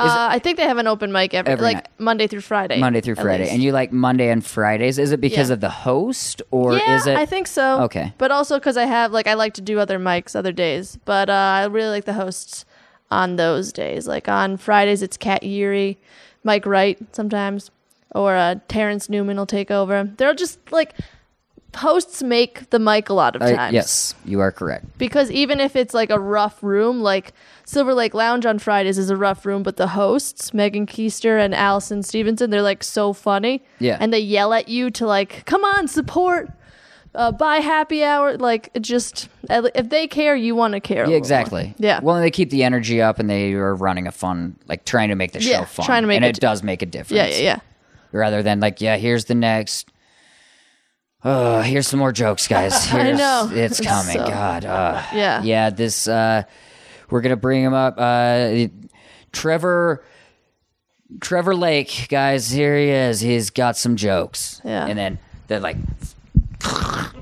Uh, 0.00 0.28
I 0.30 0.38
think 0.38 0.56
they 0.56 0.64
have 0.66 0.78
an 0.78 0.86
open 0.86 1.12
mic 1.12 1.34
every, 1.34 1.52
Every 1.52 1.62
like 1.64 1.76
night. 1.76 1.88
Monday 1.98 2.26
through 2.26 2.40
Friday. 2.40 2.78
Monday 2.80 3.00
through 3.00 3.14
Friday, 3.16 3.44
least. 3.44 3.52
and 3.52 3.62
you 3.62 3.72
like 3.72 3.92
Monday 3.92 4.30
and 4.30 4.44
Fridays. 4.44 4.98
Is 4.98 5.12
it 5.12 5.20
because 5.20 5.48
Yeah. 5.48 5.54
of 5.54 5.60
the 5.60 5.70
host, 5.70 6.42
or 6.50 6.76
yeah, 6.76 6.96
is 6.96 7.06
it? 7.06 7.16
I 7.16 7.26
think 7.26 7.46
so. 7.46 7.82
Okay. 7.82 8.12
But 8.18 8.30
also 8.30 8.58
because 8.58 8.76
I 8.76 8.84
have 8.86 9.12
like 9.12 9.26
I 9.26 9.34
like 9.34 9.54
to 9.54 9.60
do 9.60 9.78
other 9.78 9.98
mics 9.98 10.34
other 10.34 10.52
days, 10.52 10.98
but 11.04 11.28
uh, 11.30 11.32
I 11.32 11.64
really 11.66 11.90
like 11.90 12.04
the 12.04 12.14
hosts 12.14 12.64
on 13.10 13.36
those 13.36 13.72
days. 13.72 14.06
Like 14.08 14.28
on 14.28 14.56
Fridays, 14.56 15.02
it's 15.02 15.16
Kat 15.16 15.42
Yuri, 15.42 15.98
Mike 16.42 16.64
Wright 16.66 16.98
sometimes, 17.14 17.70
or 18.14 18.34
uh, 18.34 18.56
Terrence 18.68 19.08
Newman 19.08 19.36
will 19.36 19.46
take 19.46 19.70
over. 19.70 20.04
They're 20.16 20.34
just 20.34 20.58
like 20.72 20.94
hosts 21.76 22.22
make 22.22 22.68
the 22.70 22.78
mic 22.78 23.08
a 23.08 23.14
lot 23.14 23.34
of 23.36 23.42
times. 23.42 23.72
yes, 23.72 24.14
you 24.24 24.40
are 24.40 24.52
correct. 24.52 24.86
Because 24.98 25.30
even 25.30 25.60
if 25.60 25.74
it's 25.76 25.94
like 25.94 26.10
a 26.10 26.18
rough 26.18 26.62
room, 26.62 27.00
like 27.00 27.32
Silver 27.64 27.94
Lake 27.94 28.14
Lounge 28.14 28.44
on 28.46 28.58
Fridays 28.58 28.98
is 28.98 29.10
a 29.10 29.16
rough 29.16 29.46
room, 29.46 29.62
but 29.62 29.76
the 29.76 29.88
hosts, 29.88 30.52
Megan 30.52 30.86
Keister 30.86 31.42
and 31.42 31.54
Allison 31.54 32.02
Stevenson, 32.02 32.50
they're 32.50 32.62
like 32.62 32.82
so 32.84 33.12
funny. 33.12 33.62
Yeah. 33.78 33.96
And 34.00 34.12
they 34.12 34.18
yell 34.20 34.52
at 34.52 34.68
you 34.68 34.90
to 34.90 35.06
like, 35.06 35.44
come 35.46 35.64
on, 35.64 35.88
support, 35.88 36.50
uh, 37.14 37.30
buy 37.32 37.56
happy 37.56 38.02
hour. 38.02 38.36
Like, 38.36 38.70
it 38.74 38.80
just, 38.80 39.28
if 39.50 39.88
they 39.90 40.06
care, 40.06 40.34
you 40.34 40.54
want 40.54 40.72
to 40.74 40.80
care. 40.80 40.96
a 40.96 40.98
Yeah, 41.00 41.02
little 41.04 41.10
more. 41.12 41.18
exactly. 41.18 41.74
Yeah. 41.78 42.00
Well, 42.02 42.16
they 42.20 42.30
keep 42.30 42.48
the 42.50 42.64
energy 42.64 43.02
up, 43.02 43.18
and 43.18 43.28
they 43.28 43.52
are 43.52 43.74
running 43.74 44.06
a 44.06 44.12
fun, 44.12 44.56
like 44.66 44.84
trying 44.86 45.10
to 45.10 45.14
make 45.14 45.32
the 45.32 45.40
show 45.40 45.50
Yeah, 45.50 45.64
fun. 45.66 45.84
trying 45.86 46.02
to 46.02 46.06
make 46.08 46.16
and 46.16 46.24
it- 46.24 46.38
it 46.38 46.40
does 46.40 46.62
make 46.62 46.80
a 46.82 46.86
difference. 46.86 47.16
yeah, 47.18 47.26
yeah, 47.28 47.42
yeah. 47.42 47.58
Rather 48.12 48.42
than 48.42 48.60
like, 48.60 48.80
yeah, 48.80 48.96
here's 48.96 49.26
the 49.26 49.34
next. 49.34 49.88
Oh, 51.24 51.60
here's 51.60 51.86
some 51.86 51.98
more 52.00 52.12
jokes, 52.12 52.48
guys. 52.48 52.72
I 52.92 53.12
know. 53.12 53.48
it's 53.52 53.78
It's 53.78 53.88
coming. 53.88 54.16
so- 54.16 54.26
God, 54.26 54.64
uh, 54.64 55.02
Yeah. 55.14 55.42
yeah. 55.42 55.70
This 55.70 56.08
uh, 56.08 56.42
we're 57.10 57.20
gonna 57.20 57.36
bring 57.36 57.62
him 57.62 57.74
up. 57.74 57.94
Uh, 57.98 58.66
Trevor, 59.32 60.02
Trevor 61.20 61.54
Lake, 61.54 62.06
guys. 62.08 62.50
Here 62.50 62.76
he 62.76 62.88
is. 62.88 63.20
He's 63.20 63.50
got 63.50 63.76
some 63.76 63.96
jokes. 63.96 64.60
Yeah. 64.64 64.86
and 64.86 64.98
then 64.98 65.18
the 65.46 65.60
like 65.60 65.76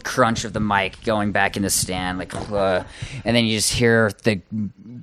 crunch 0.04 0.44
of 0.44 0.52
the 0.52 0.60
mic 0.60 1.02
going 1.04 1.32
back 1.32 1.56
in 1.56 1.62
the 1.62 1.70
stand, 1.70 2.18
like, 2.18 2.34
uh, 2.50 2.84
and 3.24 3.36
then 3.36 3.44
you 3.44 3.56
just 3.56 3.72
hear 3.72 4.10
the 4.24 4.40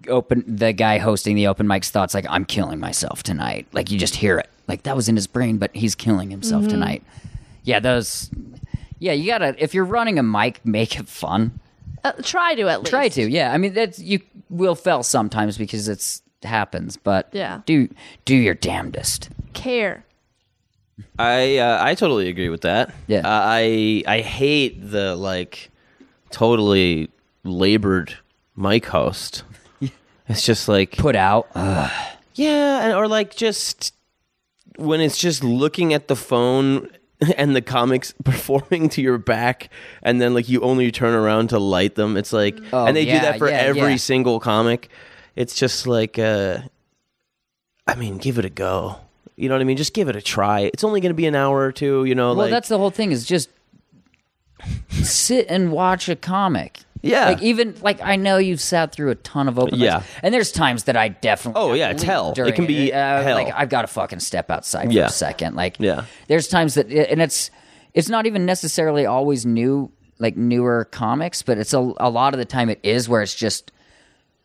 open 0.07 0.43
the 0.47 0.73
guy 0.73 0.97
hosting 0.99 1.35
the 1.35 1.47
open 1.47 1.67
mic's 1.67 1.89
thoughts, 1.91 2.13
like, 2.13 2.25
"I'm 2.29 2.45
killing 2.45 2.79
myself 2.79 3.23
tonight." 3.23 3.67
Like 3.73 3.91
you 3.91 3.97
just 3.99 4.15
hear 4.15 4.37
it, 4.39 4.49
like 4.67 4.83
that 4.83 4.95
was 4.95 5.07
in 5.09 5.15
his 5.15 5.27
brain, 5.27 5.57
but 5.57 5.75
he's 5.75 5.95
killing 5.95 6.29
himself 6.31 6.63
Mm-hmm. 6.63 6.71
tonight. 6.71 7.03
Yeah, 7.63 7.79
those. 7.79 8.29
Yeah, 8.99 9.13
you 9.13 9.27
gotta. 9.27 9.55
If 9.57 9.73
you're 9.73 9.85
running 9.85 10.17
a 10.19 10.23
mic, 10.23 10.65
make 10.65 10.99
it 10.99 11.07
fun. 11.07 11.59
Uh, 12.03 12.13
try 12.23 12.55
to 12.55 12.67
at 12.69 12.79
least. 12.81 12.89
Try 12.91 13.09
to. 13.09 13.29
Yeah, 13.29 13.51
I 13.53 13.57
mean 13.57 13.73
that's 13.73 13.99
you 13.99 14.19
will 14.49 14.75
fail 14.75 15.03
sometimes 15.03 15.57
because 15.57 15.87
it's 15.87 16.21
happens, 16.43 16.97
but 16.97 17.29
Yeah. 17.31 17.61
do 17.65 17.89
do 18.25 18.35
your 18.35 18.53
damnedest. 18.53 19.29
Care. 19.53 20.03
I 21.19 21.57
uh, 21.57 21.77
I 21.83 21.95
totally 21.95 22.29
agree 22.29 22.49
with 22.49 22.61
that. 22.61 22.93
Yeah. 23.07 23.19
Uh, 23.19 23.41
I 23.43 24.03
I 24.07 24.21
hate 24.21 24.89
the 24.91 25.15
like 25.15 25.69
totally 26.31 27.09
labored 27.43 28.17
mic 28.55 28.85
host. 28.85 29.43
It's 30.29 30.43
just 30.45 30.67
like 30.67 30.97
Put 30.97 31.15
out. 31.15 31.47
Uh, 31.55 31.89
yeah, 32.35 32.83
and- 32.83 32.93
or 32.93 33.07
like 33.07 33.35
just 33.35 33.93
when 34.75 34.99
it's 35.01 35.17
just 35.17 35.41
looking 35.43 35.93
at 35.93 36.07
the 36.09 36.15
phone 36.17 36.89
and 37.37 37.55
the 37.55 37.61
comics 37.61 38.13
performing 38.23 38.89
to 38.89 39.01
your 39.01 39.17
back, 39.17 39.69
and 40.03 40.21
then 40.21 40.33
like 40.33 40.47
you 40.49 40.61
only 40.61 40.91
turn 40.91 41.13
around 41.13 41.49
to 41.49 41.59
light 41.59 41.95
them. 41.95 42.17
It's 42.17 42.33
like, 42.33 42.57
Oh, 42.71 42.85
and 42.85 42.95
they 42.95 43.05
do 43.05 43.11
that 43.11 43.37
for 43.37 43.49
yeah, 43.49 43.57
every 43.57 43.91
yeah. 43.91 43.95
single 43.97 44.39
comic. 44.39 44.89
It's 45.35 45.55
just 45.55 45.85
like, 45.87 46.17
uh, 46.17 46.59
I 47.87 47.95
mean, 47.95 48.17
give 48.17 48.37
it 48.39 48.45
a 48.45 48.49
go. 48.49 48.97
You 49.35 49.49
know 49.49 49.55
what 49.55 49.61
I 49.61 49.65
mean? 49.65 49.77
Just 49.77 49.93
give 49.93 50.09
it 50.09 50.15
a 50.15 50.21
try. 50.21 50.61
It's 50.61 50.83
only 50.83 50.99
going 50.99 51.11
to 51.11 51.15
be 51.15 51.27
an 51.27 51.35
hour 51.35 51.59
or 51.59 51.71
two. 51.71 52.05
You 52.05 52.15
know, 52.15 52.29
Well, 52.29 52.35
like 52.35 52.49
that's 52.51 52.69
the 52.69 52.77
whole 52.77 52.89
thing. 52.89 53.11
Is 53.11 53.23
just 53.25 53.49
sit 54.89 55.45
and 55.49 55.71
watch 55.71 56.09
a 56.09 56.15
comic. 56.15 56.79
Yeah. 57.01 57.25
Like 57.27 57.41
even 57.41 57.75
like 57.81 58.01
I 58.01 58.15
know 58.15 58.37
you've 58.37 58.61
sat 58.61 58.91
through 58.91 59.11
a 59.11 59.15
ton 59.15 59.47
of 59.47 59.57
open 59.59 59.79
Yeah. 59.79 59.99
mics, 59.99 60.03
and 60.23 60.33
there's 60.33 60.51
times 60.51 60.83
that 60.85 60.95
I 60.97 61.09
definitely 61.09 61.61
Oh, 61.61 61.73
yeah, 61.73 61.89
it's 61.91 62.03
hell. 62.03 62.33
It 62.35 62.55
can 62.55 62.65
be 62.65 62.91
Uh, 62.93 63.23
hell. 63.23 63.35
Like 63.35 63.53
I've 63.55 63.69
got 63.69 63.81
to 63.81 63.87
fucking 63.87 64.19
step 64.19 64.49
outside 64.49 64.91
Yeah. 64.91 65.03
for 65.03 65.07
a 65.09 65.11
second. 65.11 65.55
Like 65.55 65.77
Yeah. 65.79 66.03
there's 66.27 66.47
times 66.47 66.73
that 66.75 66.87
and 66.91 67.21
it's 67.21 67.51
it's 67.93 68.09
not 68.09 68.25
even 68.25 68.45
necessarily 68.45 69.05
always 69.05 69.45
new 69.45 69.91
like 70.19 70.35
newer 70.35 70.85
comics, 70.91 71.43
but 71.43 71.57
it's 71.57 71.73
a 71.73 71.93
a 71.97 72.09
lot 72.09 72.33
of 72.33 72.37
the 72.39 72.45
time 72.45 72.69
it 72.69 72.79
is 72.83 73.07
where 73.07 73.21
it's 73.21 73.35
just 73.35 73.71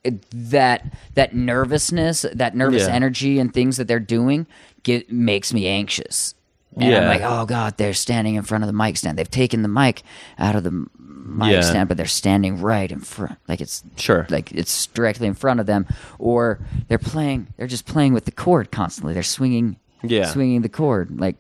it, 0.05 0.21
that 0.33 0.85
that 1.15 1.35
nervousness, 1.35 2.27
that 2.35 2.57
nervous 2.57 2.83
Yeah. 2.89 2.95
energy, 2.95 3.39
and 3.39 3.53
things 3.55 3.77
that 3.77 3.87
they're 3.89 4.01
doing 4.01 4.47
get 4.83 5.11
makes 5.13 5.55
me 5.55 5.67
anxious. 5.69 6.35
And 6.75 6.85
I'm 6.85 6.91
Yeah. 6.91 7.09
like, 7.09 7.21
oh 7.23 7.47
god, 7.47 7.77
they're 7.77 7.93
standing 7.95 8.35
in 8.35 8.43
front 8.43 8.65
of 8.65 8.67
the 8.69 8.73
mic 8.73 8.97
stand. 8.97 9.17
They've 9.19 9.31
taken 9.31 9.63
the 9.63 9.69
mic 9.69 10.03
out 10.39 10.57
of 10.57 10.65
the 10.65 10.87
m- 11.25 11.39
mic 11.39 11.53
Yeah. 11.53 11.61
stand, 11.63 11.89
but 11.89 11.97
they're 11.97 12.07
standing 12.07 12.61
right 12.61 12.91
in 12.91 13.01
front, 13.01 13.39
like 13.49 13.61
it's 13.61 13.83
Sure. 13.97 14.27
like 14.31 14.51
it's 14.53 14.87
directly 14.89 15.27
in 15.27 15.35
front 15.35 15.61
of 15.61 15.67
them. 15.67 15.87
Or 16.19 16.59
they're 16.89 16.99
playing, 16.99 17.49
they're 17.57 17.67
just 17.67 17.87
playing 17.87 18.13
with 18.13 18.25
the 18.25 18.33
cord 18.33 18.71
constantly. 18.71 19.15
They're 19.15 19.23
swinging, 19.23 19.77
Yeah. 20.03 20.27
swinging 20.27 20.63
the 20.63 20.69
cord. 20.69 21.19
Like, 21.21 21.37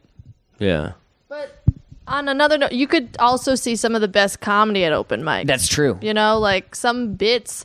yeah. 0.58 0.92
But 1.28 1.62
on 2.06 2.28
another 2.28 2.58
note, 2.58 2.72
you 2.72 2.86
could 2.86 3.16
also 3.18 3.54
see 3.54 3.74
some 3.76 3.94
of 3.94 4.00
the 4.00 4.08
best 4.08 4.40
comedy 4.40 4.84
at 4.84 4.92
open 4.92 5.24
mic. 5.24 5.46
that's 5.46 5.68
true. 5.68 5.98
You 6.02 6.14
know, 6.14 6.38
like 6.38 6.74
some 6.74 7.14
bits 7.14 7.64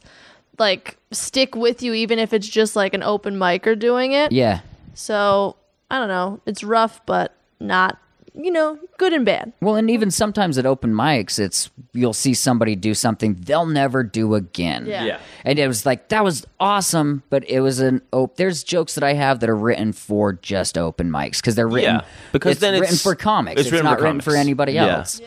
like 0.60 0.97
stick 1.12 1.56
with 1.56 1.84
you 1.84 1.93
even 1.93 2.17
if 2.17 2.34
it's 2.34 2.47
just 2.47 2.75
like 2.75 2.93
an 2.95 3.03
open 3.03 3.38
mic 3.38 3.67
or 3.67 3.75
doing 3.75 4.13
it. 4.13 4.32
Yeah. 4.32 4.62
So 4.95 5.56
I 5.91 5.99
don't 5.99 6.08
know. 6.08 6.39
It's 6.47 6.63
rough, 6.63 6.99
but 7.06 7.36
not 7.60 7.97
you 8.38 8.52
know 8.52 8.78
good 8.97 9.13
and 9.13 9.26
bad. 9.26 9.52
Well, 9.62 9.76
and 9.76 9.89
even 9.89 10.12
sometimes 10.12 10.58
at 10.58 10.65
open 10.65 10.93
mics, 10.93 11.39
it's 11.39 11.69
you'll 11.93 12.13
see 12.13 12.34
somebody 12.34 12.76
do 12.76 12.93
something 12.93 13.36
they'll 13.39 13.65
never 13.65 14.04
do 14.04 14.36
again. 14.36 14.86
Yeah. 14.86 15.04
Yeah. 15.06 15.19
And 15.43 15.58
it 15.60 15.67
was 15.67 15.86
like 15.86 16.10
that 16.10 16.23
was 16.23 16.45
awesome, 16.60 17.23
but 17.30 17.43
it 17.50 17.62
was 17.62 17.80
an 17.80 18.02
op- 18.12 18.36
there's 18.38 18.63
jokes 18.63 18.95
that 18.95 19.04
I 19.04 19.13
have 19.13 19.39
that 19.39 19.50
are 19.50 19.56
written 19.56 19.91
for 19.93 20.34
just 20.34 20.78
open 20.78 21.10
mics 21.10 21.38
because 21.38 21.56
they're 21.56 21.67
written 21.67 21.95
Yeah, 21.95 22.06
because 22.32 22.52
it's 22.54 22.62
then 22.62 22.73
it's 22.76 22.82
written 22.82 22.93
it's- 22.95 23.04
for 23.04 23.15
comics. 23.15 23.60
it's 23.60 23.67
It's, 23.67 23.71
written 23.71 23.86
not 23.86 23.97
for 24.00 24.04
written 24.06 24.21
for 24.21 24.32
comics. 24.32 24.39
anybody 24.45 24.73
Yeah. 24.73 24.97
else. 24.97 25.21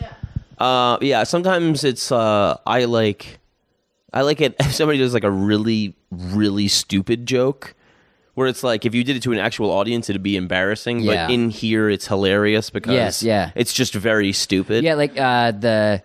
Uh, 0.57 0.97
yeah. 1.01 1.23
Sometimes 1.23 1.83
it's 1.83 2.11
uh, 2.11 2.57
I 2.65 2.85
like, 2.85 3.39
I 4.13 4.21
like 4.21 4.41
it. 4.41 4.55
If 4.59 4.73
somebody 4.73 4.99
does 4.99 5.13
like 5.13 5.23
a 5.23 5.31
really, 5.31 5.95
really 6.11 6.67
stupid 6.67 7.25
joke, 7.25 7.73
where 8.35 8.47
it's 8.47 8.63
like 8.63 8.85
if 8.85 8.95
you 8.95 9.03
did 9.03 9.15
it 9.15 9.23
to 9.23 9.31
an 9.31 9.39
actual 9.39 9.71
audience, 9.71 10.09
it'd 10.09 10.23
be 10.23 10.35
embarrassing. 10.37 10.99
Yeah. 11.01 11.27
But 11.27 11.33
in 11.33 11.49
here, 11.49 11.89
it's 11.89 12.07
hilarious 12.07 12.69
because 12.69 12.93
Yes, 12.93 13.23
yeah. 13.23 13.51
it's 13.55 13.73
just 13.73 13.93
very 13.93 14.31
stupid. 14.33 14.83
Yeah, 14.83 14.95
like 14.95 15.17
uh 15.17 15.51
the 15.51 16.03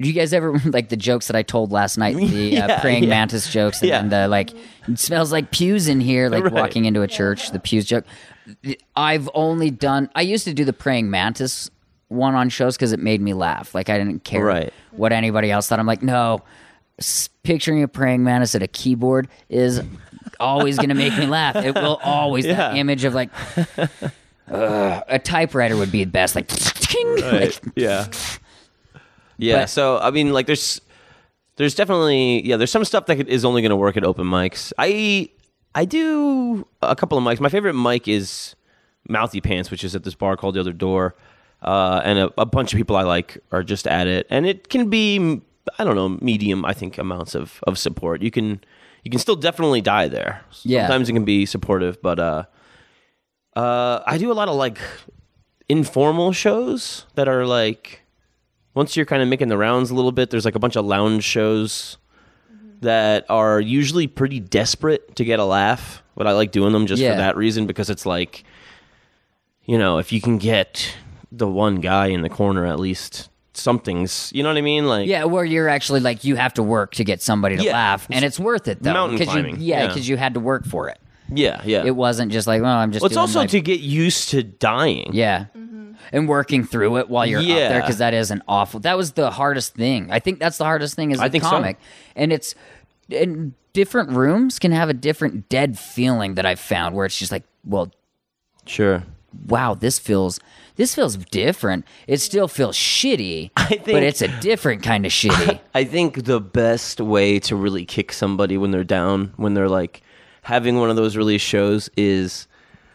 do 0.00 0.08
you 0.08 0.14
guys 0.14 0.32
ever 0.32 0.52
like 0.66 0.88
the 0.88 0.96
jokes 0.96 1.26
that 1.26 1.36
I 1.36 1.42
told 1.42 1.72
last 1.72 1.98
night, 1.98 2.16
the 2.16 2.24
Yeah, 2.26 2.66
uh, 2.66 2.80
praying 2.80 3.04
yeah. 3.04 3.10
mantis 3.10 3.52
jokes, 3.52 3.80
and 3.80 3.88
Yeah. 3.88 4.00
then 4.00 4.08
the 4.10 4.28
like 4.28 4.50
it 4.88 4.98
smells 4.98 5.30
like 5.32 5.50
pews 5.50 5.88
in 5.88 6.00
here, 6.00 6.28
like 6.30 6.44
Right. 6.44 6.52
walking 6.52 6.84
into 6.84 7.02
a 7.02 7.08
church, 7.08 7.50
the 7.50 7.58
pews 7.60 7.84
joke. 7.84 8.04
I've 8.96 9.28
only 9.34 9.70
done. 9.70 10.08
I 10.14 10.22
used 10.22 10.44
to 10.44 10.54
do 10.54 10.64
the 10.64 10.72
praying 10.72 11.10
mantis 11.10 11.70
one 12.08 12.34
on 12.34 12.48
shows 12.48 12.76
because 12.76 12.92
it 12.92 13.00
made 13.00 13.20
me 13.20 13.34
laugh. 13.34 13.74
Like 13.74 13.90
I 13.90 13.98
didn't 13.98 14.24
care 14.24 14.42
Right. 14.44 14.72
what 14.92 15.12
anybody 15.12 15.50
else 15.50 15.68
thought. 15.68 15.78
I'm 15.78 15.86
like, 15.86 16.02
no, 16.02 16.40
s- 16.98 17.28
picturing 17.42 17.82
a 17.82 17.88
praying 17.88 18.24
mantis 18.24 18.54
at 18.54 18.62
a 18.62 18.66
keyboard 18.66 19.28
is 19.50 19.82
always 20.40 20.76
going 20.76 20.88
to 20.90 20.94
make 20.94 21.16
me 21.16 21.26
laugh. 21.26 21.56
It 21.56 21.74
will 21.74 22.00
always 22.04 22.44
that 22.44 22.76
image 22.76 23.04
of 23.04 23.14
like. 23.14 23.30
ugh, 23.66 23.78
a 25.08 25.18
typewriter 25.18 25.76
would 25.76 25.92
be 25.92 26.04
the 26.04 26.10
best, 26.10 26.34
like, 26.34 26.50
like 27.20 27.60
yeah. 27.74 28.06
Yeah. 29.36 29.60
But- 29.60 29.70
so 29.70 29.98
I 29.98 30.10
mean, 30.10 30.32
like, 30.32 30.46
there's 30.46 30.80
there's 31.56 31.74
definitely 31.74 32.46
yeah, 32.46 32.56
there's 32.56 32.70
some 32.70 32.84
stuff 32.84 33.06
that 33.06 33.28
is 33.28 33.44
only 33.44 33.62
going 33.62 33.70
to 33.70 33.76
work 33.76 33.96
at 33.96 34.04
open 34.04 34.26
mics. 34.26 34.72
I 34.78 35.28
I 35.74 35.84
do 35.84 36.66
a 36.82 36.96
couple 36.96 37.18
of 37.18 37.24
mics. 37.24 37.40
My 37.40 37.48
favorite 37.48 37.74
mic 37.74 38.08
is 38.08 38.54
Mouthy 39.08 39.40
Pants, 39.40 39.70
which 39.70 39.84
is 39.84 39.94
at 39.94 40.04
this 40.04 40.14
bar 40.14 40.36
called 40.36 40.54
The 40.54 40.60
Other 40.60 40.72
Door, 40.72 41.16
uh, 41.62 42.00
and 42.04 42.18
a, 42.18 42.32
a 42.38 42.46
bunch 42.46 42.72
of 42.72 42.76
people 42.76 42.96
I 42.96 43.02
like 43.02 43.38
are 43.52 43.62
just 43.62 43.86
at 43.86 44.06
it, 44.06 44.26
and 44.30 44.46
it 44.46 44.68
can 44.68 44.88
be 44.88 45.40
I 45.78 45.84
don't 45.84 45.96
know 45.96 46.10
medium 46.20 46.64
I 46.64 46.72
think 46.72 46.96
amounts 46.98 47.34
of 47.34 47.60
of 47.64 47.78
support. 47.78 48.22
You 48.22 48.30
can 48.30 48.60
you 49.04 49.10
can 49.10 49.20
still 49.20 49.36
definitely 49.36 49.80
die 49.80 50.08
there. 50.08 50.42
Yeah. 50.62 50.86
Sometimes 50.86 51.08
it 51.08 51.12
can 51.12 51.24
be 51.24 51.46
supportive, 51.46 52.00
but 52.02 52.18
uh, 52.18 52.44
uh, 53.56 54.02
I 54.06 54.18
do 54.18 54.30
a 54.30 54.34
lot 54.34 54.48
of 54.48 54.56
like 54.56 54.78
informal 55.68 56.32
shows 56.32 57.04
that 57.14 57.28
are 57.28 57.44
like 57.46 58.02
once 58.74 58.96
you're 58.96 59.06
kind 59.06 59.22
of 59.22 59.28
making 59.28 59.48
the 59.48 59.58
rounds 59.58 59.90
a 59.90 59.94
little 59.94 60.12
bit 60.12 60.30
there's 60.30 60.44
like 60.46 60.54
a 60.54 60.58
bunch 60.58 60.76
of 60.76 60.84
lounge 60.86 61.22
shows 61.24 61.98
that 62.80 63.26
are 63.28 63.60
usually 63.60 64.06
pretty 64.06 64.40
desperate 64.40 65.14
to 65.14 65.24
get 65.26 65.38
a 65.38 65.44
laugh 65.44 66.02
but 66.14 66.26
i 66.26 66.32
like 66.32 66.52
doing 66.52 66.72
them 66.72 66.86
just 66.86 67.02
Yeah. 67.02 67.12
for 67.12 67.18
that 67.18 67.36
reason 67.36 67.66
because 67.66 67.90
it's 67.90 68.06
like 68.06 68.44
you 69.64 69.76
know 69.76 69.98
if 69.98 70.10
you 70.10 70.22
can 70.22 70.38
get 70.38 70.94
the 71.30 71.46
one 71.48 71.80
guy 71.82 72.06
in 72.06 72.22
the 72.22 72.30
corner 72.30 72.64
at 72.64 72.80
least 72.80 73.28
something's 73.58 74.30
you 74.34 74.42
know 74.42 74.48
what 74.48 74.56
i 74.58 74.62
mean 74.62 74.86
like 74.86 75.06
Yeah, 75.08 75.24
where 75.24 75.44
you're 75.44 75.68
actually 75.68 76.00
like 76.00 76.24
you 76.24 76.36
have 76.36 76.54
to 76.54 76.62
work 76.62 76.92
to 76.94 77.04
get 77.04 77.20
somebody 77.22 77.56
to 77.56 77.62
Yeah. 77.62 77.72
laugh, 77.72 78.06
and 78.10 78.24
it's 78.24 78.38
worth 78.38 78.68
it 78.68 78.82
though. 78.82 78.92
Mountain 78.92 79.18
'cause 79.18 79.26
you, 79.26 79.32
climbing, 79.32 79.56
yeah, 79.60 79.82
yeah. 79.82 79.86
because 79.88 80.08
you 80.08 80.16
had 80.16 80.34
to 80.34 80.40
work 80.40 80.64
for 80.66 80.88
it. 80.88 80.98
yeah 81.32 81.60
yeah 81.64 81.84
It 81.84 81.94
wasn't 81.96 82.32
just 82.32 82.46
like, 82.46 82.62
well, 82.62 82.76
I'm 82.76 82.92
just. 82.92 83.02
well, 83.02 83.06
it's 83.08 83.14
doing, 83.14 83.20
also 83.20 83.38
like- 83.40 83.50
to 83.50 83.60
get 83.60 83.80
used 83.80 84.30
to 84.30 84.42
dying 84.42 85.10
yeah, 85.12 85.46
mm-hmm. 85.56 85.92
and 86.12 86.28
working 86.28 86.64
through 86.64 86.96
it 86.98 87.08
while 87.10 87.26
you're 87.26 87.40
up 87.40 87.46
there 87.46 87.70
Yeah. 87.70 87.80
because 87.80 87.98
that 87.98 88.14
is 88.14 88.30
an 88.30 88.42
awful. 88.48 88.80
That 88.80 88.96
was 88.96 89.12
the 89.12 89.30
hardest 89.30 89.74
thing. 89.74 90.08
I 90.10 90.20
think 90.20 90.38
that's 90.38 90.58
the 90.58 90.64
hardest 90.64 90.94
thing 90.96 91.12
as 91.12 91.20
a 91.20 91.24
I 91.24 91.28
think 91.28 91.44
so. 91.44 91.50
comic, 91.50 91.76
and 92.16 92.32
it's 92.32 92.54
and 93.10 93.52
different 93.74 94.10
rooms 94.10 94.58
can 94.58 94.72
have 94.72 94.88
a 94.88 94.94
different 94.94 95.48
dead 95.48 95.78
feeling 95.78 96.34
that 96.34 96.46
I've 96.46 96.60
found 96.60 96.94
where 96.94 97.04
it's 97.06 97.18
just 97.18 97.30
like, 97.32 97.44
well, 97.64 97.92
sure 98.66 99.02
wow, 99.46 99.74
this 99.74 99.98
feels 99.98 100.40
this 100.78 100.94
feels 100.94 101.16
different. 101.16 101.84
It 102.06 102.18
still 102.22 102.48
feels 102.48 102.74
shitty, 102.76 103.50
think- 103.68 103.84
but 103.84 104.02
it's 104.02 104.22
a 104.22 104.28
different 104.40 104.82
kind 104.82 105.04
of 105.04 105.12
shitty. 105.12 105.60
I 105.74 105.84
think 105.84 106.24
the 106.24 106.40
best 106.40 107.00
way 107.02 107.38
to 107.40 107.54
really 107.54 107.84
kick 107.84 108.12
somebody 108.12 108.56
when 108.56 108.70
they're 108.70 108.84
down, 108.84 109.34
when 109.36 109.52
they're 109.52 109.68
like 109.68 110.00
having 110.42 110.78
one 110.78 110.88
of 110.88 110.96
those 110.96 111.16
release 111.16 111.42
shows, 111.42 111.90
is 111.96 112.46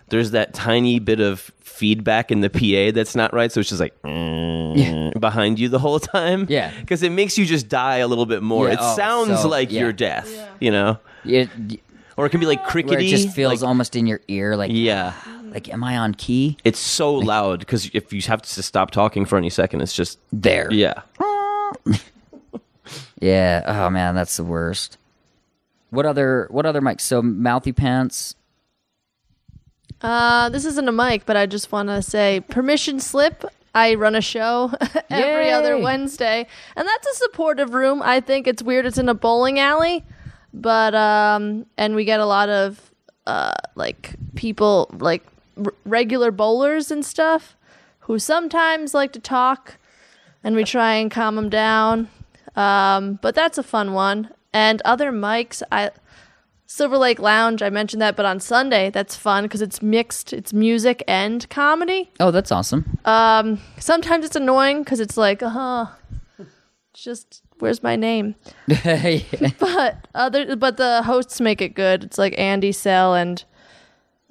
there's 0.09 0.31
that 0.31 0.53
tiny 0.55 0.97
bit 0.99 1.19
of 1.19 1.51
feedback 1.59 2.31
in 2.31 2.39
the 2.41 2.49
PA 2.49 2.95
that's 2.95 3.15
not 3.15 3.33
right. 3.33 3.51
So 3.51 3.59
it's 3.59 3.69
just 3.69 3.81
like 3.81 3.99
behind 5.19 5.59
you 5.59 5.69
the 5.69 5.79
whole 5.79 5.99
time. 5.99 6.45
Yeah. 6.49 6.71
Because 6.79 7.03
it 7.03 7.11
makes 7.11 7.37
you 7.37 7.45
just 7.45 7.67
die 7.69 7.97
a 7.97 8.07
little 8.07 8.25
bit 8.25 8.41
more. 8.43 8.67
Yeah, 8.67 8.73
it 8.73 8.79
oh, 8.81 8.95
sounds 8.95 9.41
so- 9.41 9.49
like 9.49 9.71
yeah. 9.71 9.81
your 9.81 9.93
death, 9.93 10.49
you 10.59 10.71
know? 10.71 10.99
It, 11.25 11.49
Or 12.15 12.25
it 12.25 12.29
can 12.29 12.39
be 12.39 12.45
like 12.45 12.61
where 12.61 12.69
crickety. 12.71 13.07
it 13.07 13.09
just 13.09 13.35
feels 13.35 13.61
like- 13.61 13.67
almost 13.67 13.95
in 13.95 14.07
your 14.07 14.21
ear, 14.27 14.55
like 14.55 14.71
Yeah. 14.73 15.13
Ah. 15.15 15.39
Like 15.53 15.69
am 15.69 15.83
I 15.83 15.97
on 15.97 16.15
key? 16.15 16.57
It's 16.63 16.79
so 16.79 17.13
loud 17.13 17.59
because 17.59 17.89
if 17.93 18.11
you 18.11 18.21
have 18.23 18.41
to 18.41 18.63
stop 18.63 18.91
talking 18.91 19.25
for 19.25 19.37
any 19.37 19.49
second, 19.49 19.81
it's 19.81 19.93
just, 19.93 20.19
There, 20.31 20.71
yeah. 20.73 21.01
yeah. 23.19 23.63
Oh 23.65 23.89
man, 23.89 24.15
that's 24.15 24.35
the 24.37 24.43
worst. 24.43 24.97
What 25.91 26.05
other 26.05 26.47
what 26.49 26.65
other 26.65 26.81
mics? 26.81 27.01
So 27.01 27.21
mouthy 27.21 27.71
pants. 27.71 28.35
Uh, 30.01 30.49
this 30.49 30.65
isn't 30.65 30.89
a 30.89 30.91
mic, 30.91 31.25
but 31.25 31.37
I 31.37 31.45
just 31.45 31.71
want 31.71 31.87
to 31.89 32.01
say 32.01 32.41
permission 32.49 32.99
slip. 32.99 33.45
I 33.75 33.95
run 33.95 34.15
a 34.15 34.21
show 34.21 34.71
every 35.09 35.49
other 35.49 35.77
Wednesday, 35.77 36.45
and 36.75 36.87
that's 36.87 37.07
a 37.07 37.13
supportive 37.15 37.73
room. 37.73 38.01
I 38.03 38.19
think 38.19 38.47
it's 38.47 38.61
weird. 38.61 38.85
It's 38.85 38.97
in 38.97 39.07
a 39.07 39.13
bowling 39.13 39.59
alley, 39.59 40.03
but 40.53 40.93
um, 40.93 41.65
and 41.77 41.95
we 41.95 42.05
get 42.05 42.19
a 42.19 42.25
lot 42.25 42.49
of 42.49 42.91
uh, 43.25 43.53
like 43.75 44.15
people 44.35 44.89
like 44.93 45.23
r- 45.57 45.73
regular 45.85 46.31
bowlers 46.31 46.91
and 46.91 47.05
stuff 47.05 47.55
who 48.01 48.19
sometimes 48.19 48.93
like 48.93 49.13
to 49.13 49.19
talk, 49.19 49.77
and 50.43 50.55
we 50.55 50.63
try 50.63 50.95
and 50.95 51.09
calm 51.09 51.35
them 51.35 51.49
down. 51.49 52.09
Um, 52.55 53.17
but 53.21 53.33
that's 53.33 53.57
a 53.57 53.63
fun 53.63 53.93
one. 53.93 54.29
And 54.53 54.81
other 54.83 55.11
mics, 55.11 55.63
I 55.71 55.91
Silver 56.65 56.97
Lake 56.97 57.19
Lounge, 57.19 57.61
I 57.61 57.69
mentioned 57.69 58.01
that, 58.01 58.15
but 58.15 58.25
on 58.25 58.39
Sunday, 58.39 58.89
that's 58.89 59.15
fun 59.15 59.43
because 59.43 59.61
it's 59.61 59.81
mixed. 59.81 60.33
It's 60.33 60.53
music 60.53 61.03
and 61.07 61.47
comedy. 61.49 62.11
Oh, 62.19 62.31
that's 62.31 62.51
awesome. 62.51 62.97
Sometimes 63.77 64.25
it's 64.25 64.35
annoying 64.35 64.83
because 64.83 64.99
it's 64.99 65.15
like, 65.15 65.43
uh 65.43 65.49
huh, 65.49 65.85
just 66.93 67.43
where's 67.59 67.83
my 67.83 67.95
name? 67.95 68.35
But 69.59 70.07
other, 70.15 70.55
but 70.55 70.77
the 70.77 71.03
hosts 71.03 71.39
make 71.39 71.61
it 71.61 71.75
good. 71.75 72.03
It's 72.03 72.17
like 72.17 72.33
Andy 72.39 72.71
Sell 72.71 73.13
and 73.13 73.43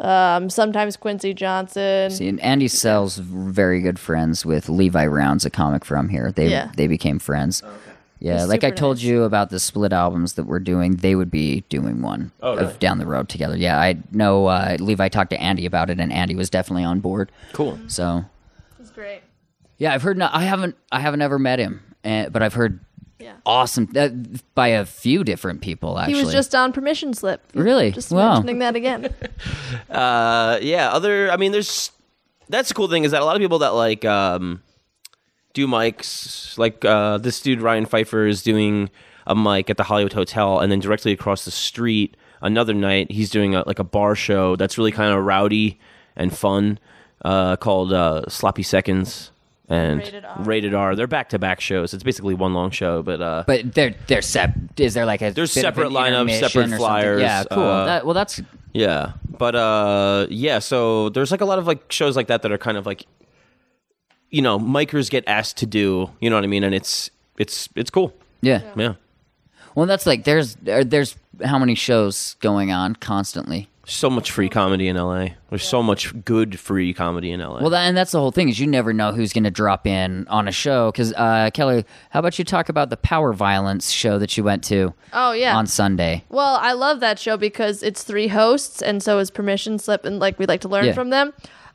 um, 0.00 0.50
sometimes 0.50 0.96
Quincy 0.96 1.34
Johnson. 1.34 2.10
See, 2.10 2.28
and 2.28 2.40
Andy 2.40 2.68
Sell's 2.68 3.18
very 3.18 3.80
good 3.80 3.98
friends 3.98 4.44
with 4.44 4.68
Levi 4.68 5.06
Rounds, 5.06 5.44
a 5.44 5.50
comic 5.50 5.84
from 5.84 6.08
here. 6.08 6.32
They 6.32 6.48
Yeah. 6.48 6.70
they 6.76 6.86
became 6.86 7.18
friends. 7.18 7.62
Yeah, 8.18 8.38
He's 8.38 8.46
like 8.48 8.62
I 8.62 8.70
told 8.70 8.98
nice. 8.98 9.04
you 9.04 9.24
about 9.24 9.50
the 9.50 9.58
split 9.58 9.92
albums 9.92 10.34
that 10.34 10.44
we're 10.44 10.60
doing, 10.60 10.94
they 10.96 11.16
would 11.16 11.30
be 11.30 11.62
doing 11.68 12.02
one 12.02 12.30
Oh, 12.40 12.54
really? 12.54 12.66
of 12.66 12.78
down 12.78 12.98
the 12.98 13.06
road 13.06 13.28
together. 13.28 13.56
Yeah, 13.56 13.80
I 13.80 13.96
know 14.12 14.46
uh, 14.46 14.76
Levi 14.78 15.08
talked 15.08 15.30
to 15.30 15.40
Andy 15.42 15.66
about 15.66 15.90
it, 15.90 15.98
and 15.98 16.12
Andy 16.12 16.36
was 16.36 16.48
definitely 16.48 16.84
on 16.84 17.00
board. 17.00 17.32
Cool. 17.52 17.80
So 17.88 18.24
He's 18.78 18.90
great. 18.90 19.22
yeah, 19.78 19.92
I've 19.92 20.02
heard. 20.02 20.16
No, 20.18 20.28
I 20.32 20.44
haven't. 20.44 20.76
I 20.92 21.00
haven't 21.00 21.20
ever 21.22 21.36
met 21.36 21.58
him, 21.58 21.82
uh, 22.04 22.28
but 22.28 22.44
I've 22.44 22.54
heard 22.54 22.78
Yeah. 23.22 23.34
awesome 23.46 23.88
uh, 23.96 24.08
by 24.54 24.68
a 24.68 24.84
few 24.84 25.22
different 25.24 25.60
people. 25.60 25.98
Actually, 25.98 26.14
He 26.18 26.24
was 26.24 26.32
just 26.32 26.54
on 26.54 26.72
permission 26.72 27.14
slip. 27.14 27.40
Really? 27.54 27.90
Just 27.92 28.10
Wow. 28.10 28.34
mentioning 28.34 28.58
that 28.58 28.76
again. 28.76 29.14
Uh, 29.90 30.58
yeah. 30.62 30.90
Other, 30.90 31.30
I 31.30 31.36
mean, 31.36 31.52
there's 31.52 31.90
that's 32.48 32.68
the 32.68 32.74
cool 32.74 32.88
thing 32.88 33.04
is 33.04 33.12
that 33.12 33.22
a 33.22 33.24
lot 33.24 33.36
of 33.36 33.40
people 33.40 33.60
that 33.60 33.70
like 33.74 34.04
um, 34.04 34.62
do 35.54 35.66
mics, 35.66 36.56
like 36.58 36.84
uh, 36.84 37.18
this 37.18 37.40
dude 37.40 37.60
Ryan 37.60 37.86
Pfeiffer 37.86 38.26
is 38.26 38.42
doing 38.42 38.90
a 39.26 39.34
mic 39.34 39.70
at 39.70 39.76
the 39.76 39.84
Hollywood 39.84 40.12
Hotel, 40.12 40.58
and 40.60 40.70
then 40.72 40.80
directly 40.80 41.12
across 41.12 41.44
the 41.44 41.50
street, 41.50 42.16
another 42.40 42.74
night 42.74 43.10
he's 43.10 43.30
doing 43.30 43.54
a, 43.54 43.62
like 43.66 43.78
a 43.78 43.84
bar 43.84 44.14
show 44.14 44.56
that's 44.56 44.76
really 44.78 44.92
kind 44.92 45.12
of 45.16 45.24
rowdy 45.24 45.78
and 46.16 46.36
fun, 46.36 46.78
uh, 47.24 47.56
called 47.56 47.92
uh, 47.92 48.22
Sloppy 48.28 48.62
Seconds. 48.62 49.30
And 49.68 50.00
Rated 50.00 50.24
R. 50.24 50.36
Rated 50.42 50.74
R. 50.74 50.96
They're 50.96 51.06
back 51.06 51.28
to 51.30 51.38
back 51.38 51.60
shows. 51.60 51.94
It's 51.94 52.02
basically 52.02 52.34
one 52.34 52.52
long 52.52 52.70
show, 52.70 53.02
but 53.02 53.22
uh, 53.22 53.44
But 53.46 53.72
they're 53.74 53.94
they're 54.08 54.20
sep. 54.22 54.52
Is 54.76 54.94
there 54.94 55.06
like 55.06 55.22
a 55.22 55.30
There's 55.30 55.54
bit 55.54 55.64
of 55.64 55.74
separate 55.74 55.86
an 55.86 55.92
lineups, 55.92 56.20
intermission 56.34 56.40
separate 56.40 56.62
something? 56.64 56.78
flyers, 56.78 57.20
Yeah, 57.22 57.44
cool. 57.50 57.62
uh, 57.62 57.84
that, 57.86 58.04
well, 58.04 58.14
that's 58.14 58.42
Yeah, 58.72 59.12
but 59.38 59.54
uh, 59.54 60.26
yeah. 60.30 60.58
So 60.58 61.08
there's 61.10 61.30
like 61.30 61.40
a 61.40 61.44
lot 61.46 61.58
of 61.58 61.66
like 61.66 61.90
shows 61.92 62.16
like 62.16 62.26
that 62.26 62.42
that 62.42 62.52
are 62.52 62.58
kind 62.58 62.76
of 62.76 62.86
like, 62.86 63.06
you 64.30 64.42
know, 64.42 64.58
micers 64.58 65.08
get 65.10 65.24
asked 65.26 65.56
to 65.58 65.66
do. 65.66 66.10
You 66.20 66.28
know 66.28 66.36
what 66.36 66.44
I 66.44 66.48
mean? 66.48 66.64
And 66.64 66.74
it's 66.74 67.10
it's 67.38 67.68
it's 67.76 67.90
cool. 67.90 68.12
yeah. 68.42 68.62
Yeah. 68.76 68.94
Well, 69.74 69.86
that's 69.86 70.06
like 70.06 70.24
there's 70.24 70.56
there- 70.56 70.84
there's 70.84 71.16
how 71.44 71.58
many 71.58 71.74
shows 71.76 72.34
going 72.40 72.72
on 72.72 72.94
constantly. 72.96 73.68
So 73.84 74.08
much 74.08 74.30
free 74.30 74.48
comedy 74.48 74.86
in 74.86 74.96
LA. 74.96 75.30
There's 75.50 75.64
so 75.66 75.82
much 75.82 76.14
good 76.24 76.60
free 76.60 76.94
comedy 76.94 77.32
in 77.32 77.40
LA. 77.40 77.60
Well, 77.60 77.70
that, 77.70 77.82
and 77.88 77.96
that's 77.96 78.12
the 78.12 78.20
whole 78.20 78.30
thing 78.30 78.48
is 78.48 78.60
you 78.60 78.66
never 78.68 78.92
know 78.92 79.10
who's 79.12 79.32
going 79.32 79.42
to 79.44 79.50
drop 79.50 79.88
in 79.88 80.26
on 80.28 80.46
a 80.46 80.52
show. 80.52 80.92
Because 80.92 81.12
uh, 81.14 81.50
Kelly, 81.52 81.84
how 82.10 82.20
about 82.20 82.38
you 82.38 82.44
talk 82.44 82.68
about 82.68 82.90
the 82.90 82.96
Power 82.96 83.32
Violence 83.32 83.90
show 83.90 84.20
that 84.20 84.36
you 84.36 84.44
went 84.44 84.62
to 84.64 84.94
Oh 85.12 85.32
yeah. 85.32 85.56
on 85.56 85.66
Sunday? 85.66 86.22
Well, 86.28 86.58
I 86.60 86.72
love 86.74 87.00
that 87.00 87.18
show 87.18 87.36
because 87.36 87.82
it's 87.82 88.04
three 88.04 88.28
hosts, 88.28 88.82
and 88.82 89.02
so 89.02 89.18
is 89.18 89.32
permission 89.32 89.80
slip, 89.80 90.04
and 90.04 90.20
like 90.20 90.38
we 90.38 90.46
like 90.46 90.60
to 90.60 90.68
learn 90.68 90.84
Yeah. 90.86 90.92
from 90.92 91.10
them. 91.10 91.32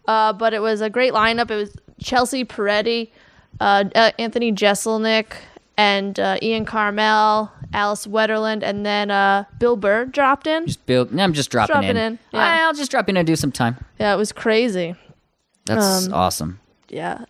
Uh, 0.08 0.32
but 0.32 0.54
it 0.54 0.62
was 0.62 0.80
a 0.80 0.90
great 0.90 1.12
lineup. 1.12 1.52
It 1.52 1.56
was 1.58 1.76
Chelsea 2.02 2.46
Peretti, 2.46 3.12
uh, 3.60 3.84
uh, 3.94 4.12
Anthony 4.18 4.54
Jeselnik, 4.54 5.34
and 5.76 6.18
uh, 6.18 6.38
Ian 6.42 6.66
Karmel, 6.66 7.52
Alice 7.74 8.08
Wetterlund, 8.08 8.64
and 8.64 8.86
then 8.86 9.12
uh, 9.12 9.44
Bill 9.60 9.76
Burr 9.76 10.06
dropped 10.06 10.48
in. 10.48 10.66
Just 10.68 10.86
Bill, 10.86 11.08
I'm 11.20 11.34
just 11.34 11.50
dropping 11.52 11.74
dropping 11.74 11.90
in. 11.92 11.98
in, 11.98 12.20
yeah. 12.32 12.66
I'll 12.68 12.74
just 12.74 12.92
drop 12.92 13.10
in 13.10 13.18
and 13.18 13.28
do 13.28 13.36
some 13.36 13.52
time. 13.52 13.78
Yeah, 14.00 14.14
it 14.14 14.18
was 14.18 14.32
crazy. 14.32 14.96
That's 15.66 16.08
Um, 16.08 16.14
awesome. 16.14 16.60
Yeah. 16.90 17.26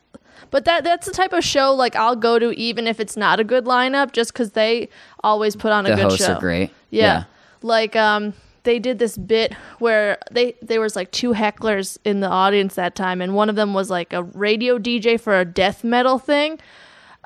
But 0.51 0.65
that 0.65 0.83
that's 0.83 1.05
the 1.07 1.11
type 1.11 1.33
of 1.33 1.43
show 1.43 1.73
like 1.73 1.95
I'll 1.95 2.15
go 2.15 2.37
to 2.39 2.51
even 2.57 2.87
if 2.87 2.99
it's 2.99 3.17
not 3.17 3.39
a 3.39 3.43
good 3.43 3.65
lineup 3.65 4.11
just 4.13 4.33
cuz 4.33 4.51
they 4.51 4.87
always 5.23 5.55
put 5.55 5.71
on 5.71 5.85
a 5.85 5.89
The 5.89 5.95
good 5.95 6.03
hosts 6.03 6.25
show. 6.25 6.33
are 6.35 6.39
great. 6.39 6.69
Yeah. 6.91 7.01
Yeah. 7.03 7.23
Like 7.63 7.95
um 7.95 8.33
they 8.63 8.77
did 8.79 8.99
this 8.99 9.17
bit 9.17 9.53
where 9.79 10.19
they 10.31 10.53
there 10.61 10.79
was 10.79 10.95
like 10.95 11.11
two 11.11 11.33
hecklers 11.33 11.97
in 12.05 12.19
the 12.21 12.29
audience 12.29 12.75
that 12.75 12.95
time 12.95 13.19
and 13.21 13.33
one 13.33 13.49
of 13.49 13.55
them 13.55 13.73
was 13.73 13.89
like 13.89 14.13
a 14.13 14.23
radio 14.23 14.77
DJ 14.77 15.19
for 15.19 15.37
a 15.39 15.43
death 15.43 15.83
metal 15.83 16.17
thing. 16.19 16.59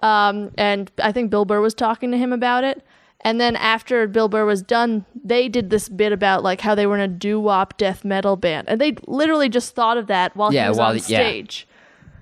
Um 0.01 0.51
and 0.57 0.89
I 1.03 1.11
think 1.11 1.29
Bill 1.29 1.45
Burr 1.45 1.59
was 1.61 1.73
talking 1.73 2.09
to 2.11 2.17
him 2.17 2.31
about 2.33 2.63
it. 2.63 2.81
And 3.23 3.39
then 3.39 3.55
after 3.55 4.07
Bill 4.07 4.27
Burr 4.27 4.45
was 4.45 4.61
done, 4.63 5.05
they 5.23 5.47
did 5.47 5.69
this 5.69 5.87
bit 5.89 6.11
about 6.11 6.43
like 6.43 6.61
how 6.61 6.73
they 6.75 6.85
were 6.87 6.95
in 6.95 7.01
a 7.01 7.07
doo-wop 7.07 7.77
death 7.77 8.03
metal 8.03 8.35
band. 8.35 8.67
And 8.67 8.81
they 8.81 8.95
literally 9.07 9.47
just 9.49 9.75
thought 9.75 9.97
of 9.97 10.07
that 10.07 10.35
while 10.35 10.51
Yeah, 10.53 10.63
he 10.63 10.69
was 10.69 10.77
while 10.79 10.89
on 10.89 10.97
the- 10.97 11.03
yeah. 11.07 11.19
stage. 11.19 11.67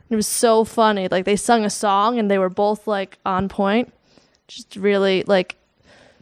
It 0.10 0.16
was 0.16 0.28
so 0.28 0.64
funny. 0.64 1.08
Like 1.10 1.26
they 1.26 1.36
sung 1.36 1.64
a 1.64 1.70
song 1.70 2.18
and 2.20 2.30
they 2.30 2.38
were 2.38 2.50
both 2.50 2.86
like 2.88 3.18
on 3.26 3.48
point. 3.48 3.94
Just 4.48 4.76
really 4.76 5.24
like 5.28 5.56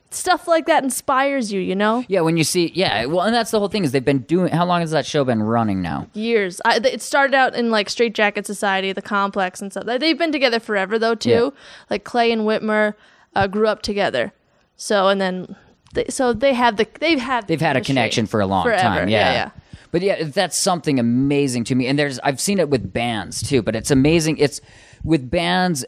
stuff 0.10 0.48
like 0.48 0.66
that 0.68 0.84
inspires 0.84 1.52
you, 1.52 1.60
you 1.60 1.76
know? 1.76 2.04
Yeah, 2.08 2.22
when 2.22 2.38
you 2.38 2.44
see, 2.44 2.72
yeah, 2.76 3.06
well, 3.06 3.22
and 3.26 3.34
that's 3.34 3.52
the 3.52 3.60
whole 3.60 3.68
thing 3.70 3.84
is 3.84 3.92
they've 3.94 4.04
been 4.04 4.20
doing. 4.20 4.52
How 4.52 4.66
long 4.66 4.82
has 4.82 4.92
that 4.92 5.06
show 5.06 5.24
been 5.24 5.42
running 5.44 5.82
now? 5.82 6.08
Years. 6.14 6.62
I, 6.66 6.78
it 6.84 7.02
started 7.02 7.34
out 7.34 7.56
in 7.56 7.72
like 7.72 7.90
Straight 7.90 8.14
Jacket 8.14 8.46
Society, 8.46 8.92
the 8.94 9.02
Complex, 9.02 9.62
and 9.62 9.72
stuff. 9.72 9.86
They- 9.86 9.98
They've 9.98 10.18
been 10.18 10.32
together 10.32 10.60
forever 10.60 11.00
though 11.00 11.16
too. 11.16 11.30
Yeah. 11.30 11.50
Like 11.90 12.04
Clay 12.04 12.32
and 12.32 12.42
Whitmer 12.44 12.94
uh, 13.36 13.48
grew 13.48 13.68
up 13.68 13.82
together. 13.82 14.34
So 14.78 15.10
and 15.10 15.20
then, 15.20 15.56
they, 15.94 16.06
so 16.10 16.32
they 16.34 16.54
have 16.54 16.78
the 16.78 16.88
they've 17.00 17.20
had 17.20 17.48
They've 17.48 17.60
had 17.60 17.76
a 17.76 17.82
connection 17.82 18.26
for 18.28 18.40
a 18.40 18.46
long 18.46 18.64
forever. 18.64 18.82
time. 18.82 19.10
Yeah. 19.10 19.20
yeah, 19.20 19.34
yeah. 19.34 19.50
But 19.92 20.02
yeah, 20.02 20.24
that's 20.26 20.56
something 20.56 21.00
amazing 21.00 21.64
to 21.66 21.76
me. 21.76 21.88
And 21.88 21.98
there's 21.98 22.20
I've 22.20 22.40
seen 22.40 22.60
it 22.60 22.70
with 22.70 22.94
bands 22.94 23.42
too, 23.42 23.62
but 23.62 23.76
it's 23.76 23.90
amazing. 23.92 24.38
It's 24.38 24.62
with 25.04 25.30
bands 25.30 25.84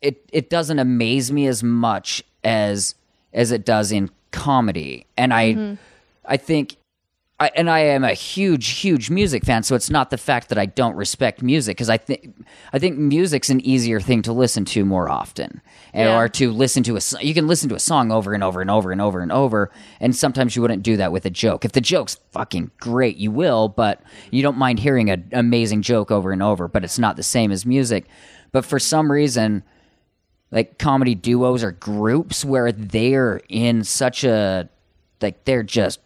it 0.00 0.28
it 0.32 0.50
doesn't 0.50 0.78
amaze 0.78 1.30
me 1.32 1.46
as 1.46 1.62
much 1.62 2.22
as 2.42 2.94
as 3.32 3.52
it 3.52 3.64
does 3.64 3.92
in 3.92 4.10
comedy. 4.32 5.06
And 5.16 5.32
I 5.32 5.54
Mm-hmm. 5.54 5.74
I 6.26 6.36
think 6.38 6.76
I, 7.40 7.50
and 7.56 7.68
I 7.68 7.80
am 7.80 8.04
a 8.04 8.12
huge, 8.14 8.68
huge 8.78 9.10
music 9.10 9.44
fan, 9.44 9.64
so 9.64 9.74
it's 9.74 9.90
not 9.90 10.10
the 10.10 10.16
fact 10.16 10.50
that 10.50 10.58
I 10.58 10.66
don't 10.66 10.94
respect 10.94 11.42
music 11.42 11.76
because 11.76 11.90
I 11.90 11.96
think 11.96 12.32
I 12.72 12.78
think 12.78 12.96
music's 12.96 13.50
an 13.50 13.60
easier 13.66 14.00
thing 14.00 14.22
to 14.22 14.32
listen 14.32 14.64
to 14.66 14.84
more 14.84 15.08
often, 15.08 15.60
Yeah. 15.92 16.16
or 16.16 16.28
to 16.28 16.52
listen 16.52 16.84
to 16.84 16.96
a. 16.96 17.00
You 17.20 17.34
can 17.34 17.48
listen 17.48 17.68
to 17.70 17.74
a 17.74 17.80
song 17.80 18.12
over 18.12 18.34
and 18.34 18.44
over 18.44 18.60
and 18.60 18.70
over 18.70 18.92
and 18.92 19.00
over 19.00 19.18
and 19.20 19.32
over, 19.32 19.72
and 19.98 20.14
sometimes 20.14 20.54
you 20.54 20.62
wouldn't 20.62 20.84
do 20.84 20.96
that 20.96 21.10
with 21.10 21.26
a 21.26 21.30
joke. 21.30 21.64
If 21.64 21.72
the 21.72 21.80
joke's 21.80 22.18
fucking 22.30 22.70
great, 22.78 23.16
you 23.16 23.32
will, 23.32 23.66
but 23.68 24.00
you 24.30 24.40
don't 24.42 24.56
mind 24.56 24.78
hearing 24.78 25.10
an 25.10 25.28
amazing 25.32 25.82
joke 25.82 26.12
over 26.12 26.30
and 26.30 26.42
over. 26.42 26.68
But 26.68 26.84
it's 26.84 27.00
not 27.00 27.16
the 27.16 27.24
same 27.24 27.50
as 27.50 27.66
music. 27.66 28.06
But 28.52 28.64
for 28.64 28.78
some 28.78 29.10
reason, 29.10 29.64
like 30.52 30.78
comedy 30.78 31.16
duos 31.16 31.64
or 31.64 31.72
groups 31.72 32.44
where 32.44 32.70
they're 32.70 33.40
in 33.48 33.82
such 33.82 34.22
a 34.22 34.68
like 35.20 35.44
they're 35.46 35.64
just 35.64 35.98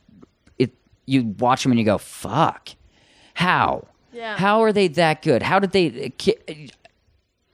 you 1.08 1.34
watch 1.38 1.62
them 1.62 1.72
and 1.72 1.78
you 1.78 1.84
go 1.84 1.98
fuck. 1.98 2.70
How? 3.34 3.86
Yeah. 4.12 4.36
how 4.36 4.62
are 4.62 4.72
they 4.72 4.88
that 4.88 5.22
good? 5.22 5.42
How 5.42 5.58
did 5.58 5.70
they 5.72 6.12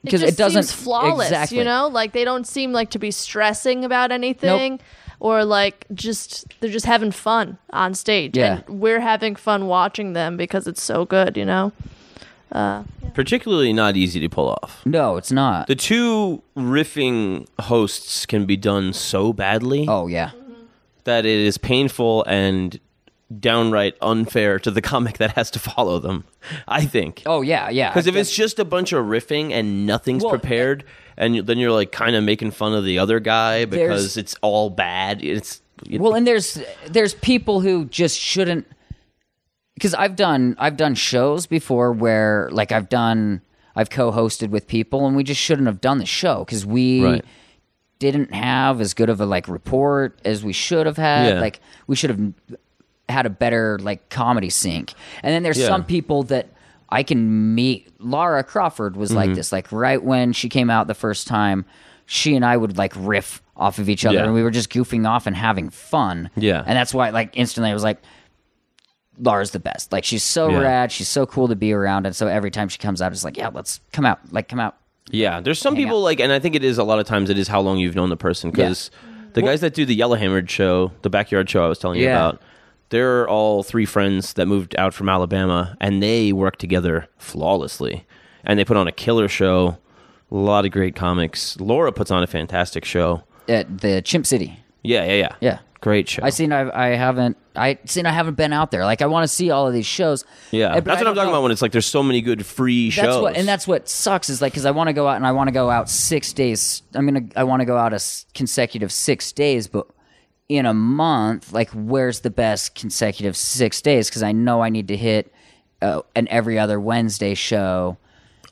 because 0.05 0.23
it, 0.23 0.31
it, 0.31 0.37
doesn't 0.37 0.65
seems 0.65 0.83
flawless 0.83 1.29
exactly. 1.29 1.59
you 1.59 1.65
know? 1.65 1.89
Like 1.89 2.13
they 2.13 2.25
don't 2.25 2.47
seem 2.47 2.73
like 2.73 2.91
to 2.91 2.99
be 2.99 3.11
stressing 3.11 3.85
about 3.85 4.13
anything 4.13 4.81
or 5.21 5.45
like 5.45 5.87
just 5.93 6.47
they're 6.61 6.71
just 6.71 6.87
having 6.87 7.11
fun 7.11 7.59
on 7.71 7.95
stage. 7.95 8.37
Yeah. 8.37 8.63
and 8.67 8.81
we're 8.81 9.01
having 9.01 9.37
fun 9.37 9.67
watching 9.67 10.13
them 10.13 10.37
because 10.37 10.67
it's 10.67 10.83
so 10.83 11.05
good 11.05 11.37
you 11.37 11.45
know? 11.45 11.73
Uh 12.53 12.85
Particularly 13.15 13.73
not 13.73 13.97
easy 13.97 14.21
to 14.21 14.29
pull 14.29 14.49
off. 14.63 14.85
no 14.87 15.17
it's 15.17 15.33
not. 15.33 15.67
The 15.67 15.77
two 15.77 16.43
riffing 16.57 17.47
hosts 17.61 18.27
can 18.27 18.47
be 18.47 18.57
done 18.57 18.93
so 18.93 19.33
badly 19.33 19.87
oh 19.89 20.07
yeah. 20.07 20.31
That 21.05 21.27
it 21.27 21.39
is 21.41 21.59
painful 21.59 22.25
and 22.25 22.81
downright 23.41 23.95
unfair 24.01 24.59
to 24.61 24.71
the 24.71 24.81
comic 24.93 25.19
that 25.19 25.33
has 25.33 25.51
to 25.53 25.59
follow 25.59 25.99
them. 25.99 26.25
I 26.69 26.85
think. 26.85 27.23
oh 27.27 27.43
yeah 27.43 27.71
yeah 27.71 27.91
Because 27.91 28.07
if 28.07 28.17
it's 28.17 28.35
just 28.35 28.59
a 28.59 28.65
bunch 28.65 28.93
of 28.93 29.05
riffing 29.07 29.51
and 29.53 29.87
nothing's 29.87 30.23
Well, 30.23 30.31
prepared, 30.31 30.85
and 31.17 31.37
you- 31.37 31.43
then 31.43 31.59
you're 31.59 31.73
like 31.73 31.93
kind 31.93 32.17
of 32.17 32.25
making 32.25 32.51
fun 32.51 32.75
of 32.75 32.85
the 32.85 32.99
other 32.99 33.21
guy 33.21 33.65
because 33.65 34.17
it's 34.17 34.35
all 34.43 34.71
bad. 34.71 35.23
It's 35.23 35.61
you 35.85 35.99
well 35.99 36.15
and 36.15 36.27
there's 36.27 36.63
there's 36.87 37.15
people 37.15 37.61
who 37.61 37.85
just 37.87 38.17
shouldn't 38.19 38.65
because 39.75 39.93
i've 39.93 40.15
done 40.15 40.55
i've 40.61 40.77
done 40.77 40.95
shows 40.95 41.47
before 41.47 41.91
where 41.93 42.49
like 42.53 42.71
i've 42.71 42.89
done 42.89 43.41
i've 43.75 43.91
co-hosted 43.91 44.51
with 44.51 44.69
people 44.69 45.05
and 45.05 45.17
we 45.17 45.25
just 45.25 45.41
shouldn't 45.41 45.67
have 45.67 45.81
done 45.81 45.99
the 45.99 46.07
show 46.07 46.45
because 46.45 46.65
we 46.65 47.05
Right. 47.05 47.25
didn't 47.99 48.33
have 48.33 48.81
as 48.81 48.95
good 48.95 49.11
of 49.11 49.21
a 49.21 49.27
like 49.27 49.49
report 49.49 50.17
as 50.25 50.45
we 50.45 50.53
should 50.53 50.87
have 50.87 50.97
had 50.97 51.35
Yeah. 51.35 51.41
like 51.41 51.59
we 51.89 51.97
should 51.97 52.11
have 52.11 52.33
had 53.09 53.27
a 53.27 53.31
better 53.31 53.79
like 53.81 54.09
comedy 54.09 54.51
sync 54.51 54.95
and 55.23 55.33
then 55.33 55.43
there's 55.43 55.59
Yeah. 55.59 55.67
some 55.69 55.85
people 55.85 56.23
that 56.25 56.49
i 56.89 57.03
can 57.03 57.55
meet 57.55 57.89
laura 58.01 58.43
crawford 58.43 58.97
was 58.97 59.11
Mm-hmm. 59.11 59.17
like 59.19 59.35
this 59.35 59.53
like 59.53 59.71
right 59.73 60.03
when 60.03 60.33
she 60.33 60.49
came 60.49 60.71
out 60.71 60.87
the 60.87 60.95
first 60.95 61.27
time 61.27 61.65
she 62.07 62.35
and 62.37 62.45
i 62.45 62.57
would 62.57 62.77
like 62.79 62.93
riff 62.97 63.43
off 63.57 63.79
of 63.79 63.89
each 63.89 64.05
other 64.05 64.17
Yeah. 64.19 64.25
and 64.25 64.35
we 64.35 64.43
were 64.43 64.51
just 64.51 64.71
goofing 64.71 65.07
off 65.09 65.27
and 65.27 65.37
having 65.37 65.71
fun 65.71 66.31
Yeah. 66.37 66.63
and 66.67 66.77
that's 66.77 66.95
why 66.95 67.11
like 67.11 67.31
instantly 67.37 67.71
i 67.71 67.75
was 67.75 67.85
like 67.85 67.99
Laura's 69.19 69.53
the 69.53 69.61
best. 69.61 69.93
Like 69.93 70.05
she's 70.05 70.25
so 70.25 70.51
Yeah. 70.51 70.59
rad, 70.59 70.91
she's 70.93 71.07
so 71.07 71.25
cool 71.25 71.47
to 71.47 71.55
be 71.55 71.73
around, 71.73 72.05
and 72.05 72.17
so 72.17 72.27
every 72.27 72.51
time 72.51 72.69
she 72.69 72.79
comes 72.79 73.01
out, 73.01 73.13
it's 73.13 73.23
like, 73.23 73.37
yeah, 73.37 73.49
let's 73.53 73.81
come 73.93 74.05
out, 74.05 74.19
like 74.33 74.49
come 74.49 74.59
out. 74.59 74.77
Yeah, 75.09 75.41
there's 75.41 75.61
some 75.61 75.77
people 75.77 75.99
out. 75.99 76.03
like, 76.05 76.19
and 76.21 76.33
I 76.33 76.41
think 76.41 76.57
it 76.57 76.65
is 76.65 76.79
a 76.79 76.83
lot 76.85 76.99
of 76.99 77.07
times 77.07 77.31
it 77.31 77.39
is 77.39 77.47
how 77.47 77.61
long 77.61 77.79
you've 77.79 77.95
known 77.95 78.09
the 78.09 78.17
person 78.17 78.51
because 78.51 78.91
the 79.35 79.43
guys 79.43 79.61
that 79.61 79.73
do 79.73 79.85
the 79.87 79.97
Yellowhammered 79.97 80.49
show, 80.49 80.91
the 81.03 81.11
backyard 81.11 81.49
show 81.49 81.65
I 81.65 81.69
was 81.69 81.79
telling 81.79 82.01
you 82.01 82.09
about, 82.11 82.43
they're 82.91 83.29
all 83.29 83.63
three 83.63 83.87
friends 83.87 84.35
that 84.35 84.47
moved 84.47 84.75
out 84.77 84.95
from 84.95 85.09
Alabama 85.09 85.77
and 85.81 86.03
they 86.03 86.33
work 86.33 86.57
together 86.59 87.09
flawlessly, 87.19 88.07
and 88.45 88.59
they 88.59 88.65
put 88.65 88.77
on 88.77 88.87
a 88.89 88.93
killer 88.93 89.29
show. 89.29 89.79
A 90.31 90.35
lot 90.37 90.65
of 90.65 90.73
great 90.73 90.97
comics. 90.97 91.59
Laura 91.61 91.93
puts 91.93 92.11
on 92.11 92.23
a 92.23 92.27
fantastic 92.27 92.85
show. 92.85 93.23
at 93.49 93.79
the 93.81 94.01
Chimp 94.03 94.27
City. 94.27 94.59
Yeah, 94.83 95.05
yeah, 95.05 95.13
yeah. 95.15 95.29
Yeah. 95.41 95.59
Great 95.81 96.09
show. 96.09 96.23
I 96.25 96.31
seen 96.31 96.51
I 96.51 96.71
I 96.75 96.97
haven't 96.97 97.37
I 97.55 97.79
seen 97.85 98.07
I 98.07 98.11
haven't 98.11 98.35
been 98.39 98.55
out 98.55 98.71
there. 98.71 98.85
Like 98.87 99.03
I 99.03 99.07
want 99.07 99.25
to 99.25 99.29
see 99.29 99.51
all 99.51 99.67
of 99.69 99.75
these 99.75 99.85
shows. 99.85 100.25
Yeah, 100.51 100.73
but 100.75 100.85
that's 100.87 101.01
what 101.01 101.09
I'm 101.09 101.15
talking 101.15 101.27
know- 101.27 101.35
about 101.35 101.43
when 101.43 101.53
it's 101.53 101.61
like 101.61 101.73
there's 101.73 101.85
so 101.87 102.03
many 102.03 102.23
good 102.23 102.45
free 102.47 102.89
shows. 102.89 103.05
That's 103.05 103.21
what, 103.23 103.37
and 103.37 103.47
that's 103.47 103.69
what 103.69 103.87
sucks 103.89 104.31
is 104.31 104.41
like 104.41 104.55
because 104.55 104.65
I 104.65 104.71
want 104.71 104.89
to 104.89 104.95
go 104.95 105.07
out 105.07 105.17
and 105.17 105.27
I 105.27 105.33
want 105.33 105.49
to 105.49 105.53
go 105.53 105.69
out 105.71 105.91
six 105.91 106.33
days. 106.33 106.83
I'm 106.95 107.05
gonna 107.07 107.27
I 107.37 107.45
want 107.45 107.61
to 107.61 107.67
go 107.67 107.77
out 107.77 107.93
a 107.93 107.97
s- 107.97 108.25
consecutive 108.33 108.91
six 108.91 109.31
days, 109.31 109.69
but 109.69 109.87
in 110.49 110.67
a 110.67 110.75
month, 110.75 111.53
like 111.53 111.71
where's 111.71 112.21
the 112.21 112.31
best 112.31 112.75
consecutive 112.75 113.37
six 113.37 113.81
days? 113.81 114.09
Because 114.09 114.23
I 114.23 114.33
know 114.33 114.61
I 114.63 114.69
need 114.69 114.89
to 114.89 114.97
hit 114.97 115.33
uh, 115.83 116.03
an 116.15 116.29
every 116.29 116.59
other 116.59 116.79
Wednesday 116.81 117.35
show. 117.35 117.97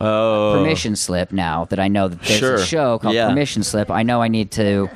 oh, 0.00 0.54
Permission 0.58 0.96
slip 0.96 1.32
now 1.32 1.66
that 1.66 1.78
I 1.78 1.88
know 1.88 2.08
that 2.08 2.20
there's 2.22 2.38
Sure. 2.40 2.54
a 2.56 2.64
show 2.64 2.98
called 2.98 3.14
Yeah. 3.14 3.28
Permission 3.28 3.62
Slip. 3.62 3.90
I 3.90 4.02
know 4.02 4.20
I 4.22 4.28
need 4.28 4.50
to 4.52 4.88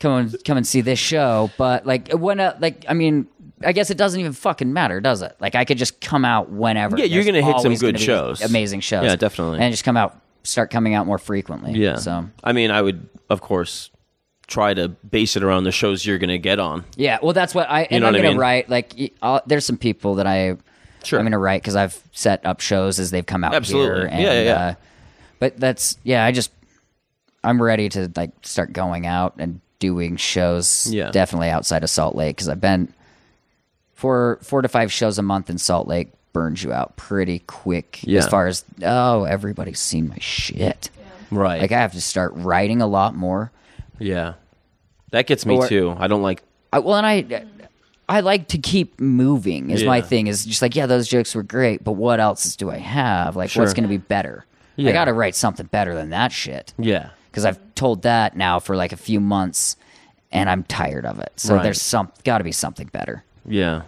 come 0.00 0.12
and 0.12 0.44
come 0.44 0.56
and 0.56 0.66
see 0.66 0.80
this 0.80 0.98
show, 0.98 1.50
but 1.58 1.84
like 1.86 2.10
when 2.12 2.40
uh, 2.40 2.56
like 2.60 2.84
I 2.88 2.94
mean. 2.94 3.26
I 3.64 3.72
guess 3.72 3.88
it 3.88 3.96
doesn't 3.96 4.18
even 4.20 4.32
fucking 4.32 4.72
matter, 4.74 5.00
does 5.00 5.22
it? 5.22 5.34
Like 5.40 5.54
I 5.54 5.64
could 5.64 5.78
just 5.78 6.00
come 6.00 6.24
out 6.24 6.50
whenever. 6.50 6.98
Yeah, 6.98 7.04
you're 7.04 7.24
gonna 7.24 7.40
hit 7.40 7.60
some 7.60 7.74
good 7.76 7.98
shows. 7.98 8.42
amazing 8.42 8.80
shows. 8.80 9.04
Yeah, 9.04 9.16
definitely. 9.16 9.60
and 9.60 9.72
just 9.72 9.84
come 9.84 9.96
out, 9.96 10.20
start 10.42 10.70
coming 10.70 10.92
out 10.92 11.06
more 11.06 11.16
frequently. 11.18 11.72
Yeah. 11.72 11.96
So 11.96 12.28
I 12.42 12.52
mean, 12.52 12.70
I 12.70 12.82
would 12.82 13.08
of 13.30 13.40
course 13.40 13.90
try 14.54 14.72
to 14.72 14.88
base 14.88 15.36
it 15.36 15.42
around 15.42 15.64
the 15.64 15.72
shows 15.72 16.06
you're 16.06 16.18
gonna 16.18 16.38
get 16.38 16.60
on. 16.60 16.84
yeah, 16.96 17.18
well, 17.22 17.32
that's 17.32 17.54
what 17.54 17.68
I 17.68 17.82
and 17.90 18.02
know 18.02 18.08
I'm 18.08 18.14
what 18.14 18.20
I 18.20 18.28
gonna 18.28 18.38
write. 18.38 18.68
Like, 18.70 19.12
I'll, 19.20 19.42
there's 19.46 19.64
some 19.66 19.76
people 19.76 20.14
that 20.16 20.26
I 20.26 20.56
Sure. 21.02 21.18
I'm 21.18 21.24
gonna 21.26 21.38
write 21.38 21.60
because 21.60 21.76
I've 21.76 22.00
set 22.12 22.46
up 22.46 22.60
shows 22.60 22.98
as 23.00 23.10
they've 23.10 23.26
come 23.26 23.42
out 23.44 23.54
Absolutely. 23.54 24.00
here. 24.00 24.06
And, 24.06 24.22
Yeah, 24.22 24.32
yeah, 24.32 24.42
yeah. 24.42 24.66
Uh, 24.66 24.74
but 25.40 25.58
that's 25.60 25.98
yeah, 26.04 26.24
I 26.24 26.32
just 26.32 26.50
I'm 27.42 27.60
ready 27.60 27.88
to 27.90 28.10
like 28.16 28.30
start 28.42 28.72
going 28.72 29.06
out 29.06 29.34
and 29.38 29.60
doing 29.80 30.16
shows. 30.16 30.86
Yeah. 30.90 31.10
definitely 31.10 31.50
outside 31.50 31.82
of 31.84 31.90
Salt 31.90 32.14
Lake 32.16 32.36
because 32.36 32.48
I've 32.48 32.60
been 32.60 32.94
four 33.94 34.38
four 34.42 34.62
to 34.62 34.68
five 34.68 34.90
shows 34.92 35.18
a 35.18 35.22
month 35.22 35.50
in 35.50 35.58
Salt 35.58 35.86
Lake 35.88 36.12
burns 36.32 36.62
you 36.64 36.72
out 36.72 36.96
pretty 36.96 37.40
quick 37.40 38.00
Yeah. 38.02 38.20
as 38.20 38.28
far 38.28 38.46
as 38.46 38.64
oh 38.82 39.24
everybody's 39.24 39.80
seen 39.80 40.08
my 40.08 40.18
shit. 40.20 40.90
Right. 41.30 41.60
Like 41.60 41.72
I 41.72 41.80
have 41.80 41.92
to 41.92 42.00
start 42.00 42.32
writing 42.34 42.80
a 42.80 42.86
lot 42.86 43.14
more. 43.14 43.50
yeah. 43.98 44.34
That 45.14 45.28
gets 45.28 45.46
me 45.46 45.56
Or- 45.56 45.68
too. 45.68 45.94
I 45.96 46.08
don't 46.08 46.22
like. 46.22 46.42
I, 46.72 46.80
well, 46.80 46.96
and 46.96 47.06
I, 47.06 47.44
I 48.08 48.18
like 48.20 48.48
to 48.48 48.58
keep 48.58 49.00
moving. 49.00 49.70
Is 49.70 49.84
my 49.84 50.00
thing. 50.00 50.26
Is 50.26 50.44
just 50.44 50.60
like, 50.60 50.74
yeah, 50.74 50.86
those 50.86 51.06
jokes 51.06 51.34
were 51.36 51.44
great, 51.44 51.84
but 51.84 51.92
what 51.92 52.18
else 52.18 52.56
do 52.56 52.68
I 52.68 52.78
have? 52.78 53.36
Like, 53.36 53.50
Sure. 53.50 53.62
what's 53.62 53.74
going 53.74 53.84
to 53.84 53.88
be 53.88 53.96
better? 53.96 54.44
Yeah. 54.74 54.90
I 54.90 54.92
got 54.92 55.04
to 55.04 55.12
write 55.12 55.36
something 55.36 55.66
better 55.66 55.94
than 55.94 56.10
that 56.10 56.32
shit. 56.32 56.74
Yeah. 56.78 57.10
Because 57.30 57.44
I've 57.44 57.60
told 57.76 58.02
that 58.02 58.36
now 58.36 58.58
for 58.58 58.74
like 58.74 58.90
a 58.92 58.96
few 58.96 59.20
months, 59.20 59.76
and 60.32 60.50
I'm 60.50 60.64
tired 60.64 61.06
of 61.06 61.20
it. 61.20 61.32
So 61.36 61.54
Right. 61.54 61.62
there's 61.62 61.80
some 61.80 62.10
got 62.24 62.38
to 62.38 62.44
be 62.44 62.50
something 62.52 62.88
better. 62.88 63.22
Yeah. 63.46 63.82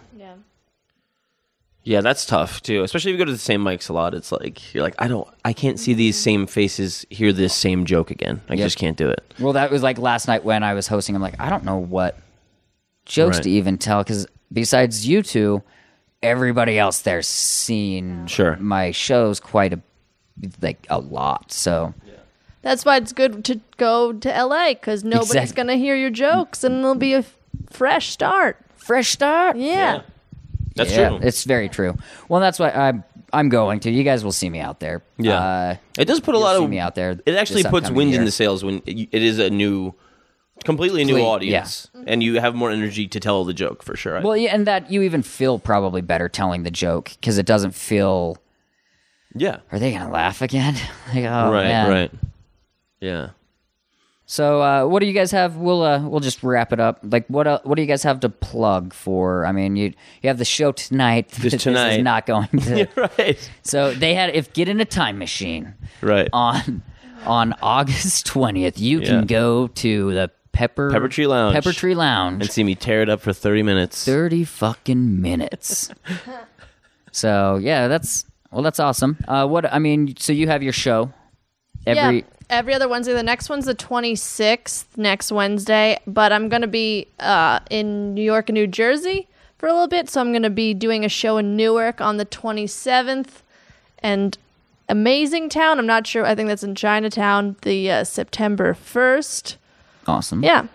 Yeah. 1.87 1.97
Yeah, 1.97 2.01
that's 2.01 2.25
tough 2.25 2.61
too. 2.61 2.83
Especially 2.83 3.11
if 3.11 3.13
you 3.13 3.17
go 3.19 3.25
to 3.25 3.31
the 3.31 3.37
same 3.37 3.63
mics 3.63 3.89
a 3.89 3.93
lot. 3.93 4.13
It's 4.13 4.31
like 4.31 4.73
you're 4.73 4.83
like, 4.83 4.95
I 4.99 5.07
don't, 5.07 5.27
I 5.45 5.53
can't 5.53 5.79
see 5.79 5.93
these 5.93 6.17
same 6.17 6.45
faces 6.45 7.05
hear 7.09 7.31
this 7.33 7.53
same 7.55 7.85
joke 7.85 8.11
again. 8.11 8.41
I 8.49 8.53
Yep. 8.55 8.65
just 8.65 8.77
can't 8.77 8.97
do 8.97 9.09
it. 9.09 9.23
Well, 9.39 9.53
that 9.53 9.71
was 9.71 9.81
like 9.83 9.97
last 9.97 10.27
night 10.27 10.43
when 10.43 10.63
I 10.63 10.73
was 10.73 10.87
hosting. 10.87 11.15
I'm 11.15 11.21
like, 11.21 11.39
I 11.39 11.49
don't 11.49 11.63
know 11.63 11.77
what 11.77 12.17
jokes 13.05 13.37
Right. 13.37 13.43
to 13.43 13.49
even 13.51 13.77
tell 13.77 14.03
because 14.03 14.27
besides 14.51 15.07
you 15.07 15.21
two, 15.23 15.63
everybody 16.21 16.77
else 16.77 17.01
there's 17.03 17.27
seen 17.27 18.27
Sure. 18.27 18.57
my 18.57 18.91
shows 18.91 19.39
quite 19.39 19.73
a 19.73 19.79
like 20.61 20.85
a 20.89 20.99
lot. 20.99 21.51
So 21.51 21.93
That's 22.63 22.83
why 22.83 22.97
it's 22.97 23.13
good 23.13 23.45
to 23.45 23.61
go 23.77 24.11
to 24.13 24.29
LA 24.29 24.73
because 24.73 25.03
nobody's 25.03 25.29
Exactly. 25.35 25.55
gonna 25.55 25.75
hear 25.77 25.95
your 25.95 26.09
jokes 26.09 26.63
and 26.65 26.79
it'll 26.79 26.95
be 26.95 27.13
a 27.13 27.19
f- 27.19 27.37
fresh 27.69 28.09
start. 28.09 28.57
fresh 28.75 29.09
start. 29.11 29.55
Yeah. 29.57 30.01
That's 30.77 30.91
yeah, 30.91 31.09
true. 31.09 31.19
It's 31.21 31.43
very 31.43 31.69
true. 31.69 31.97
Well, 32.29 32.39
that's 32.39 32.59
why 32.59 32.71
I'm 32.71 33.03
I'm 33.33 33.49
going 33.49 33.81
to. 33.81 33.91
You 33.91 34.03
guys 34.03 34.23
will 34.23 34.31
see 34.31 34.49
me 34.49 34.59
out 34.59 34.79
there. 34.79 35.03
Yeah. 35.17 35.39
Uh, 35.39 35.75
It 35.97 36.05
does 36.05 36.19
put 36.19 36.35
a 36.35 36.37
lot 36.39 36.57
see 36.57 36.63
of 36.63 36.69
me 36.69 36.79
out 36.79 36.95
there 36.95 37.19
It 37.25 37.35
actually 37.35 37.63
puts 37.63 37.89
wind 37.89 38.13
in 38.13 38.25
the 38.25 38.31
sails 38.31 38.63
when 38.63 38.81
it 38.85 39.13
is 39.13 39.39
a 39.39 39.49
new, 39.49 39.93
completely 40.63 41.03
new 41.03 41.19
audience, 41.19 41.89
and 42.05 42.23
you 42.23 42.39
have 42.39 42.55
more 42.55 42.71
energy 42.71 43.07
to 43.07 43.19
tell 43.19 43.43
the 43.43 43.53
joke 43.53 43.83
for 43.83 43.95
sure. 43.95 44.21
well, 44.21 44.37
yeah, 44.37 44.53
and 44.53 44.65
that 44.67 44.89
you 44.91 45.01
even 45.01 45.23
feel 45.23 45.59
probably 45.59 46.01
better 46.01 46.29
telling 46.29 46.63
the 46.63 46.71
joke 46.71 47.11
because 47.19 47.37
it 47.37 47.45
doesn't 47.45 47.71
feel. 47.71 48.37
yeah, 49.35 49.59
Are 49.71 49.79
they 49.79 49.91
gonna 49.91 50.11
laugh 50.11 50.41
again? 50.41 50.75
like, 51.13 51.25
oh, 51.25 51.51
right, 51.51 51.63
man. 51.63 51.89
right, 51.89 52.11
yeah. 53.01 53.29
So, 54.29 54.61
uh, 54.61 54.85
what 54.85 54.99
do 54.99 55.05
you 55.05 55.13
guys 55.13 55.31
have? 55.31 55.55
We'll 55.55 55.81
uh, 55.83 56.01
we'll 56.05 56.19
just 56.19 56.43
wrap 56.43 56.73
it 56.73 56.81
up. 56.81 56.99
Like, 57.01 57.25
what 57.27 57.47
uh, 57.47 57.59
what 57.63 57.75
do 57.75 57.81
you 57.81 57.87
guys 57.87 58.03
have 58.03 58.19
to 58.19 58.29
plug 58.29 58.93
for? 58.93 59.45
I 59.45 59.53
mean, 59.53 59.77
you 59.77 59.93
you 60.21 60.27
have 60.27 60.37
the 60.37 60.43
show 60.45 60.73
tonight. 60.73 61.29
This 61.39 61.53
This 61.53 61.63
tonight. 61.63 61.93
is 61.99 62.03
not 62.03 62.25
going 62.25 62.47
to. 62.67 62.87
right, 63.17 63.51
So 63.63 63.93
they 63.93 64.13
had 64.15 64.35
if 64.35 64.51
get 64.51 64.67
in 64.67 64.81
a 64.81 64.85
time 64.85 65.17
machine. 65.17 65.73
right. 66.01 66.27
on 66.33 66.83
on 67.25 67.53
August 67.61 68.25
twentieth, 68.25 68.77
you 68.77 68.99
Yeah. 68.99 69.07
can 69.07 69.27
go 69.27 69.67
to 69.67 70.13
the 70.13 70.29
Pepper 70.51 70.91
Pepper 70.91 71.07
Tree 71.07 71.27
Lounge. 71.27 71.53
Pepper 71.53 71.71
Tree 71.71 71.95
Lounge. 71.95 72.41
and 72.43 72.51
see 72.51 72.65
me 72.65 72.75
tear 72.75 73.01
it 73.01 73.09
up 73.09 73.21
for 73.21 73.31
thirty 73.31 73.63
minutes. 73.63 74.03
Thirty 74.03 74.43
fucking 74.43 75.21
minutes. 75.21 75.89
so 77.13 77.55
yeah, 77.61 77.87
that's 77.87 78.25
well, 78.51 78.61
that's 78.61 78.79
awesome. 78.81 79.17
Uh, 79.25 79.47
what 79.47 79.71
I 79.71 79.79
mean, 79.79 80.15
so 80.17 80.33
you 80.33 80.47
have 80.47 80.61
your 80.63 80.73
show 80.73 81.13
every. 81.85 82.17
yeah. 82.17 82.23
Every 82.49 82.73
other 82.73 82.87
Wednesday. 82.87 83.13
The 83.13 83.23
next 83.23 83.49
one's 83.49 83.65
the 83.65 83.75
26th, 83.75 84.85
next 84.95 85.31
Wednesday. 85.31 85.99
But 86.07 86.31
I'm 86.31 86.47
going 86.49 86.61
to 86.61 86.67
be 86.67 87.07
uh, 87.19 87.59
in 87.69 88.13
New 88.13 88.23
York 88.23 88.49
and 88.49 88.53
New 88.53 88.67
Jersey 88.67 89.27
for 89.57 89.67
a 89.67 89.73
little 89.73 89.87
bit. 89.87 90.09
So 90.09 90.21
I'm 90.21 90.31
going 90.31 90.43
to 90.43 90.49
be 90.49 90.73
doing 90.73 91.03
a 91.03 91.09
show 91.09 91.37
in 91.37 91.55
Newark 91.57 91.99
on 91.99 92.17
the 92.17 92.25
27th. 92.25 93.41
And 93.99 94.37
Amazing 94.87 95.49
Town, 95.49 95.77
I'm 95.79 95.85
not 95.87 96.07
sure. 96.07 96.25
I 96.25 96.35
think 96.35 96.47
that's 96.47 96.63
in 96.63 96.73
Chinatown, 96.75 97.57
the 97.63 97.91
uh, 97.91 98.03
September 98.05 98.73
1st. 98.73 99.57
Awesome. 100.07 100.41
Yeah. 100.43 100.67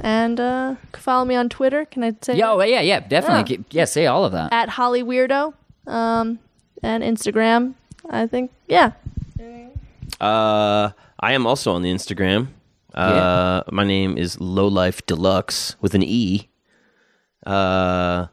And 0.00 0.40
uh, 0.40 0.76
follow 0.94 1.24
me 1.26 1.34
on 1.34 1.48
Twitter. 1.50 1.84
Can 1.84 2.04
I 2.04 2.14
say 2.22 2.36
Yeah, 2.36 2.46
that? 2.46 2.52
oh, 2.52 2.62
yeah, 2.62 2.80
yeah, 2.80 3.00
definitely. 3.00 3.56
Yeah. 3.56 3.62
Yeah, 3.80 3.84
say 3.84 4.06
all 4.06 4.24
of 4.24 4.32
that. 4.32 4.52
At 4.52 4.70
Holly 4.70 5.02
Weirdo 5.02 5.52
um, 5.86 6.38
and 6.82 7.02
Instagram. 7.02 7.74
I 8.08 8.26
think, 8.26 8.50
yeah. 8.68 8.92
Uh, 10.20 10.90
I 11.20 11.32
am 11.32 11.46
also 11.46 11.72
on 11.72 11.82
the 11.82 11.92
Instagram. 11.92 12.48
Uh, 12.94 13.62
my 13.70 13.84
name 13.84 14.16
is 14.16 14.40
Low 14.40 14.66
Life 14.68 15.04
Deluxe 15.06 15.76
with 15.80 15.94
an 15.94 16.02
E. 16.02 16.48
Uh, 17.46 18.26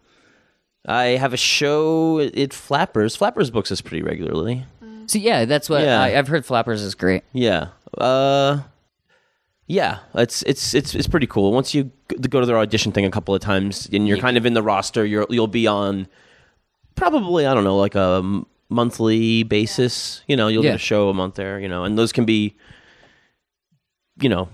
I 0.88 1.04
have 1.18 1.34
a 1.34 1.38
show 1.38 2.20
at 2.20 2.54
Flappers. 2.54 3.16
Flappers 3.16 3.50
books 3.50 3.72
us 3.72 3.82
pretty 3.82 4.04
regularly. 4.04 4.66
So 5.08 5.20
yeah, 5.20 5.46
that's 5.46 5.70
what 5.70 5.82
Yeah. 5.84 6.02
I, 6.02 6.18
I've 6.18 6.28
heard. 6.28 6.46
Flappers 6.46 6.82
is 6.82 6.96
great. 6.96 7.24
Yeah. 7.34 7.70
Uh, 7.98 8.62
yeah. 9.68 10.00
It's 10.16 10.42
it's 10.44 10.74
it's 10.74 10.96
it's 10.96 11.08
pretty 11.08 11.28
cool. 11.28 11.52
Once 11.54 11.74
you 11.74 11.92
go 12.30 12.40
to 12.40 12.46
their 12.46 12.58
audition 12.58 12.92
thing 12.92 13.06
a 13.06 13.12
couple 13.12 13.34
of 13.36 13.42
times, 13.42 13.88
and 13.92 14.08
you're 14.08 14.18
kind 14.18 14.38
of 14.38 14.46
in 14.46 14.54
the 14.54 14.64
roster, 14.64 15.06
you're 15.06 15.26
you'll 15.30 15.48
be 15.48 15.68
on 15.68 16.08
probably 16.96 17.46
I 17.46 17.54
don't 17.54 17.64
know 17.64 17.78
like 17.78 17.96
a 17.96 18.24
monthly 18.70 19.44
basis. 19.44 20.22
You 20.28 20.36
know, 20.36 20.48
you'll 20.48 20.64
Yeah. 20.64 20.72
get 20.72 20.76
a 20.78 20.80
show 20.84 21.10
a 21.10 21.14
month 21.14 21.36
there. 21.36 21.60
You 21.60 21.68
know, 21.68 21.84
and 21.84 21.98
those 22.00 22.12
can 22.12 22.26
be, 22.26 22.56
you 24.20 24.30
know, 24.30 24.50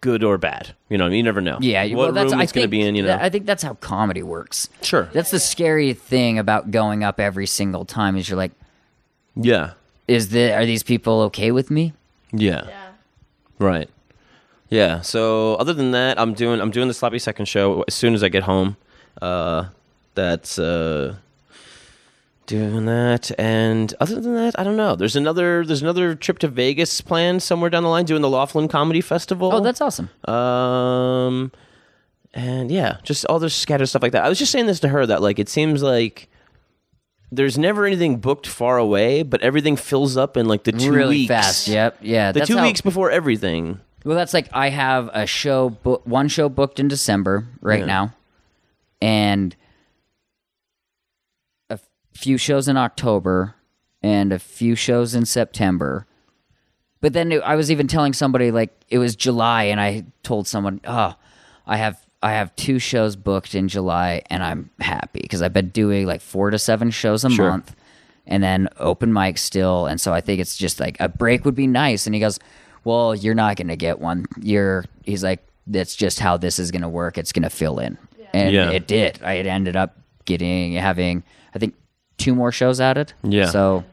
good 0.00 0.24
or 0.24 0.38
bad. 0.38 0.74
You 0.88 0.98
know, 0.98 1.08
you 1.08 1.22
never 1.22 1.40
know. 1.40 1.58
Yeah, 1.60 1.82
what 1.88 1.96
well, 1.96 2.12
that's 2.12 2.32
room 2.32 2.40
I 2.40 2.44
it's 2.44 2.52
going 2.52 2.64
to 2.64 2.68
be 2.68 2.82
in. 2.82 2.94
You 2.94 3.02
know, 3.04 3.18
I 3.20 3.28
think 3.28 3.46
that's 3.46 3.62
how 3.62 3.74
comedy 3.74 4.22
works. 4.22 4.68
sure. 4.82 5.08
That's 5.12 5.30
the 5.30 5.40
scary 5.40 5.92
thing 5.92 6.38
about 6.38 6.70
going 6.70 7.04
up 7.04 7.20
every 7.20 7.46
single 7.46 7.84
time. 7.84 8.16
Is 8.16 8.28
you're 8.28 8.36
like, 8.36 8.52
yeah. 9.34 9.72
is 10.08 10.30
the 10.30 10.54
are 10.54 10.66
these 10.66 10.82
people 10.82 11.20
okay 11.22 11.50
with 11.50 11.70
me? 11.70 11.92
Yeah. 12.32 12.68
Right. 13.58 13.88
Yeah. 14.68 15.00
So 15.02 15.56
other 15.56 15.72
than 15.72 15.90
that, 15.92 16.18
I'm 16.18 16.34
doing 16.34 16.60
I'm 16.60 16.70
doing 16.70 16.88
the 16.88 16.94
sloppy 16.94 17.18
second 17.18 17.46
show 17.46 17.82
as 17.86 17.94
soon 17.94 18.14
as 18.14 18.22
I 18.22 18.28
get 18.28 18.44
home. 18.44 18.76
Uh, 19.20 19.66
that's 20.14 20.58
uh, 20.58 21.16
doing 22.50 22.84
that, 22.86 23.30
and 23.38 23.94
other 24.00 24.20
than 24.20 24.34
that, 24.34 24.58
I 24.58 24.64
don't 24.64 24.76
know. 24.76 24.96
There's 24.96 25.16
another 25.16 25.64
there's 25.64 25.82
another 25.82 26.14
trip 26.14 26.38
to 26.40 26.48
Vegas 26.48 27.00
planned 27.00 27.42
somewhere 27.42 27.70
down 27.70 27.82
the 27.84 27.88
line, 27.88 28.04
doing 28.04 28.20
the 28.22 28.28
Laughlin 28.28 28.68
Comedy 28.68 29.00
Festival. 29.00 29.50
Oh, 29.54 29.60
that's 29.60 29.80
awesome. 29.80 30.10
Um, 30.28 31.52
and 32.34 32.70
yeah, 32.70 32.98
just 33.02 33.24
all 33.26 33.38
this 33.38 33.54
scattered 33.54 33.86
stuff 33.86 34.02
like 34.02 34.12
that. 34.12 34.24
I 34.24 34.28
was 34.28 34.38
just 34.38 34.52
saying 34.52 34.66
this 34.66 34.80
to 34.80 34.88
her 34.88 35.06
that 35.06 35.22
like 35.22 35.38
it 35.38 35.48
seems 35.48 35.82
like 35.82 36.28
there's 37.32 37.56
never 37.56 37.86
anything 37.86 38.16
booked 38.18 38.46
far 38.46 38.76
away, 38.76 39.22
but 39.22 39.40
everything 39.42 39.76
fills 39.76 40.16
up 40.16 40.36
in 40.36 40.46
like 40.46 40.64
the 40.64 40.72
two 40.72 40.92
really 40.92 41.16
weeks. 41.20 41.28
fast. 41.28 41.68
Yep. 41.68 41.98
Yeah. 42.02 42.32
The 42.32 42.44
two 42.44 42.56
how- 42.56 42.64
weeks 42.64 42.80
before 42.80 43.10
everything. 43.10 43.80
Well, 44.04 44.16
that's 44.16 44.34
like 44.34 44.48
I 44.52 44.70
have 44.70 45.08
a 45.12 45.26
show, 45.26 45.70
bu- 45.70 46.00
one 46.04 46.28
show 46.28 46.48
booked 46.48 46.80
in 46.80 46.88
December 46.88 47.46
right 47.60 47.80
Yeah. 47.80 47.84
now, 47.86 48.14
and 49.02 49.54
few 52.20 52.36
shows 52.36 52.68
in 52.68 52.76
October, 52.76 53.54
and 54.02 54.32
a 54.32 54.38
few 54.38 54.74
shows 54.74 55.14
in 55.14 55.24
September, 55.26 56.06
but 57.00 57.12
then 57.12 57.32
it, 57.32 57.42
I 57.42 57.54
was 57.56 57.70
even 57.70 57.86
telling 57.86 58.12
somebody 58.12 58.50
like 58.50 58.70
it 58.88 58.98
was 58.98 59.16
July, 59.16 59.64
and 59.64 59.80
I 59.80 60.04
told 60.22 60.46
someone, 60.46 60.80
"Oh, 60.86 61.14
I 61.66 61.76
have 61.78 61.98
I 62.22 62.32
have 62.32 62.54
two 62.56 62.78
shows 62.78 63.16
booked 63.16 63.54
in 63.54 63.68
July, 63.68 64.22
and 64.28 64.42
I'm 64.42 64.70
happy 64.80 65.20
because 65.22 65.40
I've 65.42 65.52
been 65.54 65.68
doing 65.70 66.06
like 66.06 66.20
four 66.20 66.50
to 66.50 66.58
seven 66.58 66.90
shows 66.90 67.24
a 67.24 67.30
Sure. 67.30 67.50
month, 67.50 67.74
and 68.26 68.42
then 68.42 68.68
open 68.78 69.12
mic 69.12 69.38
still, 69.38 69.86
and 69.86 70.00
so 70.00 70.12
I 70.12 70.20
think 70.20 70.40
it's 70.40 70.56
just 70.56 70.78
like 70.80 70.96
a 71.00 71.08
break 71.08 71.44
would 71.44 71.54
be 71.54 71.66
nice." 71.66 72.06
And 72.06 72.14
he 72.14 72.20
goes, 72.20 72.38
"Well, 72.84 73.14
you're 73.14 73.34
not 73.34 73.56
going 73.56 73.68
to 73.68 73.76
get 73.76 73.98
one. 74.00 74.26
You're," 74.40 74.84
he's 75.04 75.22
like, 75.24 75.40
"That's 75.66 75.94
just 75.96 76.20
how 76.20 76.36
this 76.36 76.58
is 76.58 76.70
going 76.70 76.82
to 76.82 76.88
work. 76.88 77.16
It's 77.18 77.32
going 77.32 77.44
to 77.44 77.50
fill 77.50 77.78
in," 77.78 77.96
and 78.34 78.52
Yeah. 78.52 78.70
it 78.70 78.86
did. 78.86 79.20
I 79.24 79.38
ended 79.38 79.76
up 79.76 79.96
getting 80.26 80.74
having 80.74 81.22
I 81.54 81.58
think 81.58 81.74
two 82.20 82.34
more 82.34 82.52
shows 82.52 82.80
added. 82.80 83.12
Yeah. 83.22 83.46
So 83.46 83.84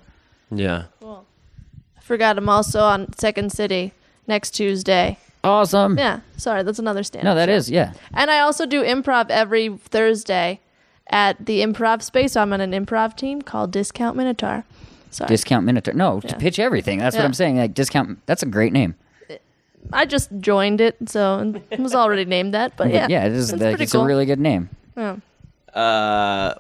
Yeah. 0.52 0.86
I 1.02 2.02
forgot 2.02 2.38
I'm 2.38 2.48
also 2.50 2.82
on 2.82 3.12
Second 3.18 3.52
City 3.52 3.94
next 4.28 4.52
Tuesday. 4.52 5.18
awesome. 5.44 5.98
Yeah, 5.98 6.20
sorry, 6.38 6.64
that's 6.64 6.80
another 6.80 7.04
stand. 7.04 7.26
No, 7.26 7.36
that 7.36 7.50
is 7.50 7.70
yeah. 7.70 7.94
And 8.14 8.30
I 8.32 8.40
also 8.40 8.66
do 8.66 8.84
improv 8.84 9.30
every 9.30 9.70
Thursday 9.78 10.60
at 11.10 11.46
the 11.46 11.62
improv 11.62 12.02
space. 12.02 12.34
So 12.34 12.42
I'm 12.42 12.54
on 12.54 12.62
an 12.62 12.72
improv 12.72 13.16
team 13.18 13.42
called 13.42 13.72
Discount 13.72 14.16
Minotaur. 14.16 14.64
Sorry. 15.12 15.28
Discount 15.28 15.66
Minotaur. 15.66 15.94
No, 15.94 16.20
to 16.22 16.36
pitch 16.36 16.60
everything. 16.60 17.00
That's 17.00 17.16
what 17.16 17.26
I'm 17.26 17.34
saying. 17.34 17.58
Like 17.58 17.74
discount. 17.74 18.20
That's 18.26 18.44
a 18.44 18.46
great 18.46 18.74
name. 18.74 18.96
I 19.94 20.06
just 20.06 20.30
joined 20.42 20.82
it, 20.82 20.98
so 21.08 21.54
it 21.72 21.80
was 21.80 21.96
already 21.96 22.26
named 22.26 22.54
that. 22.54 22.76
But 22.76 22.90
yeah, 22.92 23.08
yeah, 23.10 23.26
it 23.26 23.32
is. 23.32 23.54
It's 23.54 23.62
like, 23.62 23.80
it's 23.80 23.94
cool. 23.94 24.02
a 24.02 24.06
really 24.06 24.26
good 24.26 24.40
name. 24.40 24.70
Yeah. 24.98 25.16
Uh, 25.74 26.56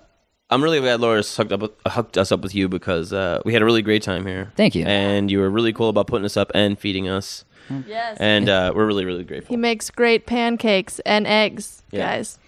I'm 0.49 0.63
really 0.63 0.79
glad 0.79 1.01
Laura's 1.01 1.35
hooked 1.35 1.51
up 1.51 1.59
with- 1.61 1.71
hooked 1.87 2.17
us 2.17 2.31
up 2.31 2.41
with 2.41 2.55
you 2.55 2.69
because 2.69 3.11
uh, 3.11 3.41
we 3.45 3.51
had 3.53 3.61
a 3.61 3.65
really 3.65 3.81
great 3.81 4.01
time 4.03 4.25
here. 4.25 4.51
Thank 4.55 4.75
you. 4.75 4.85
And 4.85 5.29
you 5.29 5.39
were 5.39 5.49
really 5.49 5.73
cool 5.73 5.89
about 5.89 6.07
putting 6.07 6.23
us 6.25 6.37
up 6.37 6.51
and 6.55 6.79
feeding 6.79 7.09
us, 7.09 7.43
Yes. 7.85 8.17
and 8.19 8.47
uh, 8.47 8.71
we're 8.73 8.85
really 8.85 9.03
really 9.03 9.25
grateful. 9.25 9.53
he 9.53 9.57
makes 9.57 9.89
great 9.89 10.25
pancakes 10.25 10.99
and 10.99 11.27
eggs, 11.27 11.83
Yeah. 11.91 12.05
guys. 12.15 12.39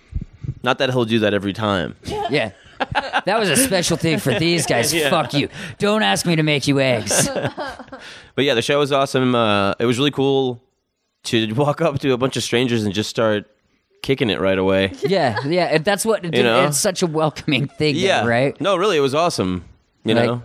Not 0.64 0.78
that 0.78 0.90
he'll 0.92 1.06
do 1.06 1.20
that 1.20 1.34
every 1.34 1.54
time. 1.54 1.96
Yeah. 2.30 2.52
That 3.26 3.38
was 3.38 3.50
a 3.50 3.58
special 3.58 3.98
thing 3.98 4.20
for 4.20 4.34
these 4.40 4.66
guys. 4.66 4.94
Fuck 5.10 5.34
you. 5.34 5.50
Don't 5.80 6.02
ask 6.02 6.26
me 6.26 6.38
to 6.38 6.44
make 6.44 6.66
you 6.68 6.80
eggs. 6.80 7.28
But 8.36 8.46
yeah, 8.46 8.54
the 8.54 8.62
show 8.62 8.80
was 8.80 8.94
awesome. 8.94 9.36
Uh, 9.36 9.74
it 9.80 9.86
was 9.86 9.98
really 9.98 10.12
cool 10.12 10.62
to 11.24 11.52
walk 11.56 11.82
up 11.82 12.00
to 12.00 12.14
a 12.14 12.18
bunch 12.18 12.38
of 12.38 12.44
strangers 12.44 12.86
and 12.86 12.94
just 12.94 13.10
start 13.10 13.52
kicking 14.02 14.30
it 14.30 14.40
right 14.40 14.58
away. 14.58 14.94
Yeah, 15.08 15.38
yeah. 15.46 15.66
and 15.66 15.86
That's 15.86 16.06
what 16.06 16.24
You 16.24 16.44
know? 16.44 16.66
it's 16.68 16.80
such 16.80 17.02
a 17.02 17.08
welcoming 17.08 17.68
thing. 17.68 17.96
yeah, 17.96 18.26
right. 18.26 18.60
No, 18.62 18.76
really, 18.76 18.98
it 18.98 19.02
was 19.02 19.16
awesome. 19.16 19.66
You 20.04 20.16
Like, 20.16 20.26
know, 20.26 20.44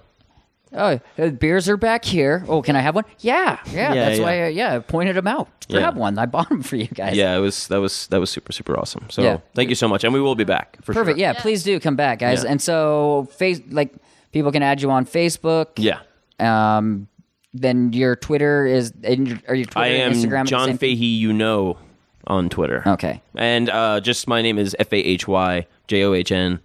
Oh, 0.77 0.99
uh, 1.19 1.29
beers 1.29 1.69
are 1.69 1.77
back 1.77 2.05
here. 2.05 2.45
Oh, 2.49 2.61
can 2.61 2.75
I 2.75 2.81
have 2.81 2.97
one? 2.97 3.05
Yeah, 3.21 3.61
yeah. 3.71 3.95
Yeah, 3.95 3.95
that's 4.07 4.19
yeah. 4.19 4.25
why. 4.25 4.45
I, 4.45 4.49
yeah, 4.49 4.75
I 4.75 4.79
pointed 4.81 5.15
them 5.15 5.29
out. 5.29 5.49
Yeah. 5.69 5.79
Grab 5.79 5.97
one. 5.97 6.19
I 6.19 6.27
bought 6.27 6.49
them 6.49 6.63
for 6.65 6.75
you 6.75 6.89
guys. 6.89 7.17
yeah, 7.17 7.37
it 7.37 7.39
was 7.39 7.69
that 7.69 7.79
was 7.81 8.09
that 8.09 8.19
was 8.19 8.29
super 8.29 8.51
super 8.51 8.77
awesome. 8.77 9.07
So 9.09 9.23
Yeah. 9.23 9.39
thank 9.55 9.69
you 9.69 9.77
so 9.77 9.87
much, 9.87 10.03
and 10.03 10.13
we 10.13 10.21
will 10.21 10.35
be 10.35 10.43
back 10.43 10.79
for 10.83 10.93
Perfect. 10.93 11.17
sure. 11.17 11.21
Yeah, 11.21 11.33
please 11.35 11.63
do 11.63 11.79
come 11.79 11.95
back, 11.95 12.19
guys. 12.19 12.43
Yeah. 12.43 12.51
And 12.51 12.61
so, 12.61 13.29
face 13.37 13.61
like 13.71 13.95
people 14.33 14.51
can 14.51 14.65
add 14.65 14.83
you 14.83 14.91
on 14.91 15.07
Facebook. 15.07 15.67
yeah. 15.77 16.01
Um, 16.41 17.07
then 17.53 17.93
your 17.93 18.17
Twitter 18.17 18.67
is 18.67 18.93
and 19.05 19.29
your- 19.29 19.39
are 19.47 19.55
your 19.55 19.67
Twitter 19.67 19.79
I 19.79 19.87
am 20.03 20.11
and 20.13 20.21
Instagram 20.21 20.43
the 20.45 20.51
John 20.51 20.67
same? 20.71 20.79
Fahy. 20.79 21.07
You 21.19 21.33
know, 21.33 21.79
on 22.27 22.49
Twitter. 22.49 22.83
Okay. 22.87 23.21
And 23.35 23.69
uh, 23.71 24.01
just 24.01 24.27
my 24.29 24.43
name 24.43 24.59
is 24.59 24.75
F 24.79 24.93
A 24.93 24.97
H 24.97 25.27
Y 25.29 25.67
J 25.89 26.03
O 26.05 26.13
H 26.15 26.33
N, 26.33 26.61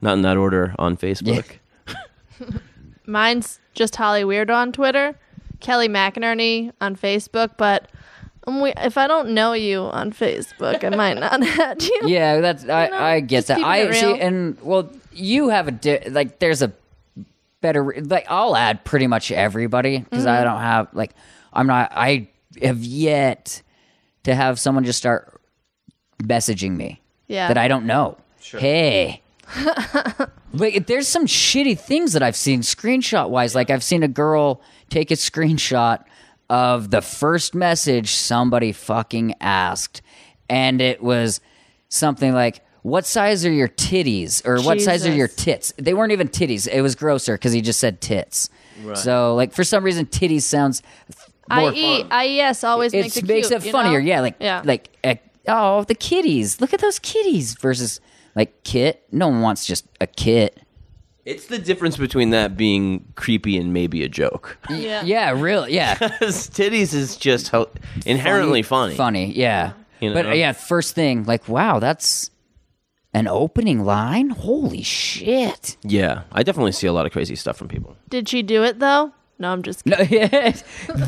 not 0.00 0.14
in 0.14 0.22
that 0.22 0.36
order 0.36 0.74
on 0.78 0.96
Facebook. 0.96 1.58
Mine's 3.06 3.60
just 3.74 3.96
Holly 3.96 4.24
Weird 4.24 4.50
on 4.50 4.72
Twitter, 4.72 5.14
Kelly 5.60 5.88
McInerney 5.88 6.72
on 6.80 6.96
Facebook, 6.96 7.50
but 7.58 7.90
um, 8.46 8.60
we, 8.60 8.72
if 8.78 8.96
I 8.96 9.06
don't 9.06 9.30
know 9.30 9.52
you 9.52 9.80
on 9.80 10.12
Facebook, 10.12 10.82
I 10.84 10.94
might 10.96 11.14
not 11.18 11.42
add 11.58 11.82
you. 11.82 12.00
Yeah, 12.04 12.40
that's 12.40 12.64
I, 12.68 12.88
know, 12.88 12.96
I 12.96 13.20
get 13.20 13.36
just 13.38 13.48
that. 13.48 13.56
keeping 13.56 13.70
I 13.70 13.76
it 13.78 13.94
see, 13.94 14.06
real. 14.06 14.16
and 14.20 14.60
well, 14.62 14.90
you 15.12 15.48
have 15.50 15.68
a 15.68 15.72
di- 15.72 16.08
like. 16.08 16.38
There's 16.38 16.62
a 16.62 16.72
better 17.60 17.94
like. 18.04 18.26
I'll 18.30 18.56
add 18.56 18.84
pretty 18.84 19.06
much 19.06 19.30
everybody 19.30 19.98
because 19.98 20.20
Mm-hmm. 20.24 20.40
I 20.40 20.44
don't 20.44 20.60
have 20.60 20.88
like. 20.94 21.12
I'm 21.52 21.66
not. 21.66 21.92
I 21.94 22.28
have 22.62 22.78
yet 22.82 23.62
to 24.24 24.34
have 24.34 24.58
someone 24.58 24.84
just 24.84 24.98
start 24.98 25.40
messaging 26.22 26.76
me 26.76 27.00
Yeah. 27.28 27.48
that 27.48 27.58
I 27.58 27.68
don't 27.68 27.86
know. 27.86 28.18
Hey. 28.40 29.22
like 30.52 30.86
there's 30.86 31.08
some 31.08 31.26
shitty 31.26 31.78
things 31.78 32.12
that 32.12 32.22
I've 32.22 32.36
seen 32.36 32.60
screenshot 32.60 33.30
wise. 33.30 33.54
Like 33.54 33.70
I've 33.70 33.82
seen 33.82 34.02
a 34.02 34.08
girl 34.08 34.60
take 34.90 35.10
a 35.10 35.14
screenshot 35.14 36.04
of 36.50 36.90
the 36.90 37.00
first 37.02 37.54
message 37.54 38.10
somebody 38.10 38.72
fucking 38.72 39.34
asked, 39.40 40.02
and 40.48 40.80
it 40.80 41.02
was 41.02 41.40
something 41.88 42.32
like, 42.34 42.62
"What 42.82 43.06
size 43.06 43.44
are 43.46 43.52
your 43.52 43.68
titties?" 43.68 44.44
or 44.46 44.60
"What 44.62 44.80
size 44.80 45.06
are 45.06 45.14
your 45.14 45.28
tits?" 45.28 45.72
They 45.78 45.94
weren't 45.94 46.12
even 46.12 46.28
titties. 46.28 46.68
It 46.68 46.82
was 46.82 46.94
grosser 46.94 47.34
because 47.34 47.52
he 47.52 47.60
just 47.62 47.80
said 47.80 48.00
tits. 48.00 48.50
So 48.94 49.34
like 49.34 49.52
for 49.52 49.64
some 49.64 49.84
reason, 49.84 50.04
titties 50.06 50.42
sounds 50.42 50.82
more 51.50 51.72
IE, 51.72 52.04
IES 52.10 52.64
always 52.64 52.92
it 52.92 53.02
makes 53.02 53.16
it 53.16 53.26
makes 53.26 53.48
cute, 53.48 53.62
it 53.62 53.66
you 53.66 53.72
funnier. 53.72 54.00
know? 54.00 54.06
Yeah, 54.06 54.20
like 54.20 54.36
yeah. 54.40 54.62
like 54.64 54.96
uh, 55.04 55.14
oh 55.48 55.84
the 55.84 55.94
kitties. 55.94 56.60
Look 56.60 56.72
at 56.72 56.80
those 56.80 56.98
kitties 56.98 57.54
versus 57.54 58.00
like 58.34 58.64
kit. 58.64 59.06
No 59.12 59.28
one 59.28 59.40
wants 59.40 59.66
just 59.66 59.86
a 60.00 60.06
kit. 60.06 60.60
It's 61.24 61.46
the 61.46 61.58
difference 61.58 61.96
between 61.96 62.30
that 62.30 62.54
being 62.56 63.10
creepy 63.14 63.56
and 63.56 63.72
maybe 63.72 64.02
a 64.04 64.08
joke. 64.08 64.58
yeah. 64.68 65.02
Yeah, 65.02 65.30
really. 65.30 65.74
Yeah, 65.74 65.94
titties 66.20 66.92
is 66.92 67.16
just 67.16 67.48
how 67.48 67.68
inherently 68.04 68.62
funny. 68.62 68.94
Funny. 68.94 69.32
Yeah. 69.32 69.72
You 70.00 70.10
know? 70.10 70.14
But 70.14 70.26
uh, 70.26 70.32
yeah, 70.32 70.52
first 70.52 70.94
thing 70.94 71.24
like 71.24 71.48
wow, 71.48 71.78
that's 71.78 72.30
an 73.14 73.28
opening 73.28 73.84
line. 73.84 74.30
Holy 74.30 74.82
shit. 74.82 75.76
Yeah, 75.82 76.22
I 76.32 76.42
definitely 76.42 76.72
see 76.72 76.86
a 76.86 76.92
lot 76.92 77.06
of 77.06 77.12
crazy 77.12 77.36
stuff 77.36 77.56
from 77.56 77.68
people. 77.68 77.96
Did 78.10 78.28
she 78.28 78.42
do 78.42 78.62
it 78.64 78.80
though? 78.80 79.12
No, 79.38 79.50
I'm 79.52 79.62
just 79.62 79.84
kidding. 79.84 80.20
No, 80.20 80.26
yeah. 80.28 80.52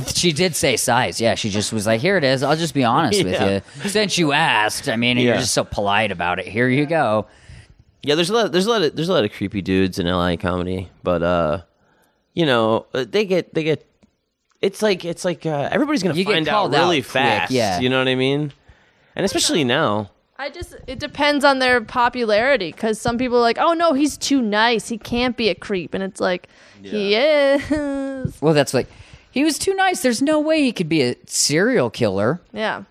she 0.07 0.33
did 0.33 0.57
say 0.57 0.77
size. 0.77 1.21
Yeah, 1.21 1.35
she 1.37 1.49
just 1.51 1.73
was 1.73 1.87
like, 1.87 2.01
"Here 2.01 2.17
it 2.17 2.25
is. 2.25 2.43
I'll 2.43 2.57
just 2.57 2.75
be 2.75 2.83
honest 2.85 3.23
Yeah. 3.23 3.25
with 3.55 3.65
you. 3.85 3.89
Since 3.91 4.19
you 4.19 4.33
asked, 4.33 4.89
I 4.89 4.97
mean, 4.97 5.17
and 5.17 5.25
you're 5.25 5.35
Yeah. 5.35 5.41
just 5.41 5.55
so 5.55 5.65
polite 5.65 6.11
about 6.11 6.39
it. 6.39 6.47
Here 6.49 6.69
you 6.69 6.87
go." 6.87 7.27
Yeah, 8.03 8.15
there's 8.17 8.31
a 8.31 8.35
lot. 8.35 8.53
There's 8.53 8.67
a 8.67 8.71
lot 8.71 8.83
of 8.83 8.97
there's 8.97 9.09
a 9.09 9.13
lot 9.13 9.25
of 9.25 9.33
creepy 9.33 9.63
dudes 9.63 9.99
in 9.99 10.07
LA 10.07 10.37
comedy, 10.37 10.91
but 11.03 11.23
uh, 11.23 11.63
you 12.35 12.47
know, 12.47 12.87
uh, 12.95 13.05
they 13.09 13.25
get 13.25 13.55
they 13.55 13.63
get. 13.65 13.87
It's 14.61 14.83
like 14.83 15.05
it's 15.05 15.25
like 15.25 15.45
uh, 15.47 15.69
everybody's 15.71 16.03
gonna 16.03 16.15
You 16.17 16.25
get 16.25 16.33
find 16.35 16.49
out 16.49 16.53
called 16.53 16.75
out 16.75 16.81
really 16.81 17.03
quick, 17.03 17.13
fast. 17.13 17.53
yeah. 17.53 17.79
you 17.81 17.89
know 17.89 17.99
what 17.99 18.09
I 18.09 18.15
mean. 18.17 18.53
And 19.15 19.25
especially 19.25 19.65
now, 19.65 20.11
I 20.39 20.51
just 20.51 20.77
it 20.87 20.99
depends 20.99 21.45
on 21.45 21.59
their 21.59 21.81
popularity 21.81 22.71
because 22.71 23.01
some 23.01 23.17
people 23.19 23.39
are 23.39 23.43
like, 23.43 23.59
oh 23.59 23.73
no, 23.73 23.93
he's 23.95 24.17
too 24.19 24.43
nice, 24.43 24.89
he 24.89 24.99
can't 24.99 25.37
be 25.37 25.49
a 25.49 25.55
creep, 25.55 25.95
and 25.95 26.03
it's 26.03 26.21
like 26.21 26.49
he 26.83 27.15
is. 27.15 28.41
Well, 28.41 28.55
that's 28.55 28.75
like 28.75 28.87
he 29.31 29.45
was 29.45 29.59
too 29.59 29.75
nice. 29.75 30.03
There's 30.03 30.23
no 30.23 30.39
way 30.41 30.63
he 30.63 30.73
could 30.73 30.89
be 30.89 31.03
a 31.03 31.17
serial 31.27 31.91
killer. 31.91 32.41
Yeah, 32.53 32.85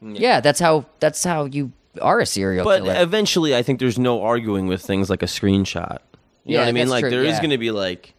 Yeah, 0.00 0.40
that's 0.40 0.60
how 0.60 0.86
that's 1.00 1.22
how 1.24 1.44
you 1.44 1.72
are 2.00 2.20
a 2.20 2.26
serial 2.26 2.64
but 2.64 2.78
killer. 2.80 2.94
But 2.94 3.02
eventually, 3.02 3.54
I 3.54 3.62
think 3.62 3.78
there's 3.78 3.98
no 3.98 4.22
arguing 4.22 4.66
with 4.66 4.82
things 4.82 5.10
like 5.10 5.22
a 5.22 5.26
screenshot. 5.26 5.98
You 6.44 6.54
Yeah, 6.54 6.58
know 6.58 6.64
what 6.64 6.68
I 6.68 6.72
mean? 6.72 6.88
Like 6.88 7.02
true, 7.02 7.10
there 7.10 7.24
is 7.24 7.34
yeah. 7.34 7.40
going 7.40 7.50
to 7.50 7.58
be 7.58 7.70
like 7.70 8.14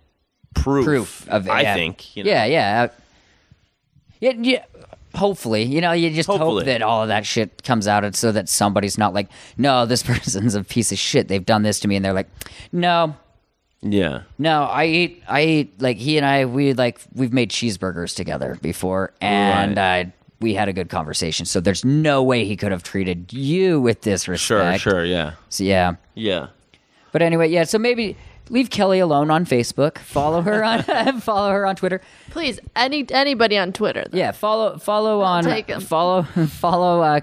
proof. 0.54 0.86
Proof 0.86 1.30
of 1.30 1.48
it. 1.48 1.52
I 1.52 1.62
yeah. 1.62 1.74
think. 1.74 2.16
You 2.16 2.24
know? 2.24 2.30
Yeah, 2.30 2.46
yeah. 2.46 2.90
Yeah, 4.20 4.34
yeah. 4.38 4.66
Hopefully, 5.18 5.64
you 5.64 5.82
know, 5.82 5.92
you 5.92 6.10
just 6.12 6.28
Hopefully. 6.28 6.62
hope 6.62 6.66
that 6.66 6.82
all 6.82 7.02
of 7.02 7.08
that 7.10 7.26
shit 7.26 7.64
comes 7.64 7.88
out, 7.88 8.16
so 8.16 8.32
that 8.32 8.48
somebody's 8.50 8.98
not 8.98 9.14
like, 9.14 9.28
no, 9.58 9.86
this 9.86 10.04
person's 10.12 10.56
a 10.56 10.64
piece 10.64 10.92
of 10.92 10.98
shit. 10.98 11.28
They've 11.28 11.46
done 11.46 11.64
this 11.64 11.80
to 11.82 11.88
me, 11.88 11.96
and 11.96 12.06
they're 12.06 12.14
like, 12.14 12.30
no, 12.72 13.16
Yeah. 13.82 14.22
no, 14.38 14.64
I 14.64 14.86
eat, 14.86 15.24
I 15.28 15.42
eat. 15.44 15.82
Like 15.82 15.98
he 15.98 16.18
and 16.18 16.26
I, 16.26 16.46
we 16.46 16.74
like 16.74 17.00
we've 17.14 17.34
made 17.34 17.50
cheeseburgers 17.52 18.16
together 18.16 18.58
before, 18.62 19.14
and 19.22 19.78
uh, 19.78 20.06
we 20.40 20.54
had 20.54 20.68
a 20.70 20.74
good 20.74 20.90
conversation. 20.90 21.46
So 21.46 21.60
there's 21.60 21.84
no 21.84 22.22
way 22.24 22.46
he 22.46 22.56
could 22.56 22.72
have 22.72 22.84
treated 22.84 23.34
you 23.34 23.82
with 23.82 24.04
Sure. 24.04 24.14
disrespect. 24.14 24.82
Sure. 24.82 24.92
Sure, 24.94 25.06
yeah. 25.06 25.34
So 25.50 25.64
yeah. 25.64 25.96
Yeah. 26.16 26.48
But 27.12 27.22
anyway, 27.24 27.50
yeah. 27.50 27.64
So 27.64 27.80
maybe 27.80 28.16
leave 28.50 28.70
Kelly 28.70 29.00
alone 29.00 29.30
on 29.32 29.46
Facebook. 29.46 29.98
Follow 29.98 30.42
her 30.42 30.64
on 30.64 30.84
follow 31.22 31.52
her 31.52 31.66
on 31.66 31.76
Twitter. 31.76 32.02
please, 32.30 32.60
any 32.76 33.06
anybody 33.12 33.58
on 33.58 33.74
Twitter. 33.74 34.06
though. 34.12 34.18
Yeah, 34.18 34.32
follow 34.32 34.78
follow 34.78 35.22
on 35.22 35.44
take 35.44 35.70
'em. 35.70 35.82
follow 35.82 36.24
follow 36.48 37.02
uh, 37.02 37.20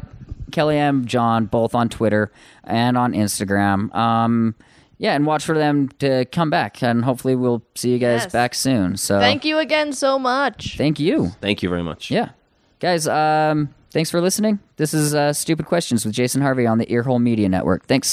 Kelly 0.53 0.79
M 0.79 1.05
John 1.07 1.47
both 1.47 1.75
on 1.75 1.89
Twitter 1.89 2.31
and 2.65 2.97
on 2.97 3.13
Instagram. 3.13 3.95
Um, 3.95 4.55
yeah, 4.99 5.15
and 5.15 5.27
watch 5.27 5.45
for 5.45 5.59
them 5.59 5.89
to 5.99 6.25
come 6.27 6.51
back, 6.51 6.83
and 6.83 7.05
hopefully 7.05 7.35
we'll 7.35 7.63
see 7.75 7.91
you 7.91 7.99
guys 7.99 8.23
Yes. 8.23 8.33
back 8.33 8.55
soon. 8.55 8.97
So 8.97 9.19
Thank 9.19 9.45
you 9.45 9.59
again 9.59 9.93
so 9.93 10.19
much. 10.19 10.77
thank 10.79 11.01
you. 11.01 11.33
Thank 11.41 11.63
you 11.63 11.69
very 11.69 11.83
much. 11.83 12.11
Yeah, 12.13 12.31
guys. 12.79 13.09
Um, 13.09 13.75
thanks 13.91 14.11
for 14.11 14.21
listening. 14.21 14.61
This 14.77 14.95
is 14.95 15.13
uh, 15.15 15.33
Stupid 15.33 15.67
Questions 15.67 16.05
with 16.05 16.15
Jason 16.15 16.43
Harvey 16.43 16.65
on 16.67 16.79
the 16.79 16.87
Earhole 16.87 17.21
Media 17.21 17.49
Network. 17.49 17.87
Thanks. 17.87 18.09